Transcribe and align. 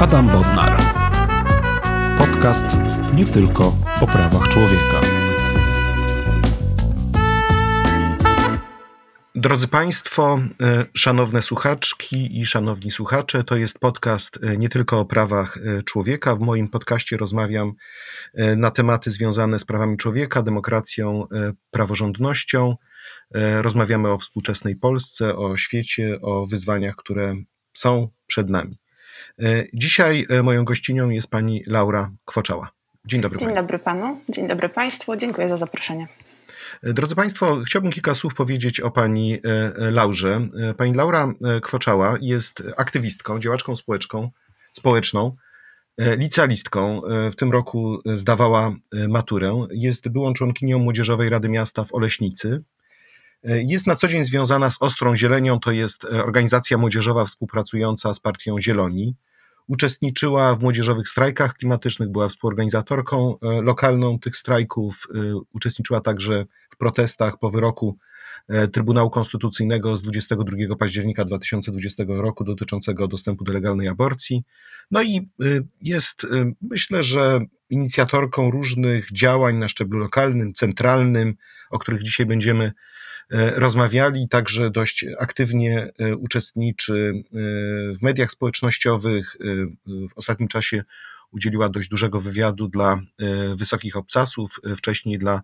Adam 0.00 0.28
Bodnar. 0.28 0.82
Podcast 2.18 2.64
nie 3.14 3.26
tylko 3.26 3.76
o 4.00 4.06
prawach 4.06 4.48
człowieka. 4.48 5.00
Drodzy 9.34 9.68
Państwo, 9.68 10.38
e, 10.60 10.84
szanowne 10.94 11.42
słuchaczki 11.42 12.38
i 12.38 12.46
szanowni 12.46 12.90
słuchacze, 12.90 13.44
to 13.44 13.56
jest 13.56 13.78
podcast 13.78 14.38
e, 14.42 14.56
nie 14.56 14.68
tylko 14.68 15.00
o 15.00 15.04
prawach 15.04 15.56
e, 15.56 15.82
człowieka. 15.82 16.34
W 16.36 16.40
moim 16.40 16.68
podcaście 16.68 17.16
rozmawiam 17.16 17.72
na 18.56 18.70
tematy 18.70 19.10
związane 19.10 19.58
z 19.58 19.64
prawami 19.64 19.96
człowieka, 19.96 20.42
demokracją, 20.42 21.26
praworządnością. 21.70 22.76
Rozmawiamy 23.62 24.10
o 24.10 24.18
współczesnej 24.18 24.76
Polsce, 24.76 25.36
o 25.36 25.56
świecie, 25.56 26.18
o 26.22 26.46
wyzwaniach, 26.46 26.96
które 26.96 27.34
są 27.72 28.08
przed 28.26 28.50
nami. 28.50 28.78
Dzisiaj 29.74 30.26
moją 30.42 30.64
gościnią 30.64 31.10
jest 31.10 31.30
pani 31.30 31.62
Laura 31.66 32.10
Kwoczała. 32.24 32.68
Dzień 33.04 33.20
dobry. 33.20 33.38
Dzień 33.38 33.46
pani. 33.46 33.56
dobry 33.56 33.78
panu, 33.78 34.20
dzień 34.28 34.48
dobry 34.48 34.68
państwu, 34.68 35.16
dziękuję 35.16 35.48
za 35.48 35.56
zaproszenie. 35.56 36.06
Drodzy 36.82 37.14
Państwo, 37.14 37.60
chciałbym 37.66 37.92
kilka 37.92 38.14
słów 38.14 38.34
powiedzieć 38.34 38.80
o 38.80 38.90
pani 38.90 39.34
e, 39.34 39.40
e, 39.76 39.90
Laurze. 39.90 40.40
E, 40.70 40.74
pani 40.74 40.94
Laura 40.94 41.32
Kwoczała 41.62 42.16
jest 42.20 42.62
aktywistką, 42.76 43.40
działaczką 43.40 43.76
społeczną, 43.76 44.30
społeczną 44.72 45.36
licealistką. 46.18 47.00
W 47.32 47.36
tym 47.36 47.52
roku 47.52 47.98
zdawała 48.14 48.72
maturę. 49.08 49.66
Jest 49.70 50.08
byłą 50.08 50.32
członkinią 50.32 50.78
Młodzieżowej 50.78 51.28
Rady 51.28 51.48
Miasta 51.48 51.84
w 51.84 51.94
Oleśnicy. 51.94 52.62
Jest 53.44 53.86
na 53.86 53.96
co 53.96 54.08
dzień 54.08 54.24
związana 54.24 54.70
z 54.70 54.76
Ostrą 54.82 55.16
Zielenią, 55.16 55.60
to 55.60 55.72
jest 55.72 56.04
organizacja 56.04 56.78
młodzieżowa 56.78 57.24
współpracująca 57.24 58.14
z 58.14 58.20
Partią 58.20 58.60
Zieloni. 58.60 59.16
Uczestniczyła 59.66 60.54
w 60.54 60.62
młodzieżowych 60.62 61.08
strajkach 61.08 61.54
klimatycznych, 61.54 62.12
była 62.12 62.28
współorganizatorką 62.28 63.36
lokalną 63.62 64.18
tych 64.18 64.36
strajków, 64.36 65.06
uczestniczyła 65.52 66.00
także 66.00 66.44
protestach 66.78 67.38
po 67.38 67.50
wyroku 67.50 67.98
e, 68.48 68.68
Trybunału 68.68 69.10
Konstytucyjnego 69.10 69.96
z 69.96 70.02
22 70.02 70.76
października 70.76 71.24
2020 71.24 72.04
roku 72.06 72.44
dotyczącego 72.44 73.08
dostępu 73.08 73.44
do 73.44 73.52
legalnej 73.52 73.88
aborcji. 73.88 74.44
No 74.90 75.02
i 75.02 75.16
e, 75.16 75.44
jest, 75.82 76.24
e, 76.24 76.52
myślę, 76.60 77.02
że 77.02 77.40
inicjatorką 77.70 78.50
różnych 78.50 79.12
działań 79.12 79.56
na 79.56 79.68
szczeblu 79.68 79.98
lokalnym, 79.98 80.54
centralnym, 80.54 81.34
o 81.70 81.78
których 81.78 82.02
dzisiaj 82.02 82.26
będziemy 82.26 82.72
rozmawiali, 83.30 84.28
także 84.28 84.70
dość 84.70 85.04
aktywnie 85.18 85.90
uczestniczy 86.18 87.12
w 87.94 88.02
mediach 88.02 88.30
społecznościowych. 88.30 89.36
W 89.86 90.18
ostatnim 90.18 90.48
czasie 90.48 90.84
udzieliła 91.30 91.68
dość 91.68 91.88
dużego 91.88 92.20
wywiadu 92.20 92.68
dla 92.68 93.00
wysokich 93.56 93.96
obcasów, 93.96 94.60
wcześniej 94.76 95.18
dla 95.18 95.42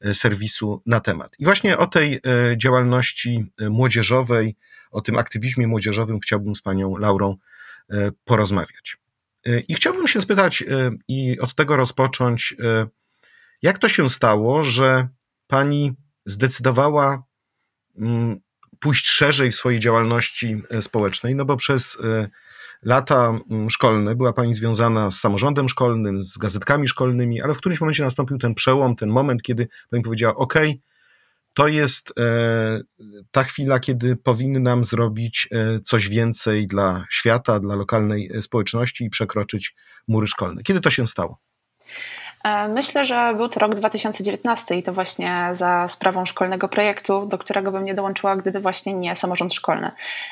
E, 0.00 0.14
serwisu 0.14 0.82
na 0.86 1.00
temat. 1.00 1.32
I 1.38 1.44
właśnie 1.44 1.78
o 1.78 1.86
tej 1.86 2.14
e, 2.14 2.20
działalności 2.56 3.46
e, 3.58 3.68
młodzieżowej, 3.68 4.56
o 4.90 5.00
tym 5.00 5.18
aktywizmie 5.18 5.66
młodzieżowym 5.66 6.20
chciałbym 6.20 6.56
z 6.56 6.62
panią 6.62 6.96
Laurą 6.96 7.36
porozmawiać. 8.24 8.96
I 9.68 9.74
chciałbym 9.74 10.08
się 10.08 10.20
spytać 10.20 10.64
i 11.08 11.40
od 11.40 11.54
tego 11.54 11.76
rozpocząć, 11.76 12.56
jak 13.62 13.78
to 13.78 13.88
się 13.88 14.08
stało, 14.08 14.64
że 14.64 15.08
pani 15.46 15.94
zdecydowała 16.26 17.22
mm, 17.98 18.40
pójść 18.78 19.06
szerzej 19.06 19.50
w 19.50 19.54
swojej 19.54 19.80
działalności 19.80 20.62
społecznej, 20.80 21.34
no 21.34 21.44
bo 21.44 21.56
przez 21.56 21.98
lata 22.82 23.38
mm, 23.50 23.70
szkolne 23.70 24.14
była 24.14 24.32
Pani 24.32 24.54
związana 24.54 25.10
z 25.10 25.20
samorządem 25.20 25.68
szkolnym, 25.68 26.24
z 26.24 26.38
gazetkami 26.38 26.88
szkolnymi, 26.88 27.42
ale 27.42 27.54
w 27.54 27.58
którymś 27.58 27.80
momencie 27.80 28.02
nastąpił 28.02 28.38
ten 28.38 28.54
przełom, 28.54 28.96
ten 28.96 29.08
moment, 29.08 29.42
kiedy 29.42 29.68
Pani 29.90 30.02
powiedziała: 30.02 30.34
OK, 30.34 30.54
to 31.54 31.68
jest 31.68 32.12
e, 32.18 32.80
ta 33.30 33.44
chwila, 33.44 33.80
kiedy 33.80 34.16
powinnam 34.16 34.84
zrobić 34.84 35.48
e, 35.52 35.80
coś 35.80 36.08
więcej 36.08 36.66
dla 36.66 37.04
świata, 37.10 37.60
dla 37.60 37.74
lokalnej 37.74 38.30
e, 38.34 38.42
społeczności 38.42 39.04
i 39.04 39.10
przekroczyć 39.10 39.74
mury 40.08 40.26
szkolne. 40.26 40.62
Kiedy 40.62 40.80
to 40.80 40.90
się 40.90 41.06
stało? 41.06 41.38
E, 42.44 42.68
myślę, 42.68 43.04
że 43.04 43.34
był 43.36 43.48
to 43.48 43.60
rok 43.60 43.74
2019 43.74 44.74
i 44.74 44.82
to 44.82 44.92
właśnie 44.92 45.48
za 45.52 45.88
sprawą 45.88 46.24
szkolnego 46.24 46.68
projektu, 46.68 47.26
do 47.26 47.38
którego 47.38 47.72
bym 47.72 47.84
nie 47.84 47.94
dołączyła, 47.94 48.36
gdyby 48.36 48.60
właśnie 48.60 48.94
nie 48.94 49.14
samorząd 49.14 49.54
szkolny. 49.54 49.90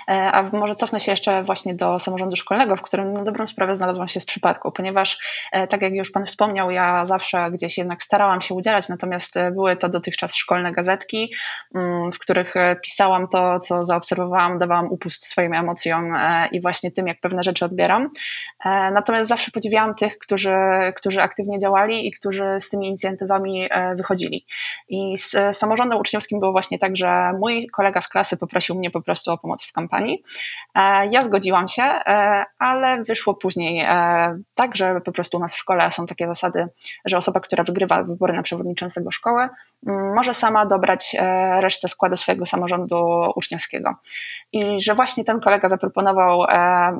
E, 0.08 0.32
a 0.32 0.42
może 0.42 0.74
cofnę 0.74 1.00
się 1.00 1.12
jeszcze 1.12 1.42
właśnie 1.42 1.74
do 1.74 1.98
samorządu 1.98 2.36
szkolnego, 2.36 2.76
w 2.76 2.82
którym 2.82 3.12
na 3.12 3.22
dobrą 3.22 3.46
sprawę 3.46 3.74
znalazłam 3.74 4.08
się 4.08 4.20
z 4.20 4.24
przypadku, 4.24 4.72
ponieważ 4.72 5.18
e, 5.52 5.66
tak 5.66 5.82
jak 5.82 5.94
już 5.94 6.10
Pan 6.10 6.26
wspomniał, 6.26 6.70
ja 6.70 7.06
zawsze 7.06 7.50
gdzieś 7.50 7.78
jednak 7.78 8.02
starałam 8.02 8.40
się 8.40 8.54
udzielać, 8.54 8.88
natomiast 8.88 9.34
były 9.52 9.76
to 9.76 9.88
dotychczas 9.88 10.34
szkolne 10.34 10.72
gazetki, 10.72 11.34
mm, 11.74 12.12
w 12.12 12.18
których 12.18 12.54
pisałam 12.82 13.28
to, 13.28 13.58
co 13.58 13.84
zaobserwowałam, 13.84 14.58
dawałam 14.58 14.92
upust 14.92 15.26
swoim 15.26 15.54
emocjom 15.54 16.16
i 16.52 16.60
właśnie 16.60 16.90
tym, 16.90 17.06
jak 17.06 17.20
pewne 17.20 17.42
rzeczy 17.42 17.64
odbieram. 17.64 18.10
Natomiast 18.64 19.28
zawsze 19.28 19.50
podziwiałam 19.50 19.94
tych, 19.94 20.18
którzy, 20.18 20.52
którzy 20.96 21.22
aktywnie 21.22 21.58
działali 21.58 22.01
i 22.06 22.10
którzy 22.10 22.44
z 22.60 22.68
tymi 22.68 22.86
inicjatywami 22.86 23.66
e, 23.70 23.94
wychodzili. 23.94 24.44
I 24.88 25.18
z 25.18 25.34
e, 25.34 25.52
samorządem 25.52 25.98
uczniowskim 25.98 26.40
było 26.40 26.52
właśnie 26.52 26.78
tak, 26.78 26.96
że 26.96 27.32
mój 27.40 27.66
kolega 27.66 28.00
z 28.00 28.08
klasy 28.08 28.36
poprosił 28.36 28.74
mnie 28.74 28.90
po 28.90 29.02
prostu 29.02 29.30
o 29.30 29.38
pomoc 29.38 29.64
w 29.64 29.72
kampanii. 29.72 30.22
E, 30.74 31.06
ja 31.10 31.22
zgodziłam 31.22 31.68
się, 31.68 31.82
ale 32.58 33.02
wyszło 33.02 33.34
później 33.34 33.86
tak, 34.54 34.76
że 34.76 35.00
po 35.00 35.12
prostu 35.12 35.36
u 35.36 35.40
nas 35.40 35.54
w 35.54 35.58
szkole 35.58 35.90
są 35.90 36.06
takie 36.06 36.26
zasady, 36.26 36.68
że 37.06 37.16
osoba, 37.16 37.40
która 37.40 37.64
wygrywa 37.64 38.02
wybory 38.02 38.32
na 38.32 38.42
przewodniczącego 38.42 39.10
szkoły, 39.10 39.48
może 39.86 40.34
sama 40.34 40.66
dobrać 40.66 41.16
resztę 41.60 41.88
składu 41.88 42.16
swojego 42.16 42.46
samorządu 42.46 43.06
uczniowskiego. 43.36 43.94
I 44.52 44.80
że 44.80 44.94
właśnie 44.94 45.24
ten 45.24 45.40
kolega 45.40 45.68
zaproponował 45.68 46.40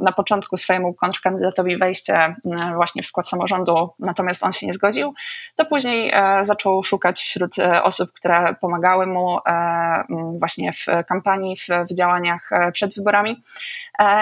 na 0.03 0.13
początku 0.17 0.57
swojemu 0.57 0.95
kontrkandydatowi 0.95 1.77
wejście 1.77 2.37
właśnie 2.75 3.03
w 3.03 3.07
skład 3.07 3.29
samorządu, 3.29 3.91
natomiast 3.99 4.45
on 4.45 4.53
się 4.53 4.67
nie 4.67 4.73
zgodził 4.73 5.15
to 5.57 5.65
później 5.65 6.11
e, 6.15 6.45
zaczął 6.45 6.83
szukać 6.83 7.21
wśród 7.21 7.59
e, 7.59 7.83
osób, 7.83 8.13
które 8.13 8.55
pomagały 8.61 9.07
mu 9.07 9.39
e, 9.47 10.05
właśnie 10.39 10.73
w 10.73 10.87
kampanii, 11.09 11.57
w 11.91 11.95
działaniach 11.97 12.51
przed 12.73 12.95
wyborami 12.95 13.43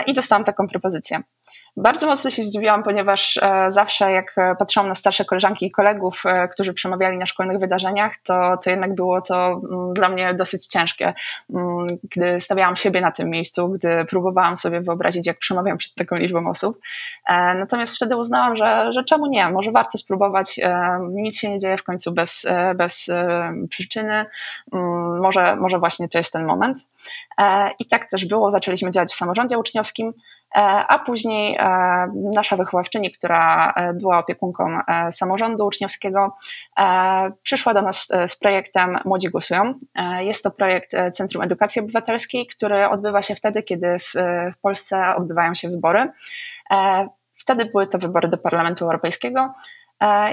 i 0.06 0.14
dostałam 0.14 0.44
taką 0.44 0.68
propozycję. 0.68 1.22
Bardzo 1.76 2.06
mocno 2.06 2.30
się 2.30 2.42
zdziwiłam, 2.42 2.82
ponieważ 2.82 3.36
e, 3.42 3.70
zawsze 3.70 4.12
jak 4.12 4.32
e, 4.38 4.54
patrzyłam 4.58 4.88
na 4.88 4.94
starsze 4.94 5.24
koleżanki 5.24 5.66
i 5.66 5.70
kolegów, 5.70 6.22
e, 6.26 6.48
którzy 6.48 6.74
przemawiali 6.74 7.18
na 7.18 7.26
szkolnych 7.26 7.58
wydarzeniach, 7.58 8.12
to, 8.24 8.56
to 8.64 8.70
jednak 8.70 8.94
było 8.94 9.22
to 9.22 9.46
mm, 9.46 9.94
dla 9.94 10.08
mnie 10.08 10.34
dosyć 10.34 10.66
ciężkie. 10.66 11.14
Mm, 11.54 11.86
gdy 12.10 12.40
stawiałam 12.40 12.76
siebie 12.76 13.00
na 13.00 13.10
tym 13.10 13.30
miejscu, 13.30 13.68
gdy 13.68 14.04
próbowałam 14.04 14.56
sobie 14.56 14.80
wyobrazić, 14.80 15.26
jak 15.26 15.38
przemawiam 15.38 15.78
przed 15.78 15.94
taką 15.94 16.16
liczbą 16.16 16.50
osób. 16.50 16.80
Natomiast 17.54 17.96
wtedy 17.96 18.16
uznałam, 18.16 18.56
że, 18.56 18.92
że 18.92 19.04
czemu 19.04 19.26
nie? 19.26 19.50
Może 19.50 19.70
warto 19.70 19.98
spróbować. 19.98 20.60
Nic 21.10 21.38
się 21.38 21.50
nie 21.50 21.58
dzieje 21.58 21.76
w 21.76 21.82
końcu 21.82 22.12
bez, 22.12 22.46
bez 22.74 23.10
przyczyny. 23.70 24.24
Mm, 24.72 25.20
może, 25.20 25.56
może 25.56 25.78
właśnie 25.78 26.08
to 26.08 26.18
jest 26.18 26.32
ten 26.32 26.44
moment. 26.44 26.78
I 27.78 27.86
tak 27.86 28.06
też 28.06 28.26
było. 28.26 28.50
Zaczęliśmy 28.50 28.90
działać 28.90 29.12
w 29.12 29.16
samorządzie 29.16 29.58
uczniowskim. 29.58 30.12
E, 30.56 30.60
a 30.88 30.98
później 30.98 31.56
e, 31.58 31.66
nasza 32.34 32.56
wychowawczyni, 32.56 33.10
która 33.10 33.72
e, 33.76 33.94
była 33.94 34.18
opiekunką 34.18 34.78
samorządu 35.10 35.66
uczniowskiego, 35.66 36.36
przyszła 37.42 37.74
do 37.74 37.82
nas 37.82 38.08
z 38.26 38.36
projektem 38.36 38.98
Młodzi 39.04 39.28
Głosują. 39.28 39.74
Jest 40.20 40.44
to 40.44 40.50
projekt 40.50 40.96
Centrum 41.12 41.42
Edukacji 41.42 41.82
Obywatelskiej, 41.82 42.46
który 42.46 42.88
odbywa 42.88 43.22
się 43.22 43.34
wtedy, 43.34 43.62
kiedy 43.62 43.98
w, 43.98 44.12
Polsce 44.62 45.14
odbywają 45.16 45.54
się 45.54 45.68
wybory. 45.68 46.12
Wtedy 47.34 47.64
były 47.64 47.86
to 47.86 47.98
wybory 47.98 48.28
do 48.28 48.38
Parlamentu 48.38 48.84
Europejskiego. 48.84 49.52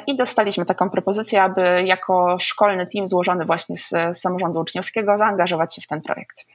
I 0.08 0.16
dostaliśmy 0.16 0.66
taką 0.66 0.90
propozycję, 0.90 1.44
aby 1.44 1.84
jako 1.86 2.38
szkolny 2.40 2.88
team 2.88 3.08
złożony 3.08 3.46
właśnie 3.46 3.78
z 3.78 3.94
samorządu 4.14 4.60
uczniowskiego 4.60 5.18
zaangażować 5.18 5.76
się 5.76 5.82
w 5.82 5.88
ten 5.88 6.02
projekt. 6.02 6.46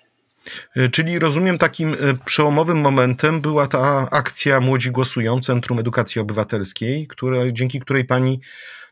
E, 0.77 0.89
czyli 0.89 1.19
rozumiem, 1.19 1.59
takim 1.59 1.95
e, 1.95 1.97
przełomowym 2.25 2.81
momentem 2.81 3.41
była 3.41 3.67
ta 3.67 4.09
akcja 4.11 4.61
Młodzi 4.61 4.91
Głosują, 4.91 5.41
Centrum 5.41 5.79
Edukacji 5.79 6.21
Obywatelskiej, 6.21 7.07
która, 7.07 7.39
dzięki 7.53 7.81
której 7.81 8.05
pani 8.05 8.41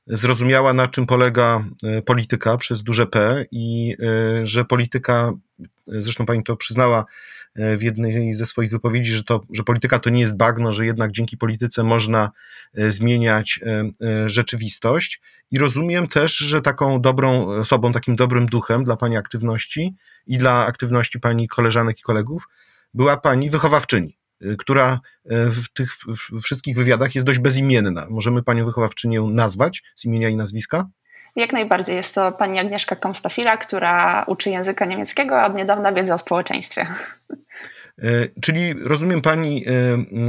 zrozumiała, 0.06 0.73
na 0.73 0.88
czym 0.88 1.06
polega 1.06 1.64
e, 1.82 2.02
polityka 2.02 2.56
przez 2.56 2.82
duże 2.82 3.06
P 3.06 3.44
i 3.50 3.97
że 4.43 4.64
polityka, 4.64 5.32
zresztą 5.87 6.26
pani 6.26 6.43
to 6.43 6.56
przyznała 6.56 7.05
w 7.56 7.82
jednej 7.82 8.35
ze 8.35 8.47
swoich 8.47 8.70
wypowiedzi, 8.70 9.12
że, 9.12 9.25
to, 9.25 9.41
że 9.52 9.62
polityka 9.62 9.99
to 9.99 10.11
nie 10.11 10.20
jest 10.20 10.37
bagno, 10.37 10.73
że 10.73 10.87
jednak 10.87 11.12
dzięki 11.12 11.37
polityce 11.37 11.82
można 11.82 12.31
zmieniać 12.75 13.61
rzeczywistość. 14.26 15.20
I 15.50 15.58
rozumiem 15.58 16.08
też, 16.08 16.37
że 16.37 16.62
taką 16.62 17.00
dobrą 17.00 17.47
osobą, 17.47 17.93
takim 17.93 18.17
dobrym 18.17 18.47
duchem 18.47 18.85
dla 18.85 18.97
pani 18.97 19.17
aktywności 19.17 19.94
i 20.26 20.38
dla 20.38 20.67
aktywności 20.67 21.20
pani 21.20 21.49
koleżanek 21.49 21.99
i 21.99 22.02
kolegów 22.02 22.49
była 22.94 23.17
pani 23.17 23.50
wychowawczyni. 23.50 24.17
która 24.58 25.00
w 25.25 25.69
tych 25.73 25.91
wszystkich 26.43 26.76
wywiadach 26.76 27.14
jest 27.14 27.26
dość 27.26 27.38
bezimienna. 27.38 28.06
Możemy 28.11 28.43
panią 28.43 28.64
wychowawczynię 28.64 29.20
nazwać 29.20 29.82
z 29.97 30.05
imienia 30.05 30.29
i 30.29 30.37
nazwiska? 30.37 30.88
Jak 31.40 31.52
najbardziej. 31.52 31.96
Jest 31.96 32.14
to 32.14 32.32
pani 32.32 32.58
Agnieszka 32.58 32.96
Komstafila, 32.96 33.56
która 33.56 34.25
uczy 34.26 34.50
języka 34.50 34.84
niemieckiego, 34.84 35.40
a 35.40 35.46
od 35.46 35.54
niedawna 35.54 35.92
wiedzy 35.92 36.14
o 36.14 36.19
społeczeństwie. 36.19 36.84
E, 38.02 38.28
czyli 38.40 38.75
rozumiem 38.84 39.20
pani, 39.20 39.64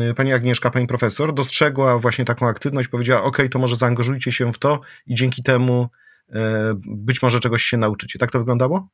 e, 0.10 0.14
pani 0.14 0.34
Agnieszka, 0.34 0.72
pani 0.72 0.88
profesor, 0.88 1.34
dostrzegła 1.34 2.00
właśnie 2.00 2.26
taką 2.26 2.48
aktywność, 2.48 2.88
powiedziała: 2.88 3.24
OK, 3.24 3.38
to 3.52 3.60
może 3.60 3.76
zaangażujcie 3.76 4.32
się 4.32 4.54
w 4.54 4.60
to 4.60 4.82
i 5.08 5.16
dzięki 5.16 5.44
temu 5.44 5.88
e, 6.30 6.40
być 6.86 7.22
może 7.22 7.40
czegoś 7.40 7.64
się 7.64 7.78
nauczycie. 7.78 8.20
Tak 8.20 8.32
to 8.32 8.40
wyglądało? 8.40 8.88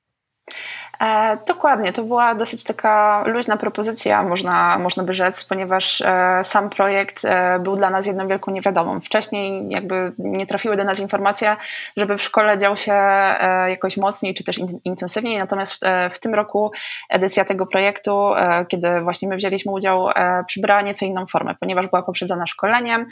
E, 1.02 1.38
dokładnie, 1.48 1.94
to 1.94 2.04
była 2.04 2.36
dosyć 2.36 2.64
taka 2.64 3.24
luźna 3.26 3.58
propozycja, 3.58 4.24
można, 4.24 4.78
można 4.80 5.04
by 5.04 5.14
rzec, 5.14 5.44
ponieważ 5.44 6.02
e, 6.02 6.40
sam 6.44 6.70
projekt 6.70 7.26
e, 7.26 7.60
był 7.60 7.76
dla 7.76 7.90
nas 7.90 8.06
jedną 8.06 8.28
wielką 8.28 8.52
niewiadomą. 8.52 9.02
Wcześniej 9.02 9.70
jakby 9.70 10.12
nie 10.18 10.46
trafiły 10.46 10.78
do 10.78 10.84
nas 10.84 11.00
informacje, 11.00 11.56
żeby 11.98 12.18
w 12.18 12.22
szkole 12.22 12.58
dział 12.58 12.76
się 12.76 12.94
e, 12.94 13.70
jakoś 13.70 13.98
mocniej 13.98 14.34
czy 14.34 14.44
też 14.44 14.58
in, 14.58 14.80
intensywniej, 14.86 15.38
natomiast 15.38 15.74
w, 15.74 15.84
e, 15.84 16.10
w, 16.10 16.20
tym 16.20 16.36
roku 16.36 16.72
edycja 17.10 17.46
tego 17.46 17.66
projektu, 17.66 18.36
e, 18.36 18.66
kiedy 18.66 19.02
właśnie 19.02 19.28
my 19.28 19.36
wzięliśmy 19.36 19.72
udział, 19.72 20.08
przybrała 20.48 20.82
nieco 20.82 21.06
inną 21.06 21.26
formę, 21.26 21.56
ponieważ 21.60 21.88
była 21.88 22.02
poprzedzona 22.02 22.48
szkoleniem, 22.48 23.06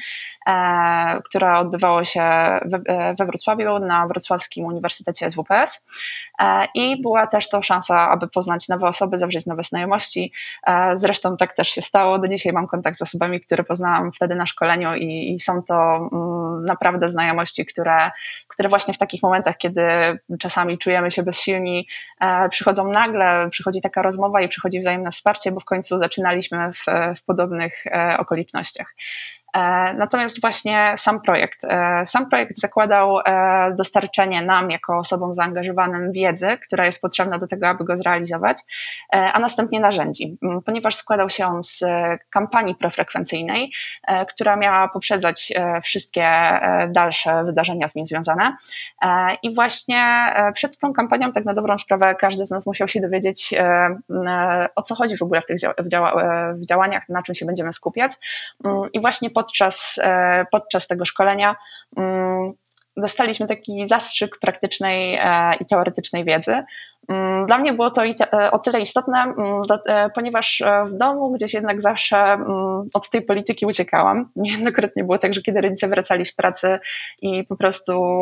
które 1.25 1.53
odbywało 1.53 2.03
się 2.03 2.21
we, 2.65 2.79
we 3.19 3.25
Wrocławiu 3.25 3.79
na 3.79 4.07
Wrocławskim 4.07 4.65
Uniwersytecie 4.65 5.29
SWPS 5.29 5.85
i 6.73 7.01
była 7.01 7.27
też 7.27 7.49
to 7.49 7.61
szansa 7.61 8.05
aby 8.09 8.27
poznać 8.27 8.67
nowe 8.67 8.87
osoby, 8.87 9.17
zawrzeć 9.17 9.45
nowe 9.45 9.63
znajomości. 9.63 10.31
E, 10.67 10.97
zresztą 10.97 11.37
tak 11.37 11.55
też 11.55 11.67
się 11.67 11.81
stało. 11.81 12.19
Do 12.19 12.27
dzisiaj 12.27 12.53
mam 12.53 12.67
kontakt 12.67 12.97
z 12.97 13.01
osobami, 13.01 13.39
które 13.39 13.63
poznałam 13.63 14.11
wtedy 14.11 14.35
na 14.35 14.45
szkoleniu 14.45 14.95
i, 14.95 15.33
i 15.33 15.39
są 15.39 15.63
to 15.63 15.95
mm, 15.95 16.65
naprawdę 16.65 17.09
znajomości, 17.09 17.65
które, 17.65 18.11
które 18.47 18.69
właśnie 18.69 18.93
w 18.93 18.97
takich 18.97 19.23
momentach, 19.23 19.57
kiedy 19.57 19.83
czasami 20.39 20.77
czujemy 20.77 21.11
się 21.11 21.23
bezsilni, 21.23 21.87
e, 22.21 22.49
przychodzą 22.49 22.87
nagle, 22.87 23.49
przychodzi 23.49 23.81
taka 23.81 24.01
rozmowa 24.01 24.41
i 24.41 24.47
przychodzi 24.47 24.79
wzajemne 24.79 25.11
wsparcie, 25.11 25.51
bo 25.51 25.59
w 25.59 25.65
końcu 25.65 25.99
zaczynaliśmy 25.99 26.73
w, 26.73 26.85
w 27.17 27.23
podobnych 27.23 27.87
e, 27.87 28.17
okolicznościach. 28.17 28.95
E, 29.55 29.93
natomiast 29.93 30.41
właśnie 30.41 30.93
sam 30.97 31.21
projekt. 31.21 31.63
E, 31.63 32.05
sam 32.05 32.29
projekt 32.29 32.57
zakładał 32.57 33.19
e, 33.19 33.75
dostarczenie 33.77 34.41
nam, 34.41 34.71
jako 34.71 34.97
osobom 34.97 35.33
zaangażowanym, 35.33 36.11
wiedzy, 36.11 36.57
która 36.57 36.85
jest 36.85 37.01
potrzebna 37.01 37.37
do 37.37 37.47
tego, 37.47 37.67
aby 37.67 37.85
go 37.85 37.97
zrealizować, 37.97 38.57
a 39.11 39.39
następnie 39.39 39.79
narzędzi, 39.79 40.37
ponieważ 40.65 40.95
składał 40.95 41.29
się 41.29 41.45
on 41.45 41.63
z 41.63 41.83
kampanii 42.29 42.75
profrekwencyjnej, 42.75 43.71
która 44.29 44.55
miała 44.55 44.87
poprzedzać 44.87 45.53
wszystkie 45.83 46.59
dalsze 46.89 47.43
wydarzenia 47.43 47.87
z 47.87 47.95
nim 47.95 48.05
związane. 48.05 48.51
I 49.43 49.55
właśnie 49.55 50.33
przed 50.53 50.77
tą 50.77 50.93
kampanią, 50.93 51.31
tak 51.31 51.45
na 51.45 51.53
dobrą 51.53 51.77
sprawę, 51.77 52.15
każdy 52.15 52.45
z 52.45 52.51
nas 52.51 52.67
musiał 52.67 52.87
się 52.87 53.01
dowiedzieć, 53.01 53.53
o 54.75 54.81
co 54.81 54.95
chodzi 54.95 55.17
w 55.17 55.21
ogóle 55.21 55.41
w 55.41 55.45
tych 55.45 55.57
działaniach, 56.69 57.09
na 57.09 57.23
czym 57.23 57.35
się 57.35 57.45
będziemy 57.45 57.73
skupiać. 57.73 58.11
I 58.93 59.01
właśnie 59.01 59.29
po 59.29 59.44
podczas, 59.45 59.99
e, 60.03 60.45
podczas 60.51 60.87
tego 60.87 61.05
szkolenia 61.05 61.55
mm, 61.97 62.53
dostaliśmy 62.97 63.47
taki 63.47 63.87
zastrzyk 63.87 64.39
praktycznej 64.39 65.15
e, 65.15 65.55
i 65.59 65.65
teoretycznej 65.65 66.25
wiedzy, 66.25 66.63
dla 67.45 67.57
mnie 67.57 67.73
było 67.73 67.91
to 67.91 68.03
e, 68.05 68.51
o 68.51 68.59
tyle 68.59 68.79
istotne, 68.81 69.23
mm, 69.23 69.61
e, 69.87 70.09
ponieważ 70.09 70.61
e, 70.61 70.85
w 70.85 70.93
domu 70.93 71.31
gdzieś 71.31 71.53
jednak 71.53 71.81
zawsze 71.81 72.17
mm, 72.17 72.87
od 72.93 73.09
tej 73.09 73.21
polityki 73.21 73.65
uciekałam. 73.65 74.29
Niejednokrotnie 74.35 75.03
było 75.03 75.17
tak, 75.17 75.33
że 75.33 75.41
kiedy 75.41 75.61
rodzice 75.61 75.87
wracali 75.87 76.25
z 76.25 76.35
pracy 76.35 76.79
i 77.21 77.43
po 77.43 77.55
prostu 77.55 78.21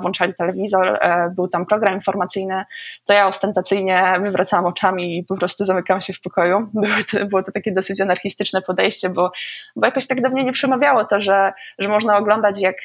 włączali 0.00 0.34
telewizor, 0.34 0.98
był 1.34 1.48
tam 1.48 1.66
program 1.66 1.94
informacyjny, 1.94 2.64
to 3.04 3.12
ja 3.12 3.26
ostentacyjnie 3.26 4.14
wywracałam 4.22 4.66
oczami 4.66 5.18
i 5.18 5.24
po 5.24 5.36
prostu 5.36 5.64
zamykałam 5.64 6.00
się 6.00 6.12
w 6.12 6.20
pokoju. 6.20 6.68
Było 6.74 6.96
to, 7.12 7.26
było 7.26 7.42
to 7.42 7.52
takie 7.52 7.72
dosyć 7.72 8.00
anarchistyczne 8.00 8.62
podejście, 8.62 9.10
bo, 9.10 9.32
bo 9.76 9.86
jakoś 9.86 10.06
tak 10.06 10.22
do 10.22 10.28
mnie 10.28 10.44
nie 10.44 10.52
przemawiało 10.52 11.04
to, 11.04 11.20
że, 11.20 11.52
że 11.78 11.88
można 11.88 12.18
oglądać 12.18 12.60
jak 12.60 12.76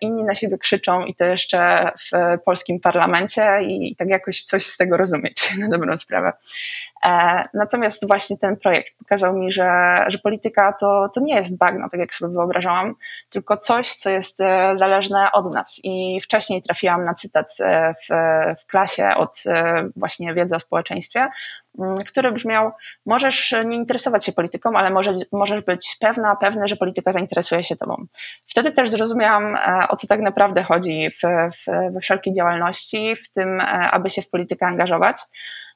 inni 0.00 0.24
na 0.24 0.34
siebie 0.34 0.58
krzyczą 0.58 1.00
i 1.00 1.14
to 1.14 1.24
jeszcze 1.24 1.90
w 1.98 2.38
polskim 2.44 2.80
parlamencie 2.80 3.62
i 3.62 3.96
tak 3.96 4.08
jakoś 4.08 4.42
coś 4.42 4.66
z 4.66 4.76
tego 4.76 4.89
tego 4.90 4.96
rozumieć 4.96 5.34
na 5.60 5.68
dobrą 5.68 5.96
sprawę. 5.96 6.32
E, 7.04 7.44
natomiast 7.54 8.08
właśnie 8.08 8.38
ten 8.38 8.56
projekt 8.56 8.98
pokazał 8.98 9.36
mi, 9.36 9.52
że, 9.52 9.96
że 10.08 10.18
polityka 10.18 10.72
to, 10.80 11.08
to 11.14 11.20
nie 11.20 11.34
jest 11.34 11.58
bagno, 11.58 11.88
tak 11.88 12.00
jak 12.00 12.14
sobie 12.14 12.34
wyobrażałam, 12.34 12.94
tylko 13.30 13.56
coś, 13.56 13.94
co 13.94 14.10
jest 14.10 14.40
e, 14.40 14.76
zależne 14.76 15.32
od 15.32 15.54
nas. 15.54 15.80
I 15.84 16.20
wcześniej 16.20 16.62
trafiłam 16.62 17.04
na 17.04 17.14
cytat 17.14 17.46
e, 17.60 17.94
w, 17.94 18.08
w 18.62 18.66
klasie 18.66 19.10
od 19.16 19.44
właśnie 19.96 20.34
wiedzy 20.34 20.56
o 20.56 20.58
społeczeństwie, 20.58 21.28
który 22.06 22.32
brzmiał: 22.32 22.72
Możesz 23.06 23.54
nie 23.64 23.76
interesować 23.76 24.24
się 24.24 24.32
polityką, 24.32 24.70
ale 24.74 24.90
możesz, 24.90 25.16
możesz 25.32 25.60
być 25.60 25.96
pewna, 26.00 26.36
pewny, 26.36 26.68
że 26.68 26.76
polityka 26.76 27.12
zainteresuje 27.12 27.64
się 27.64 27.76
tobą. 27.76 28.06
Wtedy 28.46 28.72
też 28.72 28.90
zrozumiałam, 28.90 29.58
o 29.88 29.96
co 29.96 30.06
tak 30.06 30.20
naprawdę 30.20 30.62
chodzi 30.62 31.10
w, 31.10 31.20
w, 31.56 31.92
we 31.92 32.00
wszelkiej 32.00 32.32
działalności, 32.32 33.16
w 33.16 33.32
tym, 33.32 33.60
aby 33.90 34.10
się 34.10 34.22
w 34.22 34.30
politykę 34.30 34.66
angażować. 34.66 35.16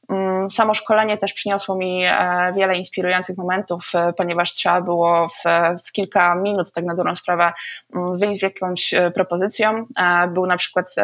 Mm, 0.09 0.51
samo 0.51 0.75
szkolenie 0.75 1.19
też 1.19 1.33
przyniosło 1.33 1.77
mi 1.77 2.05
e, 2.05 2.53
wiele 2.57 2.75
inspirujących 2.75 3.39
momentów, 3.39 3.91
e, 3.95 4.13
ponieważ 4.13 4.53
trzeba 4.53 4.81
było 4.81 5.29
w, 5.29 5.43
w, 5.87 5.93
kilka 5.93 6.35
minut, 6.35 6.73
tak 6.73 6.85
na 6.85 6.95
dobrą 6.95 7.15
sprawę, 7.15 7.53
mm, 7.95 8.19
wyjść 8.19 8.39
z 8.39 8.43
jakąś 8.43 8.95
e, 8.95 9.11
propozycją. 9.11 9.87
Był 10.29 10.47
na 10.47 10.57
przykład 10.57 10.95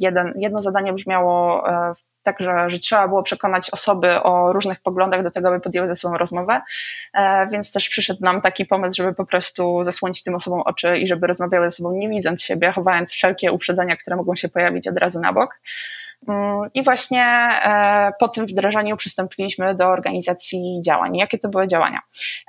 jeden, 0.00 0.34
jedno 0.36 0.60
zadanie 0.60 0.92
brzmiało 0.92 1.64
tak, 2.22 2.40
że, 2.40 2.70
że 2.70 2.78
trzeba 2.78 3.08
było 3.08 3.22
przekonać 3.22 3.70
osoby 3.70 4.22
o 4.22 4.52
różnych 4.52 4.80
poglądach 4.80 5.22
do 5.22 5.30
tego, 5.30 5.48
aby 5.48 5.60
podjęły 5.60 5.88
ze 5.88 5.94
sobą 5.94 6.16
rozmowę, 6.16 6.60
więc 7.52 7.72
też 7.72 7.88
przyszedł 7.88 8.20
nam 8.22 8.40
taki 8.40 8.66
pomysł, 8.66 8.96
żeby 8.96 9.14
po 9.14 9.24
prostu 9.24 9.82
zasłonić 9.82 10.22
tym 10.22 10.34
osobom 10.34 10.60
oczy 10.60 10.96
i 10.96 11.06
żeby 11.06 11.26
rozmawiały 11.26 11.70
ze 11.70 11.76
sobą 11.76 11.92
nie 11.92 12.08
widząc 12.08 12.42
siebie, 12.42 12.72
chowając 12.72 13.12
wszelkie 13.12 13.52
uprzedzenia, 13.52 13.96
które 13.96 14.16
mogą 14.16 14.34
się 14.34 14.48
pojawić 14.48 14.88
od 14.88 14.98
razu 14.98 15.20
na 15.20 15.32
bok. 15.32 15.60
Mm, 16.28 16.62
I 16.74 16.82
właśnie 16.82 17.24
e, 17.24 18.12
po 18.18 18.28
tym 18.28 18.46
wdrażaniu 18.46 18.96
przystąpiliśmy 18.96 19.74
do 19.74 19.86
organizacji 19.86 20.80
działań. 20.84 21.16
Jakie 21.16 21.38
to 21.38 21.48
były 21.48 21.66
działania? 21.66 22.00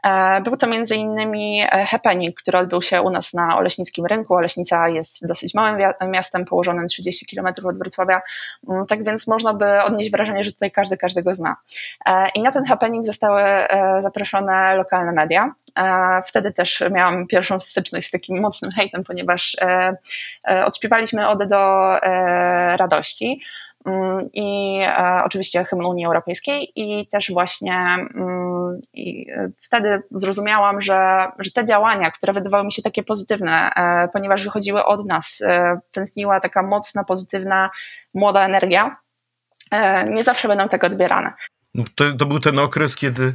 E, 0.03 0.41
był 0.41 0.57
to 0.57 0.67
między 0.67 0.95
innymi 0.95 1.61
e, 1.61 1.85
happening, 1.85 2.35
który 2.35 2.57
odbył 2.57 2.81
się 2.81 3.01
u 3.01 3.09
nas 3.09 3.33
na 3.33 3.57
Oleśnickim 3.57 4.05
Rynku. 4.05 4.33
Oleśnica 4.33 4.89
jest 4.89 5.27
dosyć 5.27 5.53
małym 5.53 5.93
miastem, 6.11 6.45
położonym 6.45 6.87
30 6.87 7.25
km 7.35 7.47
od 7.65 7.77
Wrocławia, 7.77 8.21
mm, 8.69 8.83
tak 8.89 9.03
więc 9.03 9.27
można 9.27 9.53
by 9.53 9.83
odnieść 9.83 10.11
wrażenie, 10.11 10.43
że 10.43 10.51
tutaj 10.51 10.71
każdy 10.71 10.97
każdego 10.97 11.33
zna. 11.33 11.55
I 12.35 12.41
na 12.41 12.51
ten 12.51 12.65
happening 12.65 13.05
zostały 13.05 13.41
zaproszone 13.99 14.75
lokalne 14.75 15.11
media. 15.11 15.53
Wtedy 16.27 16.51
też 16.51 16.83
miałam 16.91 17.27
pierwszą 17.27 17.59
styczność 17.59 18.07
z 18.07 18.11
takim 18.11 18.41
mocnym 18.41 18.71
hejtem, 18.71 19.03
ponieważ 19.03 19.57
odśpiewaliśmy 20.65 21.27
ode 21.27 21.45
do 21.45 21.91
radości. 22.77 23.39
Mm, 23.85 24.29
i 24.33 24.79
e, 24.83 25.21
oczywiście 25.25 25.63
hymn 25.63 25.85
Unii 25.85 26.05
Europejskiej 26.05 26.71
i 26.75 27.07
też 27.07 27.31
właśnie 27.31 27.73
mm, 28.15 28.79
i 28.93 29.25
e, 29.31 29.51
wtedy 29.61 30.03
zrozumiałam, 30.11 30.81
że, 30.81 31.27
że 31.39 31.51
te 31.51 31.65
działania, 31.65 32.11
które 32.11 32.33
wydawały 32.33 32.63
mi 32.63 32.71
się 32.71 32.81
takie 32.81 33.03
pozytywne, 33.03 33.71
e, 33.75 34.07
ponieważ 34.13 34.43
wychodziły 34.43 34.85
od 34.85 35.05
nas, 35.05 35.43
tętniła 35.93 36.39
taka 36.39 36.63
mocna, 36.63 37.03
pozytywna, 37.03 37.69
młoda 38.13 38.45
energia, 38.45 38.97
nie 40.09 40.23
zawsze 40.23 40.47
będą 40.47 40.67
tak 40.67 40.83
odbierane. 40.83 41.33
No, 41.75 41.83
to, 41.95 42.13
to, 42.13 42.25
był 42.25 42.39
ten 42.39 42.59
okres, 42.59 42.95
kiedy 42.95 43.23
e, 43.23 43.33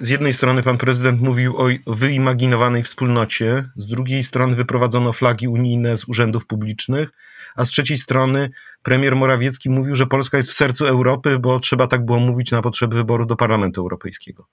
z 0.00 0.08
jednej 0.08 0.32
strony 0.32 0.62
pan 0.62 0.78
prezydent 0.78 1.20
mówił 1.20 1.56
o 1.56 1.66
wyimaginowanej 1.86 2.82
wspólnocie, 2.82 3.64
z 3.76 3.86
drugiej 3.86 4.24
strony 4.24 4.54
wyprowadzono 4.54 5.12
flagi 5.12 5.48
unijne 5.48 5.96
z 5.96 6.08
urzędów 6.08 6.46
publicznych, 6.46 7.10
a 7.56 7.64
z 7.64 7.68
trzeciej 7.68 7.96
strony 7.96 8.50
premier 8.82 9.16
Morawiecki 9.16 9.70
mówił, 9.70 9.94
że 9.94 10.06
Polska 10.06 10.36
jest 10.36 10.50
w 10.50 10.54
sercu 10.54 10.86
Europy, 10.86 11.38
bo 11.38 11.60
trzeba 11.60 11.86
tak 11.86 12.04
było 12.04 12.20
mówić 12.20 12.52
na 12.52 12.62
potrzeby 12.62 12.96
wyboru 12.96 13.26
do 13.26 13.36
Parlamentu 13.36 13.80
Europejskiego. 13.80 14.46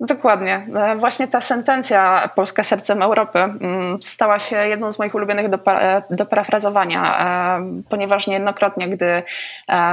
Dokładnie. 0.00 0.66
E, 0.74 0.96
właśnie 0.96 1.28
ta 1.28 1.40
sentencja 1.40 2.30
Polska 2.34 2.62
sercem 2.62 3.02
Europy 3.02 3.38
mm, 3.38 4.02
stała 4.02 4.38
się 4.38 4.56
jedną 4.56 4.92
z 4.92 4.98
moich 4.98 5.14
ulubionych 5.14 5.48
do, 5.48 5.58
e, 5.66 6.02
do 6.10 6.26
parafrazowania, 6.26 7.18
e, 7.58 7.82
ponieważ 7.88 8.26
niejednokrotnie, 8.26 8.88
gdy 8.88 9.22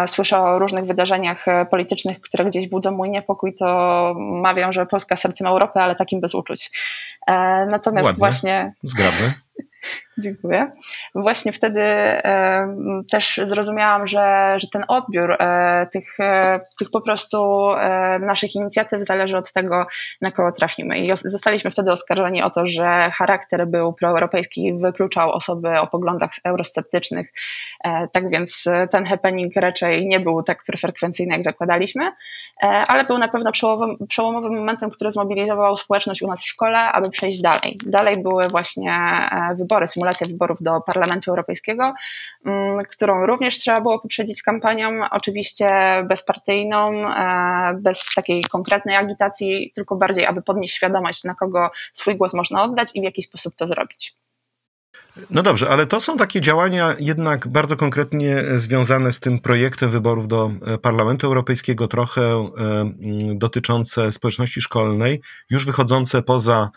słyszę 0.05 0.39
o 0.39 0.59
różnych 0.59 0.85
wydarzeniach 0.85 1.45
politycznych, 1.69 2.21
które 2.21 2.45
gdzieś 2.45 2.67
budzą 2.67 2.91
mój 2.91 3.09
niepokój, 3.09 3.53
to 3.53 4.15
mawiam, 4.17 4.73
że 4.73 4.85
Polska 4.85 5.15
sercem 5.15 5.47
Europy, 5.47 5.79
ale 5.79 5.95
takim 5.95 6.21
bez 6.21 6.35
uczuć. 6.35 6.71
Natomiast 7.71 8.07
Ładnie. 8.07 8.19
właśnie. 8.19 8.73
Zgrabne. 8.83 9.44
Dziękuję. 10.17 10.71
Właśnie 11.15 11.51
wtedy 11.51 11.81
e, 11.81 12.67
też 13.11 13.39
zrozumiałam, 13.43 14.07
że, 14.07 14.53
że 14.57 14.67
ten 14.73 14.83
odbiór 14.87 15.31
e, 15.31 15.87
tych, 15.91 16.19
e, 16.19 16.59
tych 16.79 16.89
po 16.91 17.01
prostu 17.01 17.71
e, 17.71 18.19
naszych 18.19 18.55
inicjatyw 18.55 19.05
zależy 19.05 19.37
od 19.37 19.53
tego, 19.53 19.87
na 20.21 20.31
kogo 20.31 20.51
trafimy. 20.51 20.99
I 20.99 21.09
zostaliśmy 21.15 21.71
wtedy 21.71 21.91
oskarżeni 21.91 22.41
o 22.41 22.49
to, 22.49 22.67
że 22.67 23.11
charakter 23.13 23.67
był 23.67 23.93
proeuropejski 23.93 24.67
i 24.67 24.73
wykluczał 24.73 25.31
osoby 25.31 25.79
o 25.79 25.87
poglądach 25.87 26.31
eurosceptycznych. 26.45 27.33
E, 27.83 28.07
tak 28.07 28.29
więc 28.29 28.63
ten 28.91 29.05
happening 29.05 29.55
raczej 29.55 30.07
nie 30.07 30.19
był 30.19 30.43
tak 30.43 30.63
frekwencyjny, 30.79 31.33
jak 31.33 31.43
zakładaliśmy, 31.43 32.11
e, 32.63 32.67
ale 32.67 33.03
był 33.03 33.17
na 33.17 33.27
pewno 33.27 33.51
przełomowym, 33.51 34.07
przełomowym 34.07 34.55
momentem, 34.55 34.89
który 34.89 35.11
zmobilizował 35.11 35.77
społeczność 35.77 36.21
u 36.21 36.27
nas 36.27 36.43
w 36.43 36.47
szkole, 36.47 36.79
aby 36.79 37.09
przejść 37.09 37.41
dalej. 37.41 37.77
Dalej 37.85 38.23
były 38.23 38.47
właśnie 38.47 38.95
wybory, 39.57 39.87
symulacja 40.05 40.27
wyborów 40.27 40.57
do 40.61 40.81
Parlamentu 40.81 41.31
Europejskiego, 41.31 41.93
mm, 42.45 42.77
którą 42.77 43.25
również 43.25 43.59
trzeba 43.59 43.81
było 43.81 43.99
poprzedzić 43.99 44.43
kampanią, 44.43 45.01
oczywiście 45.11 45.67
bezpartyjną, 46.09 47.09
e, 47.09 47.77
bez 47.81 48.13
takiej 48.15 48.43
konkretnej 48.43 48.95
agitacji, 48.95 49.71
tylko 49.75 49.95
bardziej, 49.95 50.25
aby 50.25 50.41
podnieść 50.41 50.75
świadomość, 50.75 51.23
na 51.23 51.35
kogo 51.35 51.69
swój 51.93 52.15
głos 52.15 52.33
można 52.33 52.63
oddać 52.63 52.89
i 52.95 53.01
w 53.01 53.03
jaki 53.03 53.21
sposób 53.21 53.55
to 53.55 53.67
zrobić. 53.67 54.15
No 55.29 55.43
dobrze, 55.43 55.69
ale 55.69 55.87
to 55.87 55.99
są 55.99 56.17
takie 56.17 56.41
działania 56.41 56.95
jednak 56.99 57.47
bardzo 57.47 57.75
konkretnie 57.75 58.43
związane 58.55 59.11
z 59.11 59.19
tym 59.19 59.39
projektem 59.39 59.89
wyborów 59.89 60.27
do 60.27 60.51
e, 60.65 60.77
Parlamentu 60.77 61.27
Europejskiego, 61.27 61.87
trochę 61.87 62.21
e, 62.21 62.49
dotyczące 63.35 64.11
społeczności 64.11 64.61
szkolnej, 64.61 65.21
już 65.49 65.65
wychodzące 65.65 66.21
poza, 66.21 66.69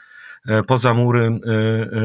poza 0.67 0.95
mury 0.95 1.41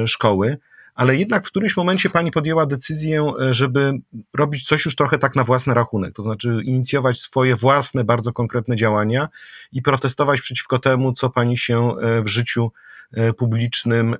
szkoły 0.05 0.57
ale 0.95 1.15
jednak 1.15 1.45
w 1.45 1.47
którymś 1.47 1.77
momencie 1.77 2.09
pani 2.09 2.31
podjęła 2.31 2.65
decyzję, 2.65 3.33
e, 3.41 3.53
żeby 3.53 3.93
robić 4.33 4.67
coś 4.67 4.85
już 4.85 4.95
trochę 4.95 5.17
tak 5.17 5.35
na 5.35 5.43
własny 5.43 5.73
rachunek, 5.73 6.13
to 6.15 6.23
znaczy 6.23 6.59
inicjować 6.63 7.19
swoje 7.19 7.55
własne, 7.55 8.03
bardzo 8.03 8.33
konkretne 8.33 8.75
działania 8.75 9.27
i 9.71 9.81
protestować 9.81 10.41
przeciwko 10.41 10.79
temu, 10.79 11.13
co 11.13 11.29
pani 11.29 11.57
się 11.57 11.97
e, 11.97 12.21
w 12.21 12.27
życiu 12.27 12.71
e, 13.13 13.33
publicznym 13.33 14.15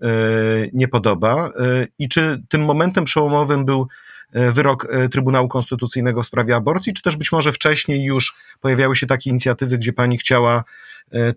nie 0.74 0.88
podoba. 0.88 1.52
I 2.00 2.10
czy 2.10 2.44
tym 2.50 2.66
momentem 2.66 3.06
przełomowym 3.06 3.66
był 3.66 3.88
wyrok 4.32 4.88
Trybunału 5.12 5.48
Konstytucyjnego 5.48 6.24
w 6.24 6.26
sprawie 6.26 6.56
aborcji, 6.56 6.94
czy 6.94 7.02
też 7.02 7.18
być 7.18 7.32
może 7.32 7.52
wcześniej 7.52 8.04
już 8.04 8.36
pojawiały 8.62 8.96
się 8.96 9.08
takie 9.08 9.30
inicjatywy, 9.30 9.78
gdzie 9.78 9.94
pani 9.94 10.18
chciała 10.18 10.64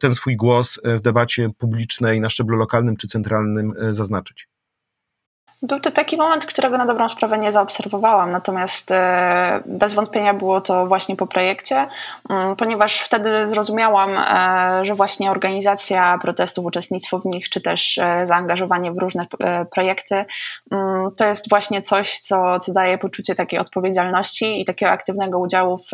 ten 0.01 0.15
swój 0.15 0.37
głos 0.37 0.81
w 0.85 1.01
debacie 1.01 1.49
publicznej 1.59 2.21
na 2.21 2.29
szczeblu 2.29 2.57
lokalnym 2.57 2.97
czy 2.97 3.07
centralnym 3.07 3.73
zaznaczyć? 3.91 4.49
Był 5.63 5.81
to 5.81 5.91
taki 5.91 6.17
moment, 6.17 6.47
którego 6.47 6.79
na 6.79 6.87
dobrą 6.87 7.09
sprawę 7.09 7.39
nie 7.39 7.53
zaobserwowałam, 7.53 8.31
natomiast 8.31 8.91
e, 8.91 9.61
bez 9.67 9.95
wątpienia 9.95 10.35
było 10.35 10.61
to 10.61 10.87
właśnie 10.87 11.17
po 11.17 11.27
projekcie, 11.27 11.87
mm, 12.31 12.57
ponieważ 12.57 13.01
wtedy 13.01 13.47
zrozumiałam, 13.47 14.11
e, 14.19 14.85
że 14.85 14.95
właśnie 14.95 15.31
organizacja 15.31 16.19
protestów, 16.23 16.65
uczestnictwo 16.65 17.19
w 17.19 17.25
nich, 17.25 17.49
czy 17.49 17.61
też 17.61 17.99
e, 17.99 18.27
zaangażowanie 18.27 18.93
w 18.93 18.99
różne 18.99 19.27
projekty, 19.73 20.25
mm, 20.71 21.11
to 21.19 21.27
jest 21.27 21.49
właśnie 21.49 21.83
coś, 21.83 22.19
co, 22.19 22.59
co 22.59 22.73
daje 22.73 22.99
poczucie 22.99 23.35
takiej 23.35 23.59
odpowiedzialności 23.59 24.61
i 24.61 24.65
takiego 24.65 24.93
aktywnego 24.93 25.39
udziału 25.39 25.79
w, 25.79 25.91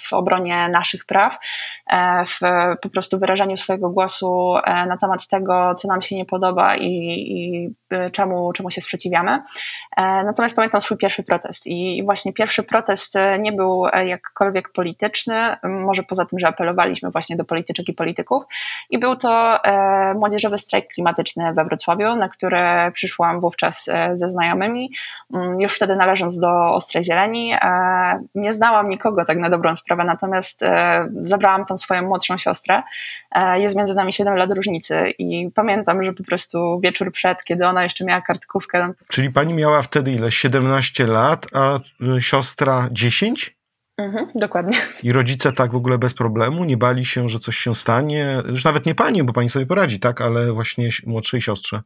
w 0.00 0.12
obronie 0.12 0.68
naszych 0.68 1.06
praw, 1.06 1.38
w 2.26 2.38
po 2.82 2.88
prostu 2.88 3.18
wyrażaniu 3.18 3.56
swojego 3.56 3.90
głosu 3.90 4.54
na 4.66 4.96
temat 4.96 5.26
tego, 5.26 5.74
co 5.74 5.88
nam 5.88 6.02
się 6.02 6.16
nie 6.16 6.24
podoba 6.24 6.76
i, 6.76 6.88
i 6.88 7.74
czemu, 8.12 8.52
czemu 8.52 8.70
się 8.70 8.80
sprzeciwiamy 8.80 9.03
sprzeciwiamy. 9.04 9.42
E, 9.96 10.24
natomiast 10.24 10.56
pamiętam 10.56 10.80
swój 10.80 10.96
pierwszy 10.96 11.22
protest 11.22 11.66
i 11.66 12.02
właśnie 12.04 12.32
pierwszy 12.32 12.62
protest 12.62 13.16
e, 13.16 13.38
nie 13.38 13.52
był 13.52 13.86
e, 13.92 14.06
jakkolwiek 14.06 14.72
polityczny, 14.72 15.56
może 15.62 16.02
poza 16.02 16.24
tym, 16.24 16.38
że 16.38 16.48
apelowaliśmy 16.48 17.10
właśnie 17.10 17.36
do 17.36 17.44
polityczek 17.44 17.88
i 17.88 17.94
polityków. 17.94 18.44
I 18.90 18.98
był 18.98 19.16
to 19.16 19.58
młodzieżowy 20.14 20.58
strajk 20.58 20.88
klimatyczny 20.88 21.52
we 21.52 21.64
Wrocławiu, 21.64 22.16
na 22.16 22.28
który 22.28 22.58
przyszłam 22.92 23.40
wówczas 23.40 23.90
ze 24.12 24.28
znajomymi, 24.28 24.90
już 25.60 25.72
wtedy 25.76 25.96
należąc 25.96 26.38
do 26.38 26.50
Ostrej 26.74 27.04
Zieleni. 27.04 27.54
Nie 28.34 28.52
znałam 28.52 28.88
nikogo 28.88 29.24
tak 29.24 29.38
na 29.38 29.50
dobrą 29.50 29.76
sprawę, 29.76 30.04
natomiast 30.04 30.64
zabrałam 31.18 31.64
tam 31.64 31.78
swoją 31.78 32.02
młodszą 32.02 32.38
siostrę. 32.38 32.82
Jest 33.56 33.76
między 33.76 33.94
nami 33.94 34.12
7 34.12 34.36
lat 34.36 34.52
różnicy 34.52 35.10
i 35.18 35.50
pamiętam, 35.54 36.04
że 36.04 36.12
po 36.12 36.24
prostu 36.24 36.80
wieczór 36.82 37.12
przed, 37.12 37.44
kiedy 37.44 37.66
ona 37.66 37.82
jeszcze 37.82 38.04
miała 38.04 38.20
kartkówkę, 38.20 38.94
Czyli 39.08 39.30
pani 39.30 39.54
miała 39.54 39.82
wtedy 39.82 40.12
ile? 40.12 40.32
17 40.32 41.06
lat, 41.06 41.46
a 41.54 41.78
y, 42.16 42.22
siostra 42.22 42.88
10? 42.92 43.56
Mhm, 43.96 44.26
dokładnie. 44.34 44.78
I 45.02 45.12
rodzice 45.12 45.52
tak 45.52 45.72
w 45.72 45.76
ogóle 45.76 45.98
bez 45.98 46.14
problemu 46.14 46.64
nie 46.64 46.76
bali 46.76 47.04
się, 47.04 47.28
że 47.28 47.38
coś 47.38 47.56
się 47.56 47.74
stanie? 47.74 48.42
Już 48.48 48.64
nawet 48.64 48.86
nie 48.86 48.94
pani, 48.94 49.22
bo 49.24 49.32
pani 49.32 49.50
sobie 49.50 49.66
poradzi, 49.66 50.00
tak? 50.00 50.20
Ale 50.20 50.52
właśnie 50.52 50.88
młodszej 51.06 51.42
siostrze. 51.42 51.82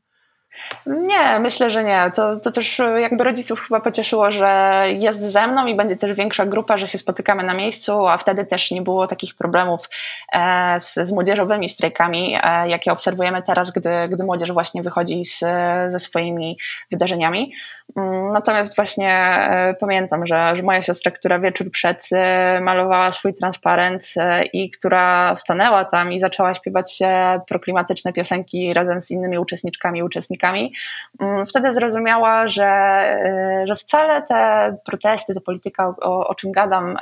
Nie, 0.86 1.38
myślę, 1.40 1.70
że 1.70 1.84
nie. 1.84 2.12
To, 2.14 2.36
to 2.36 2.50
też 2.50 2.80
jakby 3.00 3.24
rodziców 3.24 3.60
chyba 3.60 3.80
pocieszyło, 3.80 4.30
że 4.30 4.82
jest 4.88 5.32
ze 5.32 5.46
mną 5.46 5.66
i 5.66 5.74
będzie 5.74 5.96
też 5.96 6.12
większa 6.12 6.46
grupa, 6.46 6.78
że 6.78 6.86
się 6.86 6.98
spotykamy 6.98 7.42
na 7.42 7.54
miejscu, 7.54 8.06
a 8.06 8.18
wtedy 8.18 8.44
też 8.44 8.70
nie 8.70 8.82
było 8.82 9.06
takich 9.06 9.34
problemów 9.34 9.88
e, 10.32 10.80
z, 10.80 10.94
z 10.94 11.12
młodzieżowymi 11.12 11.68
strajkami, 11.68 12.38
e, 12.42 12.68
jakie 12.68 12.92
obserwujemy 12.92 13.42
teraz, 13.42 13.70
gdy, 13.70 13.90
gdy 14.08 14.24
młodzież 14.24 14.52
właśnie 14.52 14.82
wychodzi 14.82 15.24
z, 15.24 15.38
ze 15.92 15.98
swoimi 15.98 16.58
wydarzeniami. 16.90 17.52
Mm, 17.96 18.30
natomiast 18.30 18.76
właśnie 18.76 19.14
e, 19.14 19.74
pamiętam, 19.80 20.26
że, 20.26 20.56
że 20.56 20.62
moja 20.62 20.82
siostra, 20.82 21.12
która 21.12 21.38
wieczór 21.38 21.70
przed 21.70 22.08
e, 22.12 22.60
malowała 22.60 23.12
swój 23.12 23.34
transparent 23.34 24.04
e, 24.16 24.44
i 24.44 24.70
która 24.70 25.36
stanęła 25.36 25.84
tam 25.84 26.12
i 26.12 26.18
zaczęła 26.18 26.54
śpiewać 26.54 26.98
proklimatyczne 27.48 28.12
piosenki 28.12 28.74
razem 28.74 29.00
z 29.00 29.10
innymi 29.10 29.38
uczestniczkami 29.38 29.98
i 29.98 30.02
uczestnikami, 30.02 30.72
mm, 31.20 31.46
wtedy 31.46 31.72
zrozumiała, 31.72 32.48
że, 32.48 32.68
że 33.64 33.76
wcale 33.76 34.22
te 34.22 34.76
protesty, 34.86 35.34
ta 35.34 35.40
polityka, 35.40 35.88
o, 36.02 36.28
o 36.28 36.34
czym 36.34 36.52
gadam, 36.52 36.96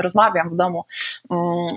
rozmawiam 0.00 0.50
w 0.50 0.56
domu, 0.56 0.84
mm, 1.30 1.68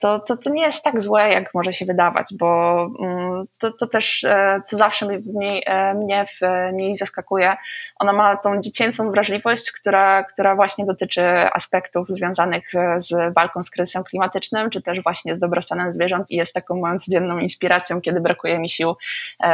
to, 0.00 0.18
to, 0.18 0.36
to 0.36 0.50
nie 0.50 0.62
jest 0.62 0.84
tak 0.84 1.00
złe, 1.00 1.28
jak 1.28 1.54
może 1.54 1.72
się 1.72 1.86
wydawać, 1.86 2.26
bo 2.38 2.80
mm, 3.00 3.46
to, 3.60 3.72
to 3.72 3.86
też, 3.86 4.24
e, 4.24 4.60
co 4.64 4.76
zawsze 4.76 5.06
mnie, 5.06 5.60
e, 5.66 5.94
mnie 5.94 6.24
w 6.26 6.40
niej 6.72 6.94
zaskakuje, 6.94 7.56
ona 8.00 8.12
ma 8.12 8.36
tą 8.36 8.60
dziecięcą 8.60 9.10
wrażliwość, 9.10 9.72
która, 9.72 10.24
która 10.24 10.56
właśnie 10.56 10.86
dotyczy 10.86 11.24
aspektów 11.52 12.08
związanych 12.08 12.74
e, 12.74 13.00
z 13.00 13.34
walką 13.34 13.62
z 13.62 13.70
kryzysem 13.70 14.04
klimatycznym, 14.04 14.70
czy 14.70 14.82
też 14.82 15.02
właśnie 15.02 15.34
z 15.34 15.38
dobrostanem 15.38 15.92
zwierząt 15.92 16.30
i 16.30 16.36
jest 16.36 16.54
taką 16.54 16.76
moją 16.76 16.98
codzienną 16.98 17.38
inspiracją, 17.38 18.00
kiedy 18.00 18.20
brakuje 18.20 18.58
mi 18.58 18.68
sił 18.68 18.94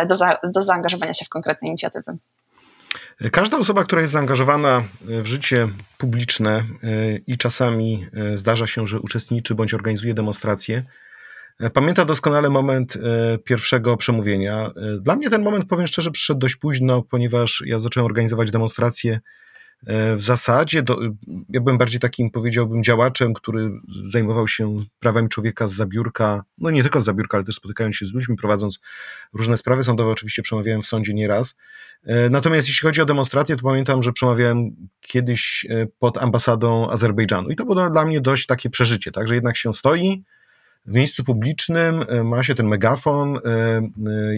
do, 0.06 0.16
za, 0.16 0.38
do 0.54 0.62
zaangażowania 0.62 1.14
się 1.14 1.24
w 1.24 1.28
konkretne 1.28 1.68
inicjatywy. 1.68 2.16
Każda 3.32 3.58
osoba, 3.58 3.84
która 3.84 4.00
jest 4.00 4.12
zaangażowana 4.12 4.84
w 5.00 5.26
życie 5.26 5.68
publiczne 5.98 6.56
e, 6.56 6.62
i 7.26 7.38
czasami 7.38 8.06
e, 8.12 8.38
zdarza 8.38 8.66
się, 8.66 8.86
że 8.86 9.00
uczestniczy 9.00 9.54
bądź 9.54 9.74
organizuje 9.74 10.14
demonstracje, 10.14 10.82
e, 11.60 11.70
pamięta 11.70 12.04
doskonale 12.04 12.50
moment 12.50 12.98
pierwszego 13.44 13.96
przemówienia. 13.96 14.70
Dla 15.00 15.16
mnie 15.16 15.30
ten 15.30 15.42
moment, 15.42 15.64
powiem 15.68 15.86
szczerze, 15.86 16.10
przyszedł 16.10 16.40
dość 16.40 16.56
późno, 16.56 17.02
ponieważ 17.02 17.62
ja 17.66 17.80
zacząłem 17.80 18.06
organizować 18.06 18.50
demonstracje 18.50 19.20
w 19.86 20.20
zasadzie, 20.20 20.82
do, 20.82 21.00
ja 21.48 21.60
byłem 21.60 21.78
bardziej 21.78 22.00
takim, 22.00 22.30
powiedziałbym, 22.30 22.84
działaczem, 22.84 23.34
który 23.34 23.70
zajmował 24.02 24.48
się 24.48 24.84
prawami 24.98 25.28
człowieka 25.28 25.68
z 25.68 25.74
zabiórka, 25.74 26.44
no 26.58 26.70
nie 26.70 26.82
tylko 26.82 27.00
z 27.00 27.04
zabiórka, 27.04 27.36
ale 27.36 27.44
też 27.44 27.54
spotykając 27.54 27.96
się 27.96 28.06
z 28.06 28.12
ludźmi, 28.12 28.36
prowadząc 28.36 28.80
różne 29.34 29.56
sprawy 29.56 29.84
sądowe, 29.84 30.10
oczywiście 30.10 30.42
przemawiałem 30.42 30.82
w 30.82 30.86
sądzie 30.86 31.14
nieraz. 31.14 31.54
E, 32.06 32.30
natomiast 32.30 32.68
jeśli 32.68 32.86
chodzi 32.86 33.00
o 33.00 33.06
demonstracje, 33.06 33.56
to 33.56 33.62
pamiętam, 33.62 34.02
że 34.02 34.12
przemawiałem 34.12 34.70
kiedyś 35.00 35.66
e, 35.70 35.86
pod 35.98 36.18
ambasadą 36.18 36.90
Azerbejdżanu. 36.90 37.50
I 37.50 37.56
to 37.56 37.64
było 37.64 37.90
dla 37.90 38.04
mnie 38.04 38.20
dość 38.20 38.46
takie 38.46 38.70
przeżycie, 38.70 39.12
tak, 39.12 39.28
że 39.28 39.34
jednak 39.34 39.56
się 39.56 39.74
stoi 39.74 40.22
w 40.86 40.92
miejscu 40.92 41.24
publicznym, 41.24 42.04
e, 42.08 42.24
ma 42.24 42.42
się 42.42 42.54
ten 42.54 42.66
megafon, 42.66 43.38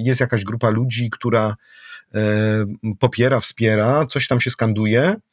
jest 0.04 0.20
jakaś 0.20 0.44
grupa 0.44 0.70
ludzi, 0.70 1.10
która 1.10 1.56
popiera, 2.98 3.40
wspiera, 3.40 4.06
coś 4.06 4.28
tam 4.28 4.40
się 4.40 4.50
skanduje, 4.50 5.16
E, 5.16 5.31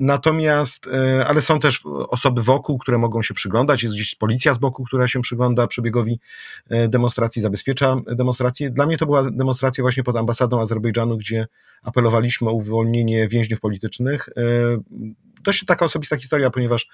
natomiast, 0.00 0.86
e, 0.86 1.26
ale 1.26 1.42
są 1.42 1.60
też 1.60 1.82
osoby 2.08 2.42
wokół, 2.42 2.78
które 2.78 2.98
mogą 2.98 3.22
się 3.22 3.34
przyglądać. 3.34 3.82
Jest 3.82 3.94
gdzieś 3.94 4.14
policja 4.14 4.54
z 4.54 4.58
boku, 4.58 4.84
która 4.84 5.08
się 5.08 5.22
przygląda 5.22 5.66
przebiegowi 5.66 6.20
e, 6.70 6.88
demonstracji, 6.88 7.42
zabezpiecza 7.42 7.96
demonstrację. 8.06 8.70
Dla 8.70 8.86
mnie 8.86 8.98
to 8.98 9.06
była 9.06 9.30
demonstracja 9.30 9.82
właśnie 9.82 10.02
pod 10.02 10.16
ambasadą 10.16 10.60
Azerbejdżanu, 10.60 11.16
gdzie 11.16 11.46
apelowaliśmy 11.82 12.48
o 12.48 12.52
uwolnienie 12.52 13.28
więźniów 13.28 13.60
politycznych. 13.60 14.28
Dość 15.44 15.64
taka 15.64 15.84
osobista 15.84 16.16
historia, 16.16 16.50
ponieważ 16.50 16.88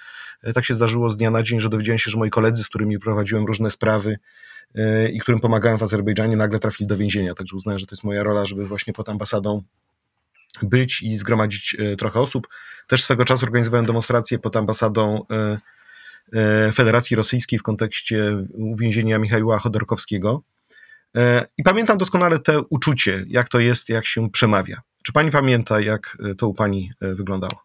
tak 0.55 0.65
się 0.65 0.75
zdarzyło 0.75 1.11
z 1.11 1.17
dnia 1.17 1.31
na 1.31 1.43
dzień, 1.43 1.61
że 1.61 1.69
dowiedziałem 1.69 1.99
się, 1.99 2.11
że 2.11 2.19
moi 2.19 2.31
koledzy, 2.31 2.63
z 2.63 2.69
którymi 2.69 2.99
prowadziłem 2.99 3.45
różne 3.45 3.71
sprawy, 3.71 4.19
i 5.13 5.19
którym 5.19 5.41
pomagałem 5.41 5.79
w 5.79 5.83
Azerbejdżanie, 5.83 6.37
nagle 6.37 6.59
trafili 6.59 6.89
do 6.89 6.97
więzienia. 6.97 7.35
Także 7.35 7.57
uznałem, 7.57 7.79
że 7.79 7.87
to 7.87 7.95
jest 7.95 8.05
moja 8.05 8.23
rola, 8.23 8.45
żeby 8.45 8.67
właśnie 8.67 8.93
pod 8.93 9.09
ambasadą 9.09 9.63
być 10.63 11.03
i 11.03 11.17
zgromadzić 11.17 11.77
trochę 11.99 12.21
osób. 12.21 12.49
Też 12.87 13.05
swego 13.05 13.25
czasu 13.25 13.45
organizowałem 13.45 13.87
demonstrację 13.87 14.39
pod 14.39 14.57
ambasadą 14.57 15.27
Federacji 16.73 17.17
Rosyjskiej 17.17 17.59
w 17.59 17.63
kontekście 17.63 18.47
uwięzienia 18.55 19.19
Michała 19.19 19.59
Chodorkowskiego. 19.59 20.43
I 21.59 21.63
pamiętam 21.63 21.99
doskonale 21.99 22.39
te 22.39 22.61
uczucie, 22.61 23.25
jak 23.29 23.49
to 23.49 23.59
jest, 23.59 23.89
jak 23.89 24.07
się 24.07 24.31
przemawia. 24.31 24.81
Czy 25.03 25.13
pani 25.13 25.31
pamięta, 25.31 25.81
jak 25.81 26.19
to 26.39 26.49
u 26.49 26.55
pani 26.55 26.91
wyglądało? 27.01 27.65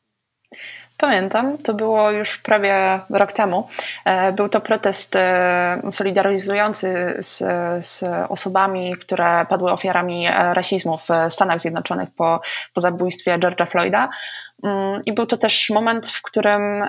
Pamiętam, 0.98 1.58
to 1.58 1.74
było 1.74 2.12
już 2.12 2.38
prawie 2.38 3.00
rok 3.10 3.32
temu. 3.32 3.68
E, 4.06 4.32
był 4.32 4.50
to 4.50 4.62
protest 4.62 5.16
e, 5.16 5.82
solidaryzujący 5.92 7.16
z, 7.20 7.38
z 7.86 8.04
osobami, 8.30 8.96
które 8.96 9.46
padły 9.50 9.72
ofiarami 9.72 10.28
e, 10.28 10.54
rasizmu 10.54 10.98
w 10.98 11.10
Stanach 11.30 11.60
Zjednoczonych 11.60 12.10
po, 12.16 12.42
po 12.74 12.82
zabójstwie 12.82 13.38
George'a 13.38 13.66
Floyda. 13.66 14.10
Mm, 14.64 15.02
I 15.06 15.14
był 15.14 15.26
to 15.26 15.38
też 15.38 15.70
moment, 15.70 16.08
w 16.08 16.22
którym 16.22 16.84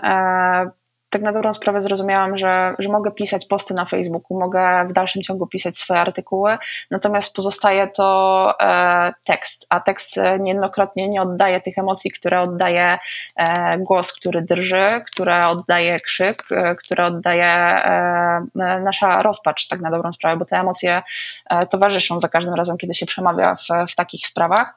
tak 1.17 1.25
na 1.25 1.33
dobrą 1.33 1.53
sprawę 1.53 1.81
zrozumiałam, 1.81 2.37
że, 2.37 2.75
że 2.79 2.89
mogę 2.89 3.11
pisać 3.11 3.47
posty 3.47 3.75
na 3.75 3.85
Facebooku, 3.85 4.39
mogę 4.39 4.87
w 4.89 4.93
dalszym 4.93 5.23
ciągu 5.23 5.47
pisać 5.47 5.77
swoje 5.77 6.01
artykuły, 6.01 6.59
natomiast 6.91 7.35
pozostaje 7.35 7.89
to 7.89 8.55
e, 8.61 9.13
tekst, 9.25 9.67
a 9.71 9.81
tekst 9.81 10.17
niejednokrotnie 10.41 11.09
nie 11.09 11.23
oddaje 11.23 11.61
tych 11.61 11.79
emocji, 11.79 12.11
które 12.11 12.41
oddaje 12.41 12.99
e, 13.37 13.79
głos, 13.79 14.13
który 14.13 14.43
drży, 14.43 15.03
które 15.07 15.47
oddaje 15.47 16.01
krzyk, 16.01 16.43
e, 16.51 16.75
które 16.75 17.05
oddaje 17.05 17.47
e, 17.47 18.47
nasza 18.85 19.23
rozpacz, 19.23 19.69
tak 19.69 19.81
na 19.81 19.91
dobrą 19.91 20.13
sprawę, 20.13 20.37
bo 20.37 20.45
te 20.45 20.57
emocje 20.57 21.03
e, 21.51 21.67
towarzyszą 21.67 22.21
za 22.21 22.29
każdym 22.29 22.55
razem, 22.55 22.77
kiedy 22.79 22.95
się 22.95 23.07
przemawia 23.07 23.55
w, 23.55 23.93
w 23.93 23.95
takich 23.95 24.27
sprawach. 24.27 24.75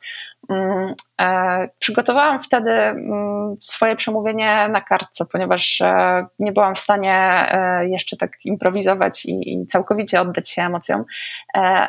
Mm, 0.50 0.94
e, 1.22 1.70
przygotowałam 1.80 2.40
wtedy 2.40 2.72
mm, 2.72 3.56
swoje 3.60 3.96
przemówienie 3.96 4.70
na 4.70 4.82
kartce, 4.82 5.26
ponieważ 5.26 5.82
e, 5.82 6.26
nie 6.40 6.52
byłam 6.52 6.76
w 6.76 6.80
stanie 6.80 7.16
e, 7.52 7.88
jeszcze 7.88 8.18
tak 8.18 8.32
improwizować 8.46 9.26
i 9.26 9.66
całkowicie 9.68 10.22
oddać 10.22 10.50
się 10.50 10.62
emocjom. 10.62 11.06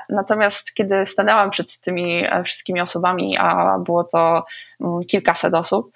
Natomiast 0.09 0.75
kiedy 0.75 1.07
stanęłam 1.07 1.51
przed 1.51 1.81
tymi 1.81 2.25
wszystkimi 2.45 2.81
osobami, 2.81 3.39
a 3.39 3.79
było 3.79 4.05
to 4.05 4.45
mm, 4.81 5.01
kilkaset 5.11 5.55
osób, 5.55 5.93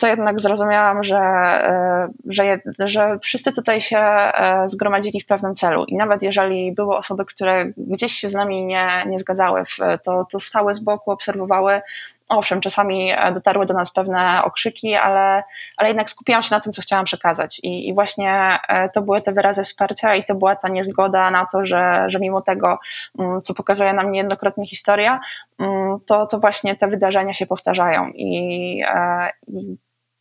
to 0.00 0.06
jednak 0.06 0.40
zrozumiałam, 0.40 1.04
że, 1.04 1.18
e, 1.18 2.08
że, 2.26 2.60
że 2.78 3.18
wszyscy 3.22 3.52
tutaj 3.52 3.80
się 3.80 3.98
e, 3.98 4.62
zgromadzili 4.68 5.20
w 5.20 5.26
pewnym 5.26 5.54
celu 5.54 5.84
i 5.84 5.96
nawet 5.96 6.22
jeżeli 6.22 6.72
były 6.72 6.96
osoby, 6.96 7.24
które 7.24 7.64
gdzieś 7.76 8.12
się 8.12 8.28
z 8.28 8.34
nami 8.34 8.64
nie, 8.64 8.88
nie 9.06 9.18
zgadzały, 9.18 9.62
to, 10.04 10.26
to 10.30 10.40
stały 10.40 10.74
z 10.74 10.78
boku, 10.78 11.10
obserwowały. 11.10 11.80
Owszem, 12.30 12.60
czasami 12.60 13.12
e, 13.12 13.32
dotarły 13.32 13.66
do 13.66 13.74
nas 13.74 13.92
pewne 13.92 14.42
okrzyki, 14.44 14.94
ale, 14.94 15.42
ale 15.76 15.88
jednak 15.88 16.10
skupiałam 16.10 16.42
się 16.42 16.54
na 16.54 16.60
tym, 16.60 16.72
co 16.72 16.82
chciałam 16.82 17.04
przekazać. 17.04 17.60
I, 17.62 17.88
i 17.88 17.94
właśnie 17.94 18.58
to 18.94 19.02
były 19.02 19.22
te 19.22 19.32
wyrazy 19.32 19.64
wsparcia 19.64 20.14
i 20.14 20.24
to 20.24 20.34
była 20.34 20.56
ta 20.56 20.68
niezgoda 20.68 21.30
na 21.30 21.46
to, 21.52 21.66
że, 21.66 22.04
że 22.06 22.18
mimo 22.18 22.40
tego, 22.40 22.78
mm, 23.18 23.40
co 23.40 23.54
pokazuje 23.54 23.92
nam 23.92 24.10
niejednokrotnie 24.10 24.66
historia, 24.66 25.20
mm, 25.58 25.98
to, 26.08 26.26
to 26.26 26.38
właśnie 26.38 26.76
te 26.76 26.88
wydarzenia 26.88 27.32
się 27.32 27.46
powtarzają. 27.46 28.08
I, 28.14 28.82
i 29.48 29.76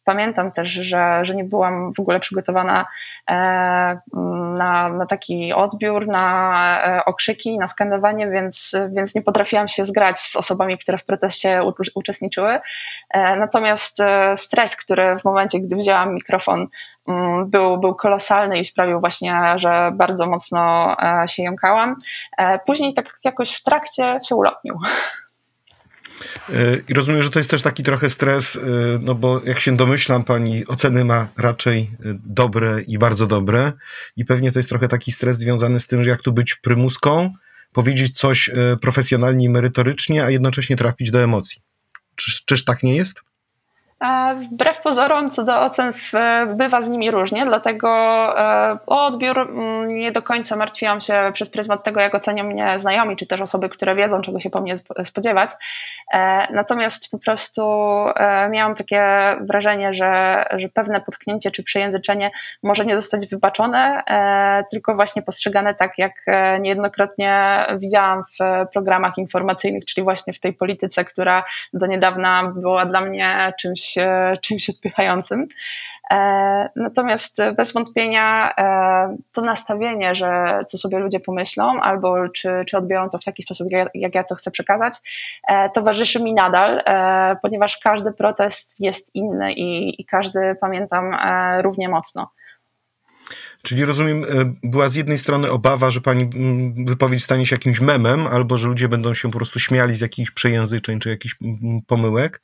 pamiętam 0.09 0.51
też, 0.51 0.69
że, 0.69 1.19
że 1.21 1.35
nie 1.35 1.43
byłam 1.43 1.93
w 1.93 1.99
ogóle 1.99 2.19
przygotowana 2.19 2.85
e, 3.29 3.33
na, 4.57 4.89
na 4.89 5.05
taki 5.05 5.53
odbiór, 5.53 6.07
na 6.07 6.55
e, 6.85 7.05
okrzyki, 7.05 7.57
na 7.57 7.67
skandowanie, 7.67 8.29
więc, 8.29 8.75
więc 8.91 9.15
nie 9.15 9.21
potrafiłam 9.21 9.67
się 9.67 9.85
zgrać 9.85 10.19
z 10.19 10.35
osobami, 10.35 10.77
które 10.77 10.97
w 10.97 11.05
proteście 11.05 11.63
u, 11.63 11.73
uczestniczyły. 11.95 12.59
E, 13.09 13.35
natomiast 13.35 13.97
stres, 14.35 14.75
który 14.75 15.19
w 15.19 15.25
momencie, 15.25 15.59
gdy 15.59 15.75
wzięłam 15.75 16.13
mikrofon, 16.13 16.67
mm, 17.07 17.49
był, 17.49 17.77
był 17.77 17.95
kolosalny 17.95 18.59
i 18.59 18.65
sprawił 18.65 18.99
właśnie, 18.99 19.53
że 19.55 19.91
bardzo 19.93 20.27
mocno 20.27 20.95
się 21.27 21.43
jąkałam. 21.43 21.95
Później 22.65 22.93
tak 22.93 23.19
jakoś 23.23 23.53
w 23.53 23.63
trakcie 23.63 24.17
się 24.29 24.35
ulotnił. 24.35 24.79
I 26.87 26.93
rozumiem, 26.93 27.23
że 27.23 27.29
to 27.29 27.39
jest 27.39 27.49
też 27.49 27.61
taki 27.61 27.83
trochę 27.83 28.09
stres, 28.09 28.55
y, 28.55 28.59
no 29.01 29.15
bo 29.15 29.41
jak 29.45 29.59
się 29.59 29.77
domyślam, 29.77 30.23
pani 30.23 30.67
oceny 30.67 31.05
ma 31.05 31.27
raczej 31.37 31.81
y, 32.05 32.19
dobre 32.25 32.81
i 32.81 32.97
bardzo 32.97 33.27
dobre. 33.27 33.71
I 34.15 34.25
pewnie 34.25 34.51
to 34.51 34.59
jest 34.59 34.69
trochę 34.69 34.87
taki 34.87 35.11
stres 35.11 35.37
związany 35.37 35.79
z 35.79 35.87
tym, 35.87 36.03
że 36.03 36.09
jak 36.09 36.21
tu 36.21 36.33
być 36.33 36.55
prymuską, 36.55 37.33
powiedzieć 37.73 38.17
coś 38.17 38.49
profesjonalnie 38.81 39.45
i 39.45 39.49
merytorycznie, 39.49 40.23
a 40.23 40.29
jednocześnie 40.29 40.75
trafić 40.75 41.11
do 41.11 41.23
emocji. 41.23 41.61
Czyż, 42.15 42.45
czyż 42.45 42.65
tak 42.65 42.83
nie 42.83 42.95
jest? 42.95 43.21
Wbrew 44.35 44.81
pozorom, 44.81 45.29
co 45.29 45.43
do 45.43 45.61
ocen, 45.61 45.93
bywa 46.47 46.81
z 46.81 46.89
nimi 46.89 47.11
różnie, 47.11 47.45
dlatego 47.45 47.89
e, 48.39 48.77
o 48.87 49.05
odbiór 49.05 49.39
mm, 49.39 49.87
nie 49.87 50.11
do 50.11 50.21
końca 50.21 50.55
martwiłam 50.55 51.01
się 51.01 51.31
przez 51.33 51.49
pryzmat 51.49 51.83
tego, 51.83 51.99
jak 51.99 52.15
ocenią 52.15 52.43
mnie 52.43 52.79
znajomi, 52.79 53.15
czy 53.15 53.27
też 53.27 53.41
osoby, 53.41 53.69
które 53.69 53.95
wiedzą, 53.95 54.21
czego 54.21 54.39
się 54.39 54.49
po 54.49 54.61
mnie 54.61 54.73
spodziewać. 55.03 55.49
E, 56.13 56.47
natomiast 56.53 57.11
po 57.11 57.19
prostu 57.19 57.63
e, 58.15 58.49
miałam 58.49 58.75
takie 58.75 59.03
wrażenie, 59.41 59.93
że, 59.93 60.45
że 60.55 60.69
pewne 60.69 61.01
potknięcie 61.01 61.51
czy 61.51 61.63
przejęzyczenie 61.63 62.31
może 62.63 62.85
nie 62.85 62.95
zostać 62.95 63.27
wybaczone, 63.27 64.03
tylko 64.71 64.95
właśnie 64.95 65.21
postrzegane 65.21 65.75
tak, 65.75 65.97
jak 65.97 66.25
niejednokrotnie 66.59 67.65
widziałam 67.77 68.23
w 68.23 68.67
programach 68.73 69.17
informacyjnych, 69.17 69.85
czyli 69.85 70.03
właśnie 70.03 70.33
w 70.33 70.39
tej 70.39 70.53
polityce, 70.53 71.05
która 71.05 71.43
do 71.73 71.87
niedawna 71.87 72.53
była 72.55 72.85
dla 72.85 73.01
mnie 73.01 73.53
czymś 73.59 73.88
czymś 74.41 74.69
odpychającym. 74.69 75.47
E, 76.11 76.69
natomiast 76.75 77.41
bez 77.57 77.73
wątpienia 77.73 78.53
e, 78.57 79.17
to 79.35 79.41
nastawienie, 79.41 80.15
że 80.15 80.59
co 80.67 80.77
sobie 80.77 80.99
ludzie 80.99 81.19
pomyślą, 81.19 81.81
albo 81.81 82.29
czy, 82.29 82.49
czy 82.67 82.77
odbiorą 82.77 83.09
to 83.09 83.17
w 83.17 83.23
taki 83.23 83.43
sposób, 83.43 83.67
jak 83.93 84.15
ja 84.15 84.23
to 84.23 84.35
chcę 84.35 84.51
przekazać, 84.51 84.93
e, 85.47 85.69
towarzyszy 85.69 86.23
mi 86.23 86.33
nadal, 86.33 86.83
ponieważ 87.41 87.77
każdy 87.77 88.11
protest 88.11 88.79
jest 88.79 89.15
inny 89.15 89.53
i, 89.53 90.01
i 90.01 90.05
każdy 90.05 90.55
pamiętam 90.61 91.15
równie 91.61 91.89
mocno. 91.89 92.31
Czyli 93.61 93.85
rozumiem, 93.85 94.25
była 94.63 94.89
z 94.89 94.95
jednej 94.95 95.17
strony 95.17 95.51
obawa, 95.51 95.91
że 95.91 96.01
pani 96.01 96.29
wypowiedź 96.85 97.23
stanie 97.23 97.45
się 97.45 97.55
jakimś 97.55 97.79
memem, 97.79 98.27
albo 98.27 98.57
że 98.57 98.67
ludzie 98.67 98.89
będą 98.89 99.13
się 99.13 99.31
po 99.31 99.37
prostu 99.37 99.59
śmiali 99.59 99.95
z 99.95 100.01
jakichś 100.01 100.31
przejęzyczeń 100.31 100.99
czy 100.99 101.09
jakichś 101.09 101.35
pomyłek. 101.87 102.41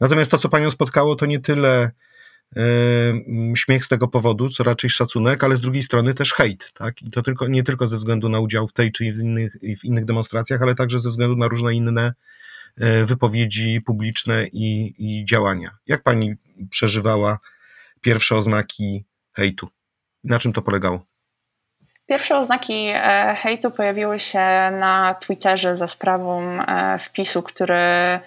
Natomiast 0.00 0.30
to, 0.30 0.38
co 0.38 0.48
panią 0.48 0.70
spotkało, 0.70 1.16
to 1.16 1.26
nie 1.26 1.40
tyle 1.40 1.90
śmiech 3.54 3.84
z 3.84 3.88
tego 3.88 4.08
powodu, 4.08 4.48
co 4.48 4.64
raczej 4.64 4.90
szacunek, 4.90 5.44
ale 5.44 5.56
z 5.56 5.60
drugiej 5.60 5.82
strony 5.82 6.14
też 6.14 6.34
hejt, 6.34 6.72
tak? 6.74 7.02
I 7.02 7.10
to 7.10 7.22
tylko, 7.22 7.48
nie 7.48 7.62
tylko 7.62 7.88
ze 7.88 7.96
względu 7.96 8.28
na 8.28 8.40
udział 8.40 8.68
w 8.68 8.72
tej 8.72 8.92
czy 8.92 9.12
w 9.12 9.18
innych, 9.18 9.56
w 9.80 9.84
innych 9.84 10.04
demonstracjach, 10.04 10.62
ale 10.62 10.74
także 10.74 11.00
ze 11.00 11.08
względu 11.08 11.36
na 11.36 11.48
różne 11.48 11.74
inne 11.74 12.12
yy, 12.76 13.04
wypowiedzi 13.04 13.80
publiczne 13.86 14.46
i, 14.46 14.94
i 14.98 15.24
działania. 15.24 15.70
Jak 15.86 16.02
pani 16.02 16.34
przeżywała 16.70 17.38
pierwsze 18.00 18.36
oznaki 18.36 19.04
hejtu? 19.32 19.68
Na 20.24 20.38
czym 20.38 20.52
to 20.52 20.62
polegało? 20.62 21.06
Pierwsze 22.06 22.36
oznaki 22.36 22.86
e, 22.94 23.34
hejtu 23.38 23.70
pojawiły 23.70 24.18
się 24.18 24.38
na 24.80 25.14
Twitterze 25.14 25.74
za 25.74 25.86
sprawą 25.86 26.58
wpisu, 26.98 27.42
który 27.42 27.78
E, 27.78 28.20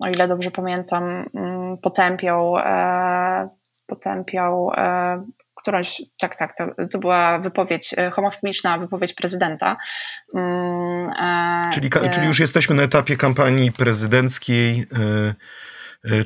o 0.00 0.08
ile 0.08 0.28
dobrze 0.28 0.50
pamiętam, 0.50 1.26
mm, 1.34 1.78
potępiał, 1.78 2.56
e, 2.58 3.48
potępiał 3.86 4.70
e, 4.76 5.24
którąś, 5.54 6.02
tak, 6.20 6.36
tak, 6.36 6.56
to, 6.56 6.86
to 6.90 6.98
była 6.98 7.38
wypowiedź, 7.38 7.94
homofobiczna 8.12 8.78
wypowiedź 8.78 9.14
prezydenta. 9.14 9.76
Mm, 10.34 11.10
czyli, 11.72 11.90
czyli 12.12 12.26
już 12.26 12.40
jesteśmy 12.40 12.74
na 12.74 12.82
etapie 12.82 13.16
kampanii 13.16 13.72
prezydenckiej 13.72 14.86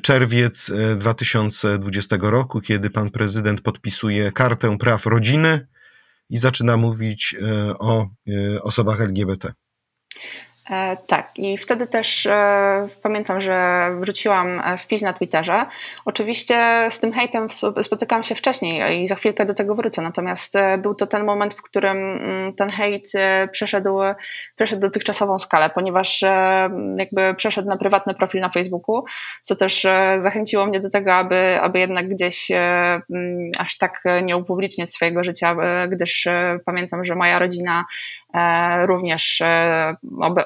czerwiec 0.02 0.70
2020 0.96 2.16
roku, 2.20 2.60
kiedy 2.60 2.90
pan 2.90 3.10
prezydent 3.10 3.60
podpisuje 3.60 4.32
kartę 4.32 4.78
praw 4.78 5.06
rodziny 5.06 5.66
i 6.30 6.36
zaczyna 6.36 6.76
mówić 6.76 7.36
o 7.78 8.06
osobach 8.62 9.00
LGBT. 9.00 9.52
E, 10.70 10.96
tak, 11.06 11.30
i 11.36 11.58
wtedy 11.58 11.86
też 11.86 12.26
e, 12.26 12.88
pamiętam, 13.02 13.40
że 13.40 13.88
wrzuciłam 14.00 14.60
e, 14.64 14.78
wpis 14.78 15.02
na 15.02 15.12
Twitterze. 15.12 15.66
Oczywiście 16.04 16.86
z 16.88 17.00
tym 17.00 17.12
hejtem 17.12 17.48
spotykałam 17.82 18.22
się 18.22 18.34
wcześniej 18.34 19.02
i 19.02 19.06
za 19.06 19.14
chwilkę 19.14 19.46
do 19.46 19.54
tego 19.54 19.74
wrócę, 19.74 20.02
natomiast 20.02 20.56
e, 20.56 20.78
był 20.78 20.94
to 20.94 21.06
ten 21.06 21.24
moment, 21.24 21.54
w 21.54 21.62
którym 21.62 21.96
mm, 21.96 22.54
ten 22.54 22.70
hejt 22.70 23.12
e, 23.14 23.48
przeszedł, 23.48 23.98
przeszedł 24.56 24.82
dotychczasową 24.82 25.38
skalę, 25.38 25.70
ponieważ 25.70 26.22
e, 26.22 26.68
jakby 26.98 27.34
przeszedł 27.34 27.68
na 27.68 27.76
prywatny 27.76 28.14
profil 28.14 28.40
na 28.40 28.48
Facebooku, 28.48 29.04
co 29.42 29.56
też 29.56 29.86
zachęciło 30.18 30.66
mnie 30.66 30.80
do 30.80 30.90
tego, 30.90 31.14
aby, 31.14 31.60
aby 31.60 31.78
jednak 31.78 32.08
gdzieś 32.08 32.50
mm, 32.50 33.02
aż 33.58 33.78
tak 33.78 34.02
nie 34.24 34.36
upubliczniać 34.36 34.90
swojego 34.90 35.24
życia, 35.24 35.56
gdyż 35.88 36.28
pamiętam, 36.64 37.04
że 37.04 37.14
moja 37.14 37.38
rodzina 37.38 37.84
również 38.86 39.42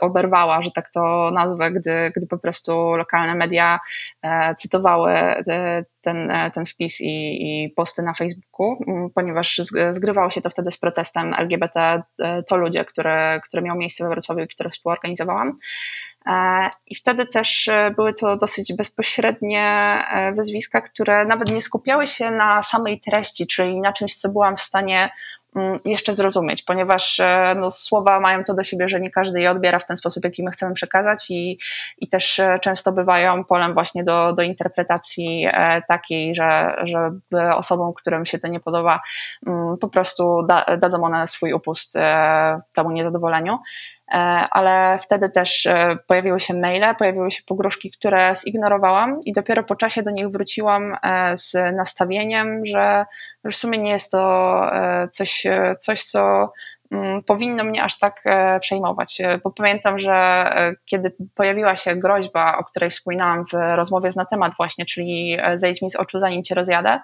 oberwała, 0.09 0.62
że 0.62 0.71
tak 0.71 0.90
to 0.90 1.31
nazwę, 1.35 1.71
gdy, 1.71 2.12
gdy 2.16 2.27
po 2.27 2.38
prostu 2.38 2.97
lokalne 2.97 3.35
media 3.35 3.81
e, 4.23 4.55
cytowały 4.55 5.12
e, 5.12 5.85
ten, 6.01 6.31
e, 6.31 6.51
ten 6.51 6.66
wpis 6.66 7.01
i, 7.01 7.64
i 7.64 7.71
posty 7.71 8.03
na 8.03 8.14
Facebooku, 8.14 8.85
ponieważ 9.14 9.61
zgrywało 9.90 10.31
się 10.31 10.40
to 10.40 10.51
wtedy 10.51 10.71
z 10.71 10.79
protestem 10.79 11.35
LGBT 11.38 12.03
to 12.49 12.57
ludzie, 12.57 12.85
które, 12.85 13.40
które 13.44 13.62
miało 13.62 13.79
miejsce 13.79 14.05
we 14.05 14.11
Wrocławiu 14.11 14.44
i 14.44 14.49
które 14.49 14.71
współorganizowałam. 14.71 15.57
I 16.87 16.94
wtedy 16.94 17.27
też 17.27 17.71
były 17.97 18.14
to 18.14 18.37
dosyć 18.37 18.73
bezpośrednie 18.73 19.99
wyzwiska, 20.33 20.81
które 20.81 21.25
nawet 21.25 21.51
nie 21.51 21.62
skupiały 21.62 22.07
się 22.07 22.31
na 22.31 22.62
samej 22.62 23.01
treści, 23.01 23.47
czyli 23.47 23.81
na 23.81 23.92
czymś, 23.92 24.14
co 24.14 24.29
byłam 24.29 24.57
w 24.57 24.61
stanie 24.61 25.11
jeszcze 25.85 26.15
zrozumieć, 26.15 26.63
ponieważ 26.63 27.21
e, 27.21 27.55
no, 27.59 27.71
słowa 27.71 28.21
mają 28.21 28.45
to 28.45 28.55
do 28.55 28.63
siebie, 28.63 28.89
że 28.89 29.01
nie 29.01 29.11
każdy 29.11 29.41
je 29.41 29.51
odbiera 29.51 29.79
w 29.79 29.85
ten 29.85 29.97
sposób, 29.97 30.25
jaki 30.25 30.43
my 30.45 30.51
chcemy 30.51 30.75
przekazać 30.75 31.31
i, 31.31 31.59
i 31.99 32.09
też 32.09 32.39
e, 32.39 32.59
często 32.59 32.93
bywają 32.93 33.45
polem 33.45 33.75
właśnie 33.75 34.05
do, 34.05 34.33
do 34.33 34.43
interpretacji 34.43 35.47
e, 35.47 35.83
takiej, 35.89 36.35
że, 36.35 36.77
że 36.83 37.11
osobom, 37.55 37.93
którym 37.95 38.25
się 38.25 38.39
to 38.39 38.49
nie 38.49 38.61
podoba, 38.61 39.01
mm, 39.47 39.79
po 39.79 39.89
prostu 39.89 40.43
da, 40.49 40.77
dadzą 40.77 41.03
one 41.03 41.27
swój 41.27 41.53
upust 41.53 41.99
temu 42.75 42.91
niezadowoleniu. 42.91 43.59
E, 44.12 44.16
ale 44.51 44.99
wtedy 44.99 45.31
też 45.31 45.66
e, 45.66 45.97
pojawiły 46.07 46.40
się 46.40 46.55
maile, 46.55 46.94
pojawiły 46.99 47.31
się 47.31 47.42
pogróżki, 47.47 47.90
które 47.90 48.33
zignorowałam 48.35 49.18
i 49.27 49.33
dopiero 49.33 49.62
po 49.64 49.77
czasie 49.77 50.03
do 50.03 50.11
nich 50.11 50.29
wróciłam 50.29 50.97
e, 51.03 51.37
z 51.37 51.77
nastawieniem, 51.77 52.66
że 52.66 53.07
w 53.44 53.55
sumie 53.55 53.79
nie 53.79 53.90
jest 53.90 54.11
to 54.11 54.49
coś, 55.11 55.47
coś 55.79 56.03
co 56.03 56.53
mm, 56.92 57.23
powinno 57.23 57.64
mnie 57.64 57.83
aż 57.83 57.99
tak 57.99 58.23
przejmować. 58.61 59.23
Bo 59.44 59.51
pamiętam, 59.51 59.99
że 59.99 60.44
kiedy 60.85 61.12
pojawiła 61.35 61.77
się 61.77 61.97
groźba, 61.97 62.59
o 62.59 62.64
której 62.64 62.90
wspominałam 62.90 63.44
w 63.47 63.53
rozmowie 63.53 64.11
z 64.11 64.16
na 64.16 64.25
temat 64.25 64.53
właśnie, 64.57 64.85
czyli 64.85 65.38
zejdź 65.55 65.83
mi 65.83 65.90
z 65.90 65.97
oczu 65.97 66.18
zanim 66.18 66.42
cię 66.42 66.55
rozjadę, 66.55 67.01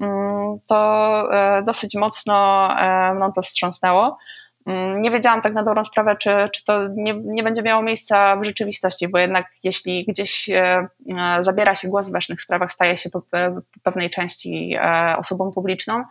mm, 0.00 0.58
to 0.68 1.28
dosyć 1.66 1.94
mocno 1.94 2.68
mną 3.14 3.32
to 3.32 3.42
wstrząsnęło. 3.42 4.18
Mm, 4.66 5.02
nie 5.02 5.10
wiedziałam 5.10 5.40
tak 5.40 5.52
na 5.52 5.62
dobrą 5.62 5.84
sprawę, 5.84 6.16
czy, 6.16 6.30
czy 6.52 6.64
to 6.64 6.88
nie, 6.94 7.14
nie 7.24 7.42
będzie 7.42 7.62
miało 7.62 7.82
miejsca 7.82 8.36
w 8.36 8.44
rzeczywistości, 8.44 9.08
bo 9.08 9.18
jednak 9.18 9.46
jeśli 9.64 10.04
gdzieś 10.08 10.48
e, 10.48 10.88
e, 11.18 11.42
zabiera 11.42 11.74
się 11.74 11.88
głos 11.88 12.08
w 12.08 12.12
ważnych 12.12 12.40
sprawach, 12.40 12.72
staje 12.72 12.96
się 12.96 13.10
po, 13.10 13.20
po 13.20 13.80
pewnej 13.82 14.10
części 14.10 14.76
e, 14.82 15.16
osobą 15.18 15.50
publiczną, 15.50 16.04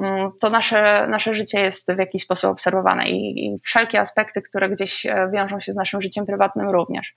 mm, 0.00 0.30
to 0.42 0.50
nasze, 0.50 1.06
nasze 1.06 1.34
życie 1.34 1.60
jest 1.60 1.92
w 1.92 1.98
jakiś 1.98 2.22
sposób 2.22 2.50
obserwowane 2.50 3.08
i, 3.08 3.46
i 3.46 3.58
wszelkie 3.62 4.00
aspekty, 4.00 4.42
które 4.42 4.68
gdzieś 4.68 5.06
wiążą 5.32 5.60
się 5.60 5.72
z 5.72 5.76
naszym 5.76 6.00
życiem 6.00 6.26
prywatnym 6.26 6.70
również. 6.70 7.14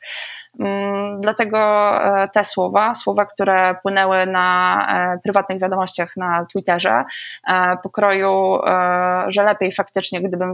Mm, 0.60 1.22
dlatego 1.22 1.92
te 2.34 2.44
słowa, 2.44 2.94
słowa, 2.94 3.26
które 3.26 3.76
płynęły 3.84 4.26
na 4.26 4.88
prywatnych 5.24 5.62
wiadomościach 5.62 6.18
na 6.18 6.46
Twitterze, 6.54 7.04
pokroju, 7.84 8.60
że 9.28 9.44
lepiej 9.44 9.72
faktycznie, 9.72 10.22
gdybym 10.22 10.54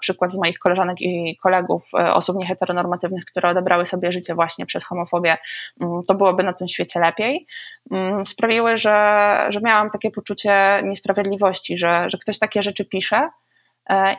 przykład 0.00 0.32
z 0.32 0.38
moich 0.38 0.58
koleżanek 0.58 1.00
i 1.00 1.36
kolegów, 1.36 1.82
e, 1.98 2.14
osób 2.14 2.36
nieheteronormatywnych, 2.36 3.24
które 3.24 3.48
odebrały 3.48 3.86
sobie 3.86 4.12
życie 4.12 4.34
właśnie 4.34 4.66
przez 4.66 4.84
homofobię, 4.84 5.36
mm, 5.80 6.00
to 6.08 6.14
byłoby 6.14 6.42
na 6.42 6.52
tym 6.52 6.68
świecie 6.68 7.00
lepiej, 7.00 7.46
mm, 7.90 8.26
sprawiły, 8.26 8.76
że, 8.76 9.46
że 9.48 9.60
miałam 9.60 9.90
takie 9.90 10.10
poczucie 10.10 10.80
niesprawiedliwości, 10.84 11.78
że, 11.78 12.04
że 12.06 12.18
ktoś 12.18 12.38
takie 12.38 12.62
rzeczy 12.62 12.84
pisze, 12.84 13.28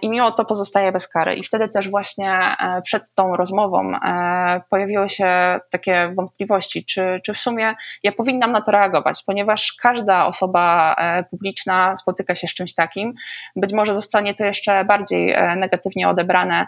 i 0.01 0.09
mimo 0.09 0.31
to 0.31 0.45
pozostaje 0.45 0.91
bez 0.91 1.07
kary. 1.07 1.35
I 1.35 1.43
wtedy 1.43 1.69
też 1.69 1.89
właśnie 1.89 2.31
e, 2.31 2.81
przed 2.81 3.13
tą 3.13 3.35
rozmową 3.35 3.91
e, 3.95 4.61
pojawiły 4.69 5.09
się 5.09 5.59
takie 5.71 6.13
wątpliwości, 6.15 6.85
czy, 6.85 7.19
czy 7.23 7.33
w 7.33 7.37
sumie 7.37 7.75
ja 8.03 8.11
powinnam 8.11 8.51
na 8.51 8.61
to 8.61 8.71
reagować, 8.71 9.23
ponieważ 9.25 9.73
każda 9.81 10.25
osoba 10.25 10.95
publiczna 11.29 11.95
spotyka 11.95 12.35
się 12.35 12.47
z 12.47 12.53
czymś 12.53 12.73
takim. 12.73 13.13
Być 13.55 13.73
może 13.73 13.93
zostanie 13.93 14.33
to 14.33 14.45
jeszcze 14.45 14.85
bardziej 14.85 15.35
negatywnie 15.57 16.09
odebrane 16.09 16.67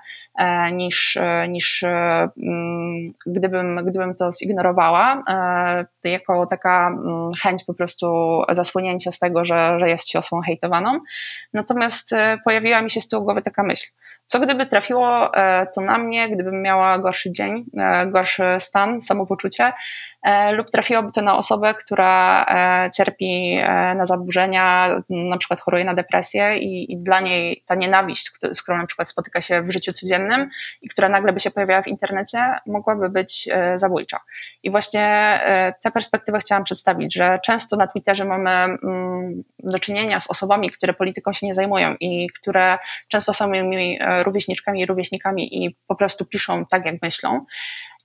niż, 0.73 1.17
niż 1.49 1.83
mm, 1.83 3.05
gdybym, 3.25 3.79
gdybym 3.85 4.15
to 4.15 4.31
zignorowała, 4.31 5.23
jako 6.03 6.45
taka 6.45 6.87
mm, 6.87 7.31
chęć 7.43 7.63
po 7.63 7.73
prostu 7.73 8.07
zasłonięcia 8.49 9.11
z 9.11 9.19
tego, 9.19 9.45
że, 9.45 9.79
że 9.79 9.89
jest 9.89 10.09
się 10.09 10.19
osobą 10.19 10.41
hejtowaną. 10.41 10.99
Natomiast 11.53 12.15
pojawiła 12.45 12.81
mi 12.81 12.89
się 12.89 12.94
z 13.01 13.07
tyłu 13.07 13.23
głowy 13.23 13.41
taka 13.41 13.63
myśl. 13.63 13.87
Co 14.25 14.39
gdyby 14.39 14.65
trafiło 14.65 15.33
e, 15.33 15.67
to 15.75 15.81
na 15.81 15.97
mnie, 15.97 16.29
gdybym 16.29 16.61
miała 16.61 16.99
gorszy 16.99 17.31
dzień, 17.31 17.65
e, 17.77 18.07
gorszy 18.07 18.43
stan, 18.59 19.01
samopoczucie, 19.01 19.73
lub 20.51 20.69
trafiłoby 20.69 21.11
to 21.11 21.21
na 21.21 21.37
osobę, 21.37 21.73
która 21.73 22.45
e, 22.45 22.89
cierpi 22.89 23.57
e, 23.61 23.95
na 23.95 24.05
zaburzenia, 24.05 24.89
na 25.09 25.37
przykład 25.37 25.59
choruje 25.59 25.85
na 25.85 25.93
depresję 25.93 26.57
i, 26.57 26.93
i, 26.93 26.97
dla 26.97 27.19
niej 27.19 27.63
ta 27.65 27.75
nienawiść, 27.75 28.31
z 28.53 28.61
którą 28.61 28.77
na 28.77 28.85
przykład 28.85 29.07
spotyka 29.07 29.41
się 29.41 29.61
w 29.61 29.71
życiu 29.71 29.91
codziennym 29.91 30.47
i 30.83 30.89
która 30.89 31.09
nagle 31.09 31.33
by 31.33 31.39
się 31.39 31.51
pojawiała 31.51 31.81
w 31.81 31.87
internecie, 31.87 32.39
mogłaby 32.65 33.09
być 33.09 33.49
zabójcza. 33.75 34.19
I 34.63 34.71
właśnie 34.71 35.39
tę 35.83 35.91
perspektywę 35.91 36.39
chciałam 36.39 36.63
przedstawić, 36.63 37.15
że 37.15 37.39
często 37.43 37.75
na 37.77 37.87
Twitterze 37.87 38.25
mamy 38.25 38.49
mm, 38.49 39.43
do 39.59 39.79
czynienia 39.79 40.19
z 40.19 40.31
osobami, 40.31 40.69
które 40.69 40.93
polityką 40.93 41.33
się 41.33 41.47
nie 41.47 41.53
zajmują 41.53 41.95
i 41.99 42.29
które 42.29 42.77
często 43.07 43.33
są 43.33 43.47
moimi 43.47 43.99
rówieśniczkami 44.23 44.81
i 44.81 44.85
rówieśnikami 44.85 45.65
i 45.65 45.77
po 45.87 45.95
prostu 45.95 46.25
piszą 46.25 46.65
tak, 46.65 46.85
jak 46.85 46.95
myślą 47.01 47.45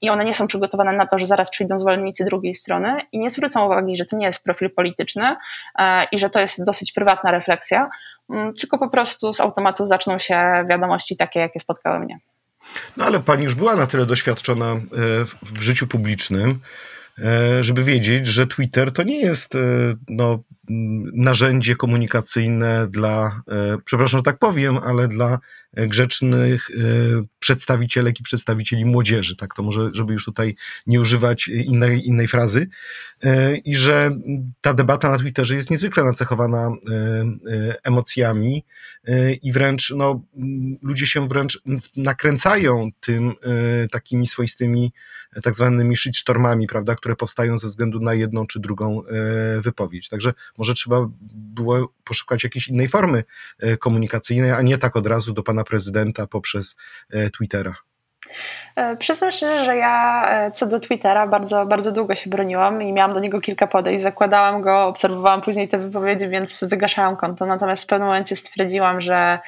i 0.02 0.10
one 0.10 0.24
nie 0.24 0.34
są 0.34 0.46
przygotowane 0.46 0.92
na 0.92 1.06
to, 1.06 1.18
że 1.18 1.26
zaraz 1.26 1.50
przyjdą 1.50 1.78
zwolennicy 1.78 2.24
drugiej 2.24 2.54
strony 2.54 3.00
i 3.12 3.18
nie 3.18 3.30
zwrócą 3.30 3.66
uwagi, 3.66 3.96
że 3.96 4.04
to 4.04 4.16
nie 4.16 4.26
jest 4.26 4.44
profil 4.44 4.70
polityczny 4.70 5.36
e, 5.78 6.04
i 6.12 6.18
że 6.18 6.30
to 6.30 6.40
jest 6.40 6.64
dosyć 6.64 6.92
prywatna 6.92 7.30
refleksja, 7.30 7.86
mm, 8.30 8.52
tylko 8.52 8.78
po 8.78 8.88
prostu 8.88 9.32
z 9.32 9.40
automatu 9.40 9.84
zaczną 9.84 10.18
się 10.18 10.64
wiadomości 10.68 11.16
takie, 11.16 11.40
jakie 11.40 11.60
spotkały 11.60 11.98
mnie. 11.98 12.18
No 12.96 13.04
ale 13.04 13.20
pani 13.20 13.44
już 13.44 13.54
była 13.54 13.76
na 13.76 13.86
tyle 13.86 14.06
doświadczona 14.06 14.72
e, 14.72 14.78
w 15.42 15.60
życiu 15.60 15.86
publicznym, 15.86 16.60
e, 17.18 17.64
żeby 17.64 17.84
wiedzieć, 17.84 18.26
że 18.26 18.46
Twitter 18.46 18.92
to 18.92 19.02
nie 19.02 19.20
jest 19.20 19.52
no, 20.08 20.38
narzędzie 21.12 21.76
komunikacyjne 21.76 22.86
dla, 22.90 23.42
przepraszam, 23.84 24.18
że 24.18 24.22
tak 24.22 24.38
powiem, 24.38 24.78
ale 24.78 25.08
dla 25.08 25.38
grzecznych 25.74 26.70
e, 26.70 26.74
przedstawicielek 27.38 28.20
i 28.20 28.22
przedstawicieli 28.22 28.84
młodzieży, 28.84 29.36
tak 29.36 29.54
to 29.54 29.62
może, 29.62 29.90
żeby 29.92 30.12
już 30.12 30.24
tutaj 30.24 30.56
nie 30.86 31.00
używać 31.00 31.48
innej, 31.48 32.06
innej 32.06 32.28
frazy, 32.28 32.68
e, 33.22 33.56
i 33.56 33.74
że 33.74 34.10
ta 34.60 34.74
debata 34.74 35.10
na 35.10 35.18
Twitterze 35.18 35.54
jest 35.54 35.70
niezwykle 35.70 36.04
nacechowana 36.04 36.66
e, 36.66 36.72
emocjami 37.82 38.64
i 39.42 39.52
wręcz 39.52 39.92
no, 39.96 40.22
ludzie 40.82 41.06
się 41.06 41.28
wręcz 41.28 41.62
nakręcają 41.96 42.90
tym 43.00 43.32
takimi 43.90 44.26
swoistymi 44.26 44.92
tak 45.42 45.54
zwanymi 45.54 45.96
shitstormami, 45.96 46.66
prawda, 46.66 46.94
które 46.94 47.16
powstają 47.16 47.58
ze 47.58 47.66
względu 47.66 48.00
na 48.00 48.14
jedną 48.14 48.46
czy 48.46 48.60
drugą 48.60 49.02
wypowiedź. 49.60 50.08
Także 50.08 50.32
może 50.60 50.74
trzeba 50.74 51.06
było 51.32 51.92
poszukać 52.04 52.44
jakiejś 52.44 52.68
innej 52.68 52.88
formy 52.88 53.24
komunikacyjnej, 53.78 54.50
a 54.50 54.62
nie 54.62 54.78
tak 54.78 54.96
od 54.96 55.06
razu 55.06 55.32
do 55.32 55.42
pana 55.42 55.64
prezydenta 55.64 56.26
poprzez 56.26 56.76
e, 57.10 57.30
Twittera? 57.30 57.74
E, 58.76 58.96
przyznam 58.96 59.30
szczerze, 59.30 59.64
że 59.64 59.76
ja 59.76 60.24
e, 60.30 60.52
co 60.52 60.66
do 60.66 60.80
Twittera 60.80 61.26
bardzo, 61.26 61.66
bardzo 61.66 61.92
długo 61.92 62.14
się 62.14 62.30
broniłam 62.30 62.82
i 62.82 62.92
miałam 62.92 63.12
do 63.12 63.20
niego 63.20 63.40
kilka 63.40 63.66
podejść. 63.66 64.02
Zakładałam 64.02 64.62
go, 64.62 64.86
obserwowałam 64.86 65.40
później 65.40 65.68
te 65.68 65.78
wypowiedzi, 65.78 66.28
więc 66.28 66.64
wygaszałam 66.64 67.16
konto. 67.16 67.46
Natomiast 67.46 67.84
w 67.84 67.86
pewnym 67.86 68.08
momencie 68.08 68.36
stwierdziłam, 68.36 69.00
że 69.00 69.38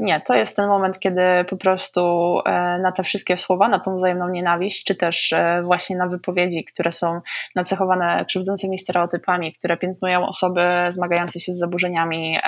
Nie, 0.00 0.20
to 0.20 0.34
jest 0.34 0.56
ten 0.56 0.68
moment, 0.68 0.98
kiedy 0.98 1.22
po 1.48 1.56
prostu 1.56 2.34
na 2.82 2.92
te 2.92 3.02
wszystkie 3.02 3.36
słowa, 3.36 3.68
na 3.68 3.78
tą 3.78 3.96
wzajemną 3.96 4.28
nienawiść, 4.28 4.84
czy 4.84 4.94
też 4.94 5.34
właśnie 5.64 5.96
na 5.96 6.06
wypowiedzi, 6.06 6.64
które 6.64 6.92
są 6.92 7.20
nacechowane 7.54 8.24
krzywdzącymi 8.24 8.78
stereotypami, 8.78 9.52
które 9.52 9.76
piętnują 9.76 10.26
osoby 10.26 10.62
zmagające 10.88 11.40
się 11.40 11.52
z 11.52 11.58
zaburzeniami 11.58 12.38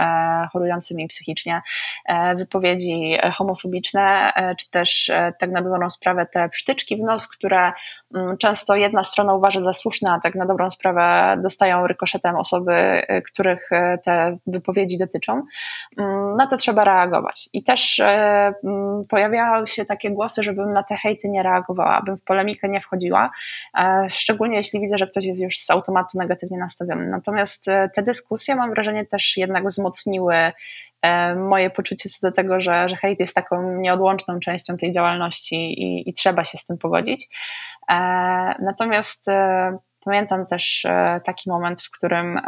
chorującymi 0.53 1.09
psychicznie, 1.09 1.63
wypowiedzi 2.37 3.19
homofobiczne, 3.33 4.33
czy 4.59 4.71
też 4.71 5.11
tak 5.39 5.51
na 5.51 5.63
dobrą 5.63 5.91
sprawę 5.91 6.27
te 6.27 6.49
psztyczki 6.49 6.97
w 6.97 7.01
nos, 7.01 7.29
które 7.29 7.73
często 8.39 8.77
jedna 8.77 9.05
strona 9.05 9.35
uważa 9.35 9.63
za 9.63 9.73
słuszne, 9.73 10.13
a 10.13 10.21
tak 10.21 10.35
na 10.35 10.47
dobrą 10.47 10.71
sprawę 10.71 11.37
dostają 11.43 11.87
rykoszetem 11.87 12.37
osoby, 12.37 12.73
y, 12.73 13.23
których 13.23 13.73
y, 13.73 13.99
te 14.05 14.39
wypowiedzi 14.47 14.99
dotyczą, 14.99 15.43
mm, 15.99 16.35
na 16.35 16.47
to 16.47 16.57
trzeba 16.57 16.85
reagować. 16.85 17.49
I 17.53 17.63
też 17.63 17.99
y, 17.99 18.05
mm, 18.05 19.03
pojawiały 19.11 19.67
się 19.67 19.85
takie 19.85 20.11
głosy, 20.11 20.43
żebym 20.43 20.73
na 20.73 20.83
te 20.83 20.97
hejty 20.97 21.29
nie 21.29 21.43
reagowała, 21.43 21.97
abym 21.97 22.17
w 22.17 22.25
polemikę 22.25 22.69
nie 22.69 22.81
wchodziła, 22.81 23.31
e, 23.79 24.07
szczególnie 24.11 24.57
jeśli 24.57 24.81
widzę, 24.81 24.99
że 24.99 25.07
ktoś 25.07 25.25
jest 25.25 25.41
już 25.41 25.59
z 25.59 25.71
automatu 25.71 26.19
negatywnie 26.19 26.59
nastawiony. 26.59 27.07
Natomiast 27.09 27.65
te 27.95 28.03
dyskusje, 28.03 28.57
mam 28.57 28.71
wrażenie, 28.71 29.07
też 29.07 29.37
jednak 29.37 29.67
wzmocniły 29.67 30.35
E, 31.03 31.37
moje 31.37 31.71
poczucie 31.71 32.09
co 32.09 32.29
do 32.29 32.33
tego, 32.33 32.61
że, 32.61 32.89
że 32.89 32.97
hejt 32.97 33.21
jest 33.21 33.35
taką 33.35 33.77
nieodłączną 33.77 34.41
częścią 34.41 34.77
tej 34.77 34.91
działalności 34.91 35.57
i, 35.57 36.09
i 36.09 36.13
trzeba 36.13 36.45
się 36.45 36.59
z 36.59 36.65
tym 36.65 36.79
pogodzić. 36.79 37.29
E, 37.91 37.95
natomiast 38.63 39.29
e, 39.29 39.79
Pamiętam 40.05 40.47
też 40.47 40.87
taki 41.25 41.51
moment, 41.51 41.83
w 41.83 41.91
którym, 41.91 42.41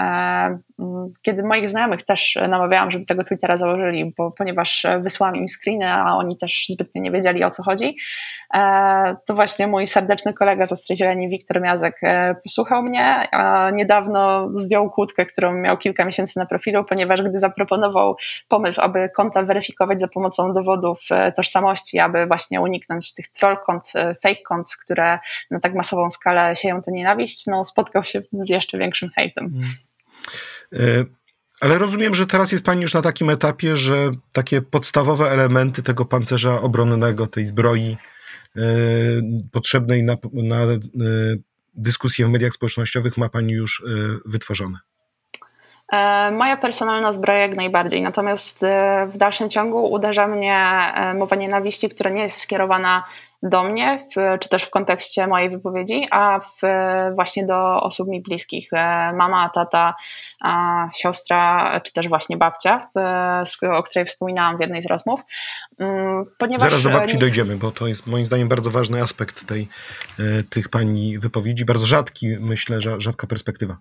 kiedy 1.22 1.42
moich 1.42 1.68
znajomych 1.68 2.02
też 2.02 2.38
namawiałam, 2.48 2.90
żeby 2.90 3.04
tego 3.04 3.24
Twittera 3.24 3.56
założyli, 3.56 4.12
bo, 4.18 4.30
ponieważ 4.30 4.86
wysłałam 5.00 5.36
im 5.36 5.48
screeny, 5.48 5.92
a 5.92 6.16
oni 6.16 6.36
też 6.36 6.64
zbytnio 6.68 7.02
nie 7.02 7.10
wiedzieli 7.10 7.44
o 7.44 7.50
co 7.50 7.62
chodzi, 7.62 7.96
E, 8.41 8.41
to 9.26 9.34
właśnie 9.34 9.66
mój 9.66 9.86
serdeczny 9.86 10.34
kolega 10.34 10.66
z 10.66 10.72
Ostrej 10.72 10.96
Zieleni, 10.96 11.28
Wiktor 11.28 11.60
Miazek, 11.60 11.96
e, 12.02 12.34
posłuchał 12.34 12.82
mnie, 12.82 13.04
a 13.32 13.70
niedawno 13.70 14.48
zdjął 14.54 14.90
kłódkę, 14.90 15.26
którą 15.26 15.52
miał 15.52 15.78
kilka 15.78 16.04
miesięcy 16.04 16.38
na 16.38 16.46
profilu, 16.46 16.84
ponieważ 16.84 17.22
gdy 17.22 17.38
zaproponował 17.38 18.16
pomysł, 18.48 18.80
aby 18.80 19.10
konta 19.16 19.42
weryfikować 19.42 20.00
za 20.00 20.08
pomocą 20.08 20.52
dowodów 20.52 21.00
e, 21.10 21.32
tożsamości, 21.32 21.98
aby 21.98 22.26
właśnie 22.26 22.60
uniknąć 22.60 23.14
tych 23.14 23.28
troll 23.28 23.56
kont, 23.66 23.92
fake 24.22 24.42
kont, 24.48 24.76
które 24.84 25.18
na 25.50 25.60
tak 25.60 25.74
masową 25.74 26.10
skalę 26.10 26.56
sieją 26.56 26.82
tę 26.82 26.92
nienawiść, 26.92 27.46
no 27.46 27.64
spotkał 27.64 28.04
się 28.04 28.22
z 28.32 28.50
jeszcze 28.50 28.78
większym 28.78 29.10
hejtem. 29.16 29.52
Hmm. 30.72 31.06
Ale 31.60 31.78
rozumiem, 31.78 32.14
że 32.14 32.26
teraz 32.26 32.52
jest 32.52 32.64
Pani 32.64 32.82
już 32.82 32.94
na 32.94 33.02
takim 33.02 33.30
etapie, 33.30 33.76
że 33.76 34.10
takie 34.32 34.62
podstawowe 34.62 35.30
elementy 35.30 35.82
tego 35.82 36.04
pancerza 36.04 36.60
obronnego, 36.60 37.26
tej 37.26 37.46
zbroi 37.46 37.96
E, 37.96 38.11
potrzebnej 39.52 40.02
na, 40.02 40.16
na 40.32 40.62
e, 40.62 40.78
dyskusję 41.74 42.26
w 42.26 42.30
mediach 42.30 42.52
społecznościowych 42.52 43.16
ma 43.18 43.28
Pani 43.28 43.52
już 43.52 43.84
e, 43.86 44.18
wytworzone? 44.24 44.78
Moja 46.32 46.56
personalna 46.56 47.12
zbroja 47.12 47.38
jak 47.38 47.56
najbardziej, 47.56 48.02
natomiast 48.02 48.64
w 49.08 49.16
dalszym 49.16 49.50
ciągu 49.50 49.92
uderza 49.92 50.26
mnie 50.26 50.56
mowa 51.18 51.36
nienawiści, 51.36 51.88
która 51.88 52.10
nie 52.10 52.22
jest 52.22 52.40
skierowana 52.40 53.04
do 53.42 53.62
mnie, 53.62 53.98
w, 53.98 54.38
czy 54.38 54.48
też 54.48 54.62
w 54.62 54.70
kontekście 54.70 55.26
mojej 55.26 55.50
wypowiedzi, 55.50 56.06
a 56.10 56.40
w, 56.40 56.60
właśnie 57.14 57.46
do 57.46 57.82
osób 57.82 58.08
mi 58.08 58.22
bliskich. 58.22 58.68
E, 58.72 59.12
mama, 59.12 59.50
tata, 59.54 59.94
siostra, 60.96 61.80
czy 61.84 61.92
też 61.92 62.08
właśnie 62.08 62.36
babcia, 62.36 62.88
o 63.72 63.82
której 63.82 64.06
wspominałam 64.06 64.56
w 64.56 64.60
jednej 64.60 64.82
z 64.82 64.86
rozmów. 64.86 65.20
Mm, 65.78 66.24
ponieważ... 66.38 66.70
Zaraz 66.70 66.82
do 66.82 66.90
babci 66.90 67.18
dojdziemy, 67.18 67.56
bo 67.56 67.70
to 67.70 67.86
jest 67.86 68.06
moim 68.06 68.26
zdaniem 68.26 68.48
bardzo 68.48 68.70
ważny 68.70 69.02
aspekt 69.02 69.46
tej, 69.46 69.68
e, 70.18 70.42
tych 70.42 70.68
pani 70.68 71.18
wypowiedzi. 71.18 71.64
Bardzo 71.64 71.86
rzadki, 71.86 72.28
myślę, 72.40 72.80
że 72.80 73.00
rzadka 73.00 73.26
perspektywa. 73.26 73.76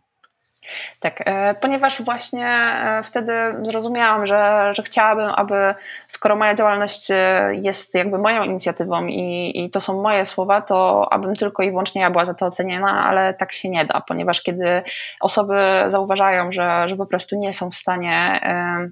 Tak, 0.99 1.21
e, 1.25 1.55
ponieważ 1.55 2.01
właśnie 2.01 2.47
e, 2.47 3.01
wtedy 3.03 3.33
zrozumiałam, 3.61 4.27
że, 4.27 4.71
że 4.73 4.83
chciałabym, 4.83 5.29
aby 5.35 5.73
skoro 6.07 6.35
moja 6.35 6.55
działalność 6.55 7.11
e, 7.11 7.51
jest 7.63 7.95
jakby 7.95 8.17
moją 8.17 8.43
inicjatywą 8.43 9.05
i, 9.05 9.51
i 9.63 9.69
to 9.69 9.81
są 9.81 10.01
moje 10.01 10.25
słowa, 10.25 10.61
to 10.61 11.07
abym 11.13 11.35
tylko 11.35 11.63
i 11.63 11.69
wyłącznie 11.69 12.01
ja 12.01 12.11
była 12.11 12.25
za 12.25 12.33
to 12.33 12.45
oceniana, 12.45 13.05
ale 13.05 13.33
tak 13.33 13.51
się 13.51 13.69
nie 13.69 13.85
da, 13.85 14.01
ponieważ 14.07 14.41
kiedy 14.41 14.81
osoby 15.21 15.57
zauważają, 15.87 16.51
że, 16.51 16.83
że 16.89 16.95
po 16.95 17.05
prostu 17.05 17.35
nie 17.35 17.53
są 17.53 17.69
w 17.69 17.75
stanie 17.75 18.41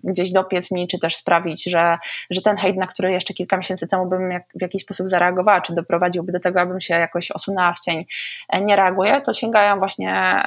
gdzieś 0.03 0.31
dopiec 0.31 0.71
mi, 0.71 0.87
czy 0.87 0.99
też 0.99 1.15
sprawić, 1.15 1.63
że, 1.63 1.97
że 2.31 2.41
ten 2.41 2.57
hejt, 2.57 2.77
na 2.77 2.87
który 2.87 3.11
jeszcze 3.11 3.33
kilka 3.33 3.57
miesięcy 3.57 3.87
temu 3.87 4.05
bym 4.05 4.31
jak, 4.31 4.43
w 4.55 4.61
jakiś 4.61 4.81
sposób 4.81 5.09
zareagowała, 5.09 5.61
czy 5.61 5.75
doprowadziłby 5.75 6.31
do 6.31 6.39
tego, 6.39 6.61
abym 6.61 6.79
się 6.81 6.93
jakoś 6.93 7.31
osunęła 7.31 7.73
w 7.73 7.79
cień, 7.79 8.05
nie 8.61 8.75
reaguje, 8.75 9.21
to 9.21 9.33
sięgają 9.33 9.79
właśnie 9.79 10.43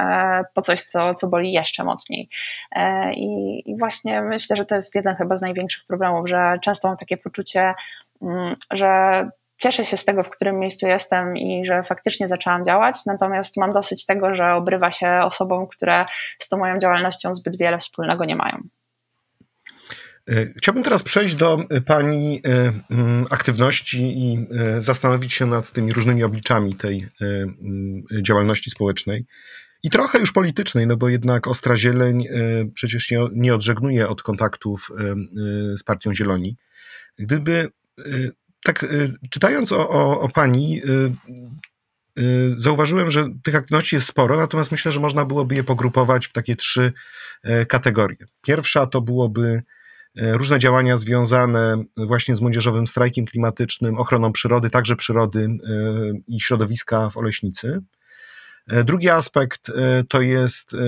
po 0.55 0.63
coś, 0.63 0.81
co, 0.81 1.12
co 1.15 1.29
boli 1.29 1.53
jeszcze 1.53 1.85
mocniej. 1.85 2.29
E, 2.73 3.13
I, 3.13 3.63
I, 3.71 3.79
właśnie 3.79 4.23
myślę, 4.23 4.57
że 4.57 4.65
to 4.65 4.75
jest 4.75 4.95
jeden 4.95 5.15
chyba 5.15 5.37
z 5.37 5.43
największych 5.43 5.85
problemów, 5.87 6.29
że 6.29 6.59
często 6.63 6.89
mam 6.89 6.97
takie 6.97 7.17
poczucie, 7.17 7.75
mm, 8.23 8.55
że 8.71 9.31
cieszę 9.63 9.85
się 9.85 9.97
z 9.97 10.05
tego, 10.05 10.23
w 10.23 10.31
którym 10.31 10.59
miejscu 10.59 10.87
jestem 10.87 11.37
i 11.37 11.67
że 11.67 11.83
faktycznie 11.83 12.29
zaczęłam 12.29 12.65
działać, 12.65 12.97
natomiast 13.07 13.57
mam 13.57 13.73
dosyć 13.73 14.07
tego, 14.07 14.35
że 14.35 14.55
obrywa 14.55 14.91
się 14.93 15.21
osobom, 15.23 15.67
które 15.67 16.07
z 16.39 16.49
tą 16.49 16.59
moją 16.59 16.79
działalnością 16.79 17.35
zbyt 17.35 17.59
wiele 17.59 17.79
wspólnego 17.79 18.25
nie 18.25 18.37
mają. 18.37 18.63
E, 20.29 20.47
chciałbym 20.57 20.83
teraz 20.85 21.03
przejść 21.03 21.35
do 21.35 21.59
Pani 21.87 22.43
e, 22.45 22.73
mm, 22.91 23.27
aktywności 23.31 24.03
i 24.03 24.47
zastanowić 24.79 25.33
się 25.33 25.47
nad 25.47 25.73
tymi 25.73 25.93
różnymi 25.93 26.25
obliczami 26.25 26.75
tej 26.75 27.07
mm, 27.21 28.03
działalności 28.23 28.71
społecznej. 28.71 29.25
I 29.83 29.91
trochę 29.91 30.19
już 30.19 30.33
politycznej, 30.33 30.87
no 30.87 30.97
bo 30.97 31.09
jednak 31.09 31.47
Ostra 31.47 31.77
Zieleń 31.77 32.27
e, 32.27 32.31
przecież 32.75 33.11
nie, 33.11 33.21
nie 33.33 33.55
odżegnuje 33.55 34.09
od 34.09 34.23
kontaktów 34.23 34.91
e, 34.91 35.03
e, 35.03 35.17
z 35.77 35.85
Partią 35.85 36.15
Zieloni. 36.15 36.57
Gdyby 37.19 37.69
tak 38.65 38.87
czytając 39.31 39.73
o, 39.73 39.91
o, 39.91 40.21
o 40.21 40.29
pani, 40.29 40.83
zauważyłem, 42.57 43.11
że 43.11 43.25
tych 43.43 43.55
aktywności 43.55 43.97
jest 43.97 44.09
sporo, 44.09 44.37
natomiast 44.37 44.71
myślę, 44.73 44.93
że 44.93 45.01
można 45.01 45.25
byłoby 45.25 45.55
je 45.55 45.65
pogrupować 45.65 46.27
w 46.27 46.33
takie 46.33 46.57
trzy 46.57 46.93
kategorie. 47.69 48.17
Pierwsza 48.43 48.87
to 48.87 49.01
byłoby 49.01 49.63
różne 50.17 50.59
działania 50.59 50.97
związane 50.97 51.85
właśnie 51.97 52.37
z 52.37 52.41
młodzieżowym 52.41 52.87
strajkiem 52.87 53.27
klimatycznym, 53.27 53.99
ochroną 53.99 54.33
przyrody, 54.33 54.71
także 54.71 54.97
przyrody 54.97 55.49
i 56.29 56.41
środowiska 56.41 57.11
w 57.11 57.17
Oleśnicy. 57.17 57.81
E, 58.69 58.85
drugi 58.85 59.11
aspekt 59.11 59.69
e, 59.69 60.05
to 60.09 60.21
jest 60.21 60.75
e, 60.75 60.79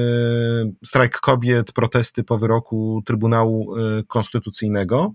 strajk 0.84 1.20
kobiet, 1.20 1.72
protesty 1.72 2.24
po 2.24 2.38
wyroku 2.38 3.02
Trybunału 3.06 3.74
Konstytucyjnego. 4.08 5.14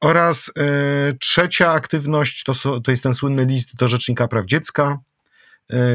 Oraz 0.00 0.52
trzecia 1.20 1.70
aktywność 1.70 2.44
to, 2.44 2.80
to 2.80 2.90
jest 2.90 3.02
ten 3.02 3.14
słynny 3.14 3.44
list 3.44 3.76
do 3.76 3.88
Rzecznika 3.88 4.28
Praw 4.28 4.46
Dziecka, 4.46 4.98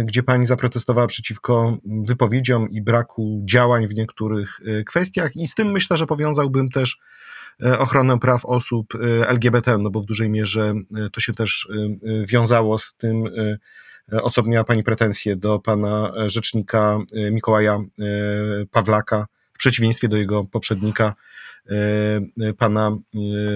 gdzie 0.04 0.24
pani 0.24 0.46
zaprotestowała 0.46 1.08
przeciwko 1.08 1.78
wypowiedziom 1.86 2.70
i 2.70 2.82
braku 2.82 3.44
działań 3.46 3.88
w 3.88 3.96
niektórych 3.96 4.60
kwestiach, 4.86 5.36
i 5.36 5.48
z 5.48 5.56
tym 5.56 5.72
myślę, 5.72 5.98
że 5.98 6.08
powiązałbym 6.08 6.70
też 6.70 7.00
ochronę 7.80 8.20
praw 8.20 8.46
osób 8.46 8.94
LGBT, 9.28 9.78
no 9.78 9.90
bo 9.90 10.02
w 10.02 10.06
dużej 10.06 10.30
mierze 10.30 10.74
to 11.14 11.22
się 11.22 11.34
też 11.34 11.70
wiązało 12.26 12.80
z 12.80 12.96
tym 12.96 13.30
o 14.12 14.30
co 14.30 14.44
miała 14.44 14.64
Pani 14.64 14.84
pretensje 14.84 15.36
do 15.36 15.60
Pana 15.60 16.14
Rzecznika 16.26 17.00
e, 17.14 17.32
Mikołaja 17.32 17.74
e, 17.74 17.82
Pawlaka, 18.72 19.28
w 19.54 19.58
przeciwieństwie 19.58 20.08
do 20.08 20.18
jego 20.18 20.44
poprzednika, 20.44 21.14
e, 22.40 22.54
Pana 22.54 22.98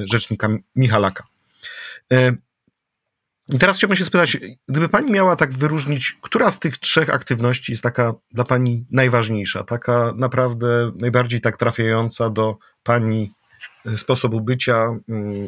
Rzecznika 0.04 0.48
Michalaka. 0.76 1.24
I 3.50 3.60
teraz 3.60 3.78
chciałbym 3.78 3.98
się 3.98 4.06
spytać, 4.06 4.38
gdyby 4.68 4.90
Pani 4.90 5.12
miała 5.12 5.36
tak 5.36 5.54
wyróżnić, 5.54 6.18
która 6.22 6.52
z 6.52 6.60
tych 6.60 6.78
trzech 6.78 7.10
aktywności 7.10 7.72
jest 7.72 7.84
taka 7.84 8.14
dla 8.32 8.44
Pani 8.44 8.86
najważniejsza, 8.92 9.64
taka 9.64 10.14
naprawdę 10.16 10.92
najbardziej 10.96 11.42
tak 11.42 11.58
trafiająca 11.58 12.30
do 12.30 12.58
Pani 12.84 13.32
sposobu 13.98 14.42
bycia, 14.42 14.88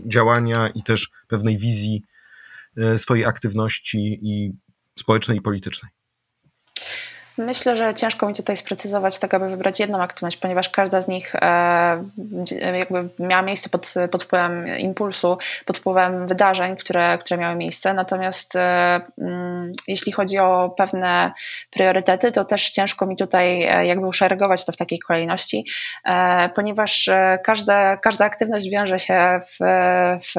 działania 0.05 0.67
i 0.67 0.83
też 0.83 1.11
pewnej 1.27 1.57
wizji 1.57 2.03
swojej 2.97 3.25
aktywności 3.25 4.19
i 4.21 4.53
społecznej 4.99 5.37
i 5.37 5.41
politycznej? 5.41 5.91
Myślę, 7.37 7.77
że 7.77 7.93
ciężko 7.93 8.27
mi 8.27 8.33
tutaj 8.33 8.57
sprecyzować, 8.57 9.19
tak 9.19 9.33
aby 9.33 9.49
wybrać 9.49 9.79
jedną 9.79 10.01
aktywność, 10.01 10.37
ponieważ 10.37 10.69
każda 10.69 11.01
z 11.01 11.07
nich 11.07 11.35
e, 11.35 12.03
jakby 12.77 13.09
miała 13.19 13.41
miejsce 13.41 13.69
pod, 13.69 13.93
pod 14.11 14.23
wpływem 14.23 14.67
impulsu, 14.77 15.37
pod 15.65 15.77
wpływem 15.77 16.27
wydarzeń, 16.27 16.77
które, 16.77 17.17
które 17.17 17.37
miały 17.39 17.55
miejsce. 17.55 17.93
Natomiast 17.93 18.55
e, 18.55 19.01
mm, 19.17 19.71
jeśli 19.87 20.11
chodzi 20.11 20.39
o 20.39 20.73
pewne 20.77 21.31
priorytety, 21.69 22.31
to 22.31 22.45
też 22.45 22.69
ciężko 22.69 23.05
mi 23.05 23.15
tutaj 23.15 23.63
e, 23.63 23.85
jakby 23.85 24.07
uszeregować 24.07 24.65
to 24.65 24.71
w 24.71 24.77
takiej 24.77 24.99
kolejności, 24.99 25.65
ponieważ 26.55 27.09
każda, 27.43 27.97
każda 27.97 28.25
aktywność 28.25 28.69
wiąże 28.69 28.99
się 28.99 29.39
w, 29.43 29.57
w 30.25 30.33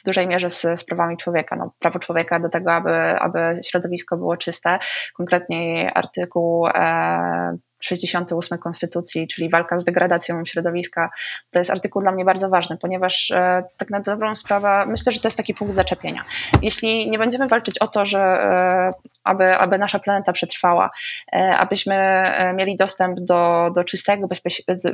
w 0.00 0.04
dużej 0.04 0.28
mierze 0.28 0.50
z, 0.50 0.80
sprawami 0.80 1.16
człowieka. 1.16 1.56
No, 1.56 1.74
prawo 1.78 1.98
człowieka 1.98 2.40
do 2.40 2.48
tego, 2.48 2.72
aby, 2.72 2.94
aby 2.96 3.60
środowisko 3.66 4.16
było 4.16 4.36
czyste, 4.36 4.78
konkretnie 5.16 5.90
artykuł 5.94 6.66
e, 6.66 7.58
68 7.80 8.58
Konstytucji, 8.58 9.28
czyli 9.28 9.50
walka 9.50 9.78
z 9.78 9.84
degradacją 9.84 10.44
środowiska, 10.44 11.10
to 11.50 11.58
jest 11.58 11.70
artykuł 11.70 12.02
dla 12.02 12.12
mnie 12.12 12.24
bardzo 12.24 12.48
ważny, 12.48 12.76
ponieważ 12.76 13.30
e, 13.30 13.64
tak 13.76 13.90
na 13.90 14.00
dobrą 14.00 14.34
sprawę 14.34 14.84
myślę, 14.86 15.12
że 15.12 15.20
to 15.20 15.28
jest 15.28 15.36
taki 15.36 15.54
punkt 15.54 15.74
zaczepienia. 15.74 16.20
Jeśli 16.62 17.10
nie 17.10 17.18
będziemy 17.18 17.48
walczyć 17.48 17.78
o 17.78 17.86
to, 17.86 18.04
że 18.04 18.20
e, 18.20 18.92
aby, 19.24 19.56
aby 19.56 19.78
nasza 19.78 19.98
planeta 19.98 20.32
przetrwała, 20.32 20.90
e, 21.32 21.56
abyśmy 21.58 21.94
e, 21.94 22.54
mieli 22.54 22.76
dostęp 22.76 23.20
do, 23.20 23.70
do 23.74 23.84
czystego, 23.84 24.28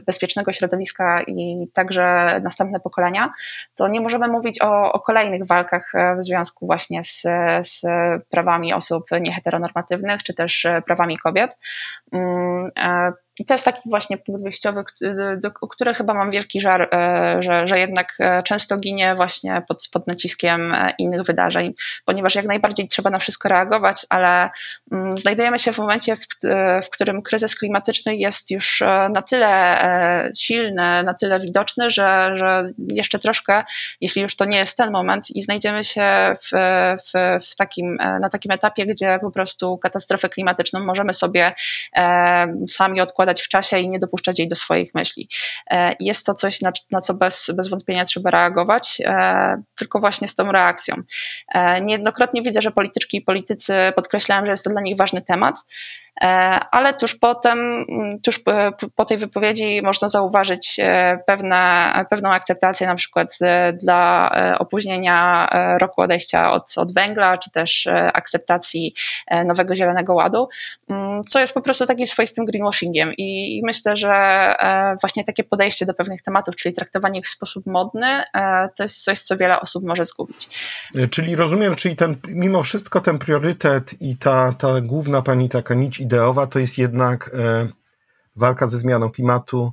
bezpiecznego 0.07 0.53
środowiska 0.53 1.23
i 1.23 1.69
także 1.73 2.41
następne 2.43 2.81
pokolenia, 2.81 3.33
to 3.77 3.89
nie 3.89 4.01
możemy 4.01 4.29
mówić 4.29 4.63
o, 4.63 4.93
o 4.93 5.01
kolejnych 5.01 5.47
walkach 5.47 5.95
e, 5.95 6.17
w 6.17 6.25
związku 6.25 6.67
właśnie 6.67 7.05
z, 7.05 7.23
z 7.61 7.83
prawami 8.31 8.73
osób 8.73 9.05
nieheteronormatywnych, 9.21 10.23
czy 10.23 10.35
też 10.35 10.67
prawami 10.87 11.19
kobiet. 11.19 11.59
Mm, 12.13 12.65
uh, 12.77 13.11
I 13.39 13.45
to 13.45 13.55
jest 13.55 13.65
taki 13.65 13.91
właśnie 13.91 14.19
punkt 14.19 14.43
wyjściowy, 14.43 14.85
do, 15.37 15.51
który 15.51 15.95
chyba 15.95 16.15
mam 16.15 16.31
wielki 16.31 16.61
żar, 16.61 16.89
e, 16.95 17.37
że, 17.41 17.69
że 17.69 17.79
jednak 17.79 18.15
e, 18.21 18.43
często 18.43 18.77
ginie 18.77 19.15
właśnie 19.15 19.63
pod, 19.69 19.89
pod 19.93 20.07
naciskiem 20.07 20.75
e, 20.75 20.95
innych 20.99 21.23
wydarzeń, 21.23 21.75
ponieważ 22.05 22.35
jak 22.35 22.47
najbardziej 22.47 22.87
trzeba 22.87 23.11
na 23.11 23.19
wszystko 23.19 23.49
reagować, 23.49 24.07
ale 24.09 24.51
mm, 24.93 25.13
znajdujemy 25.13 25.59
się 25.59 25.73
w 25.73 25.79
momencie, 25.79 26.17
w, 26.17 26.27
w 26.85 26.91
którym 26.91 27.23
kryzys 27.23 27.59
klimatyczny 27.59 28.17
jest 28.17 28.51
już 28.51 28.81
na 29.15 29.23
tyle 29.23 29.77
silny, 30.39 31.03
na 31.03 31.15
tyle 31.15 31.41
widoczny, 31.41 31.91
że, 31.91 32.31
że 32.35 32.69
jeszcze 32.89 33.19
troszkę, 33.19 33.65
jeśli 34.01 34.23
już 34.23 34.37
to 34.37 34.45
nie 34.45 34.59
jest 34.59 34.77
ten 34.77 34.91
moment 34.93 35.37
i 35.37 35.43
znajdziemy 35.43 35.85
się 35.85 36.35
w, 36.43 36.51
w, 37.07 37.45
w 37.53 37.57
takim, 37.57 37.97
na 37.97 38.29
takim 38.29 38.53
etapie, 38.53 38.87
gdzie 38.87 39.19
po 39.21 39.31
prostu 39.31 39.79
katastrofę 39.79 40.29
klimatyczną 40.29 40.85
możemy 40.85 41.15
sobie 41.15 41.53
sami 42.69 43.01
odkładać 43.01 43.26
odkładać 43.27 43.43
w 43.43 43.49
czasie 43.49 43.79
i 43.79 43.87
nie 43.87 43.99
dopuszczać 43.99 44.39
jej 44.39 44.49
do 44.49 44.57
swoich 44.57 44.95
myśli. 44.95 45.29
E, 45.71 45.97
jest 46.01 46.27
to 46.27 46.35
coś, 46.35 46.61
na, 46.61 46.73
na 46.93 47.01
co 47.01 47.15
bez, 47.15 47.51
bez 47.57 47.69
wątpienia 47.69 48.05
trzeba 48.05 48.31
reagować, 48.31 48.99
e, 49.05 49.63
tylko 49.75 50.01
właśnie 50.01 50.29
z 50.29 50.35
tą 50.35 50.53
reakcją. 50.53 50.95
E, 51.55 51.81
niejednokrotnie 51.81 52.43
widzę, 52.43 52.63
że 52.63 52.71
polityczki 52.71 53.17
i 53.17 53.21
politycy 53.21 53.75
podkreślają, 53.97 54.45
że 54.45 54.51
jest 54.51 54.65
to 54.65 54.71
dla 54.71 54.81
nich 54.81 54.97
ważny 54.97 55.23
temat. 55.23 55.55
E, 56.23 56.27
ale 56.71 56.95
tuż 56.95 57.15
potem, 57.15 57.85
mm, 57.89 58.21
tuż 58.21 58.41
po 58.95 59.05
tej 59.05 59.19
wypowiedzi 59.19 59.83
można 59.83 60.09
zauważyć 60.09 60.81
e, 60.81 61.19
pewne, 61.27 61.93
pewną 62.11 62.31
akceptację 62.31 62.87
na 62.87 62.95
przykład 62.95 63.39
dla 63.75 64.31
e, 64.35 64.59
opóźnienia 64.59 65.49
roku 65.81 66.01
odejścia 66.01 66.53
od, 66.53 66.73
od 66.77 66.95
węgla, 66.95 67.39
czy 67.39 67.51
też 67.51 67.89
akceptacji 68.13 68.95
nowego 69.45 69.75
Zielonego 69.75 70.15
Ładu, 70.15 70.49
mm, 70.89 71.25
co 71.25 71.41
jest 71.41 71.55
po 71.55 71.61
prostu 71.61 71.87
takim 71.87 72.07
swoistym 72.07 72.45
greenwashingiem 72.45 73.13
i 73.19 73.61
myślę, 73.65 73.97
że 73.97 74.55
właśnie 75.01 75.25
takie 75.25 75.45
podejście 75.45 75.87
do 75.87 75.95
pewnych 75.95 76.23
tematów, 76.23 76.57
czyli 76.57 76.75
traktowanie 76.75 77.19
ich 77.19 77.27
w 77.27 77.29
sposób 77.29 77.67
modny, 77.67 78.23
to 78.77 78.83
jest 78.83 79.05
coś, 79.05 79.21
co 79.21 79.37
wiele 79.37 79.61
osób 79.61 79.85
może 79.85 80.05
zgubić. 80.05 80.49
Czyli 81.11 81.37
rozumiem, 81.37 81.75
czyli 81.75 81.97
ten, 81.97 82.17
mimo 82.29 82.63
wszystko 82.63 83.01
ten 83.01 83.19
priorytet 83.19 84.03
i 84.03 84.17
ta, 84.17 84.53
ta 84.59 84.81
główna 84.81 85.23
pani 85.23 85.49
taka 85.49 85.75
nić 85.75 86.01
ideowa 86.07 86.47
to 86.47 86.59
jest 86.59 86.79
jednak 86.79 87.31
e, 87.35 87.69
walka 88.37 88.67
ze 88.67 88.79
zmianą 88.79 89.11
klimatu 89.11 89.73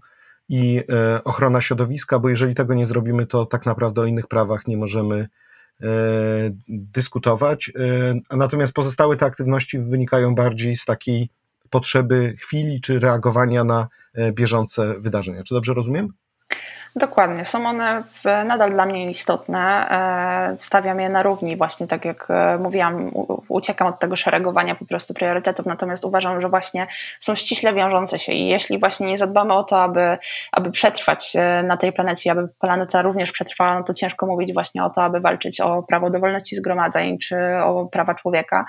i 0.49 0.81
e, 0.89 1.23
ochrona 1.23 1.61
środowiska, 1.61 2.19
bo 2.19 2.29
jeżeli 2.29 2.55
tego 2.55 2.73
nie 2.73 2.85
zrobimy, 2.85 3.25
to 3.25 3.45
tak 3.45 3.65
naprawdę 3.65 4.01
o 4.01 4.05
innych 4.05 4.27
prawach 4.27 4.67
nie 4.67 4.77
możemy 4.77 5.15
e, 5.17 5.87
dyskutować. 6.67 7.71
Natomiast 8.31 8.73
pozostałe 8.73 9.15
te 9.15 9.25
aktywności 9.25 9.79
wynikają 9.79 10.35
bardziej 10.35 10.75
z 10.75 10.85
takiej 10.85 11.29
potrzeby 11.69 12.35
chwili 12.37 12.81
czy 12.81 12.99
reagowania 12.99 13.63
na 13.63 13.87
bieżące 14.33 14.99
wydarzenia. 14.99 15.43
Czy 15.43 15.53
dobrze 15.53 15.73
rozumiem? 15.73 16.13
Dokładnie, 16.95 17.45
są 17.45 17.65
one 17.65 18.03
w, 18.03 18.23
nadal 18.23 18.71
dla 18.71 18.85
mnie 18.85 19.09
istotne. 19.09 19.89
E, 20.53 20.57
stawiam 20.57 20.99
je 20.99 21.09
na 21.09 21.23
równi, 21.23 21.57
właśnie 21.57 21.87
tak 21.87 22.05
jak 22.05 22.27
e, 22.29 22.57
mówiłam, 22.57 23.11
uciekam 23.47 23.87
od 23.87 23.99
tego 23.99 24.15
szeregowania 24.15 24.75
po 24.75 24.85
prostu 24.85 25.13
priorytetów, 25.13 25.65
natomiast 25.65 26.05
uważam, 26.05 26.41
że 26.41 26.49
właśnie 26.49 26.87
są 27.19 27.35
ściśle 27.35 27.73
wiążące 27.73 28.19
się 28.19 28.33
i 28.33 28.47
jeśli 28.47 28.79
właśnie 28.79 29.07
nie 29.07 29.17
zadbamy 29.17 29.53
o 29.53 29.63
to, 29.63 29.79
aby, 29.79 30.17
aby 30.51 30.71
przetrwać 30.71 31.35
e, 31.35 31.63
na 31.63 31.77
tej 31.77 31.93
planecie, 31.93 32.31
aby 32.31 32.47
planeta 32.59 33.01
również 33.01 33.31
przetrwała, 33.31 33.79
no 33.79 33.83
to 33.83 33.93
ciężko 33.93 34.25
mówić 34.25 34.53
właśnie 34.53 34.83
o 34.83 34.89
to, 34.89 35.03
aby 35.03 35.19
walczyć 35.19 35.61
o 35.61 35.81
prawo 35.81 36.09
do 36.09 36.19
wolności 36.19 36.55
zgromadzeń 36.55 37.17
czy 37.17 37.37
o 37.63 37.85
prawa 37.85 38.15
człowieka, 38.15 38.65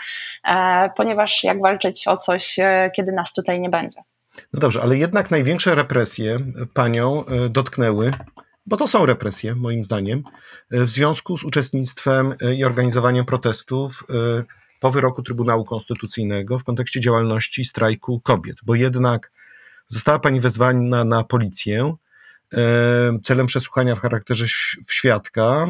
ponieważ 0.96 1.44
jak 1.44 1.60
walczyć 1.60 2.08
o 2.08 2.16
coś, 2.16 2.56
kiedy 2.96 3.12
nas 3.12 3.32
tutaj 3.32 3.60
nie 3.60 3.68
będzie. 3.68 4.00
No 4.52 4.60
dobrze, 4.60 4.82
ale 4.82 4.98
jednak 4.98 5.30
największe 5.30 5.74
represje 5.74 6.38
panią 6.74 7.26
e, 7.26 7.48
dotknęły, 7.48 8.12
bo 8.66 8.76
to 8.76 8.88
są 8.88 9.06
represje, 9.06 9.54
moim 9.54 9.84
zdaniem, 9.84 10.22
e, 10.70 10.84
w 10.84 10.88
związku 10.88 11.36
z 11.36 11.44
uczestnictwem 11.44 12.34
e, 12.40 12.54
i 12.54 12.64
organizowaniem 12.64 13.24
protestów 13.24 14.04
po 14.80 14.90
wyroku 14.90 15.22
Trybunału 15.22 15.64
Konstytucyjnego 15.64 16.58
w 16.58 16.64
kontekście 16.64 17.00
działalności 17.00 17.64
strajku 17.64 18.20
kobiet, 18.20 18.56
bo 18.62 18.74
jednak 18.74 19.32
została 19.88 20.18
pani 20.18 20.40
wezwana 20.40 21.04
na 21.04 21.24
policję 21.24 21.94
celem 23.22 23.46
przesłuchania 23.46 23.94
w 23.94 24.00
charakterze 24.00 24.44
świadka 24.88 25.66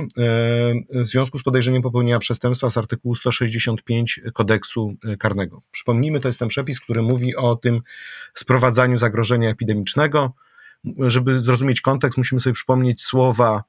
w 0.91 1.07
związku 1.07 1.39
z 1.39 1.43
podejrzeniem 1.43 1.83
popełnienia 1.83 2.19
przestępstwa 2.19 2.71
z 2.71 2.79
artykułu 2.79 3.15
165 3.15 4.21
kodeksu 4.33 4.97
e, 5.05 5.17
karnego. 5.17 5.63
Przypomnijmy, 5.71 6.21
to 6.21 6.29
jest 6.29 6.39
ten 6.39 6.49
przepis, 6.49 6.81
który 6.81 7.03
mówi 7.03 7.37
o 7.37 7.57
tym 7.57 7.81
sprowadzaniu 8.35 8.99
zagrożenia 8.99 9.51
epidemicznego. 9.51 10.33
Żeby 10.99 11.41
zrozumieć 11.41 11.81
kontekst, 11.81 12.19
musimy 12.19 12.41
sobie 12.41 12.55
przypomnieć 12.55 13.03
słowa 13.03 13.63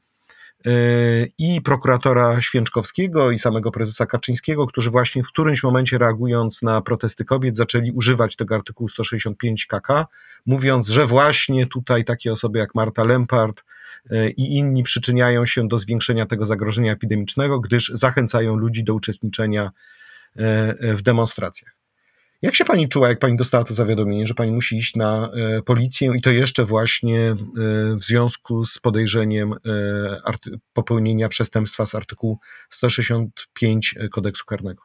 i 1.38 1.62
prokuratora 1.62 2.42
Święczkowskiego 2.42 3.32
i 3.32 3.40
samego 3.40 3.72
prezesa 3.72 4.06
Kaczyńskiego, 4.06 4.68
którzy 4.68 4.90
właśnie 4.90 5.24
w 5.24 5.28
którymś 5.28 5.64
momencie 5.64 5.98
reagując 5.98 6.62
na 6.62 6.82
protesty 6.82 7.26
kobiet 7.26 7.58
zaczęli 7.58 7.92
używać 7.92 8.36
tego 8.36 8.56
artykułu 8.56 8.88
165 8.88 9.66
KK, 9.66 10.06
mówiąc, 10.46 10.88
że 10.88 11.06
właśnie 11.06 11.68
tutaj 11.68 12.06
takie 12.06 12.32
osoby 12.32 12.60
jak 12.60 12.76
Marta 12.76 13.04
Lempart 13.04 13.64
e, 14.12 14.30
i 14.30 14.58
inni 14.58 14.84
przyczyniają 14.84 15.46
się 15.46 15.68
do 15.68 15.80
zwiększenia 15.80 16.26
tego 16.26 16.46
zagrożenia 16.46 16.92
epidemicznego, 16.92 17.60
gdyż 17.60 17.92
zachęcają 17.94 18.56
ludzi 18.56 18.84
do 18.84 18.94
uczestniczenia 18.94 19.72
e, 20.36 20.42
e, 20.80 20.94
w 20.94 21.02
demonstracjach. 21.02 21.85
Jak 22.46 22.56
się 22.56 22.66
pani 22.66 22.90
czuła, 22.90 23.10
jak 23.10 23.20
pani 23.20 23.38
dostała 23.38 23.64
to 23.64 23.74
zawiadomienie, 23.74 24.28
że 24.28 24.34
pani 24.34 24.52
musi 24.52 24.78
iść 24.78 24.96
na 24.96 25.30
e, 25.34 25.62
policję 25.62 26.12
i 26.18 26.22
to 26.22 26.32
jeszcze 26.32 26.66
właśnie 26.66 27.20
e, 27.22 27.36
w 27.96 28.00
związku 28.00 28.66
z 28.66 28.80
podejrzeniem 28.80 29.54
e, 29.54 29.58
popełnienia 30.74 31.30
przestępstwa 31.30 31.86
z 31.86 31.96
artykułu 31.96 32.40
165 32.70 33.96
kodeksu 34.12 34.46
karnego? 34.46 34.84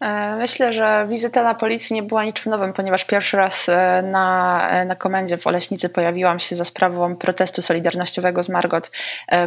E, 0.00 0.36
myślę, 0.36 0.72
że 0.72 1.06
wizyta 1.08 1.42
na 1.42 1.54
policji 1.54 1.94
nie 1.94 2.02
była 2.02 2.24
niczym 2.24 2.52
nowym, 2.52 2.72
ponieważ 2.72 3.04
pierwszy 3.04 3.36
raz 3.36 3.68
e, 3.68 4.02
na, 4.02 4.68
e, 4.70 4.84
na 4.84 4.96
komendzie 4.96 5.36
w 5.36 5.46
Oleśnicy 5.46 5.88
pojawiłam 5.88 6.38
się 6.38 6.56
za 6.56 6.64
sprawą 6.64 7.16
protestu 7.16 7.62
solidarnościowego 7.62 8.42
z 8.42 8.48
Margot, 8.48 8.90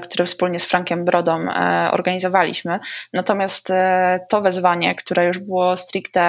który 0.04 0.26
wspólnie 0.26 0.60
z 0.60 0.66
Frankiem 0.66 1.06
Brodą 1.06 1.46
organizowaliśmy. 1.92 2.80
Natomiast 3.14 3.74
to 4.30 4.42
wezwanie, 4.42 4.96
które 4.96 5.26
już 5.26 5.40
było 5.40 5.78
stricte 5.78 6.22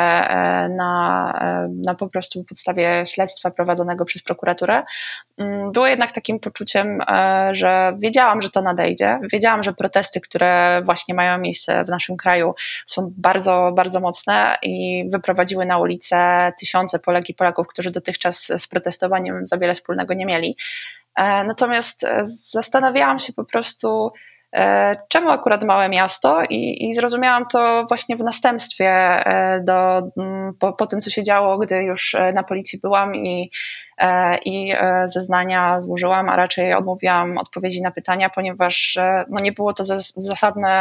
na, 0.77 1.33
na 1.87 1.95
po 1.95 2.09
prostu 2.09 2.45
podstawie 2.45 3.07
śledztwa 3.07 3.51
prowadzonego 3.51 4.05
przez 4.05 4.23
prokuraturę, 4.23 4.83
mm, 5.39 5.73
było 5.73 5.87
jednak 5.87 6.13
takim 6.13 6.41
poczuciem, 6.41 6.99
że 7.51 7.97
wiedziałam, 7.99 8.43
że 8.43 8.51
to 8.51 8.63
nadejdzie. 8.63 9.19
Wiedziałam, 9.33 9.63
że 9.63 9.73
protesty, 9.73 10.21
które 10.21 10.83
właśnie 10.85 11.15
mają 11.15 11.39
miejsce 11.39 11.85
w 11.85 11.89
naszym 11.89 12.17
kraju 12.17 12.55
są 12.87 13.13
bardzo, 13.17 13.73
bardzo 13.75 14.01
mocne 14.01 14.12
i 14.63 15.05
wyprowadziły 15.13 15.67
na 15.67 15.79
ulicę 15.79 16.53
tysiące 16.61 16.99
Polek 16.99 17.29
i 17.29 17.35
Polaków, 17.35 17.67
którzy 17.67 17.91
dotychczas 17.91 18.53
z 18.57 18.67
protestowaniem 18.67 19.47
za 19.47 19.59
wiele 19.59 19.73
wspólnego 19.73 20.15
nie 20.15 20.27
mieli. 20.27 20.57
E, 21.17 21.45
natomiast 21.45 22.05
e, 22.05 22.21
zastanawiałam 22.25 23.19
się 23.19 23.33
po 23.33 23.45
prostu, 23.45 24.13
Czemu 25.09 25.31
akurat 25.31 25.65
małe 25.65 25.89
miasto? 25.89 26.43
I, 26.51 26.87
i 26.89 26.93
zrozumiałam 26.93 27.47
to 27.53 27.85
właśnie 27.89 28.17
w 28.17 28.23
następstwie 28.23 29.25
do, 29.65 30.03
po, 30.59 30.73
po 30.73 30.87
tym, 30.87 31.01
co 31.01 31.11
się 31.11 31.23
działo, 31.23 31.59
gdy 31.59 31.83
już 31.83 32.17
na 32.35 32.43
policji 32.43 32.81
byłam 32.83 33.15
i 33.17 33.51
E, 33.92 33.92
i 34.45 34.73
e, 34.73 35.09
zeznania 35.09 35.81
złożyłam, 35.81 36.29
a 36.29 36.33
raczej 36.33 36.75
odmówiłam 36.75 37.39
odpowiedzi 37.39 37.83
na 37.83 37.91
pytania, 37.91 38.31
ponieważ 38.31 38.97
e, 38.97 39.25
no 39.29 39.41
nie 39.41 39.53
było 39.53 39.73
to 39.73 39.85
zasadne 40.17 40.73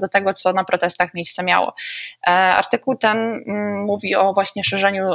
do 0.00 0.08
tego, 0.08 0.32
co 0.32 0.52
na 0.52 0.64
protestach 0.64 1.14
miejsce 1.14 1.42
miało. 1.42 1.74
Artykuł 2.26 2.96
ten 2.96 3.18
mm, 3.18 3.84
mówi 3.84 4.16
o 4.16 4.34
właśnie 4.34 4.64
szerzeniu 4.64 5.10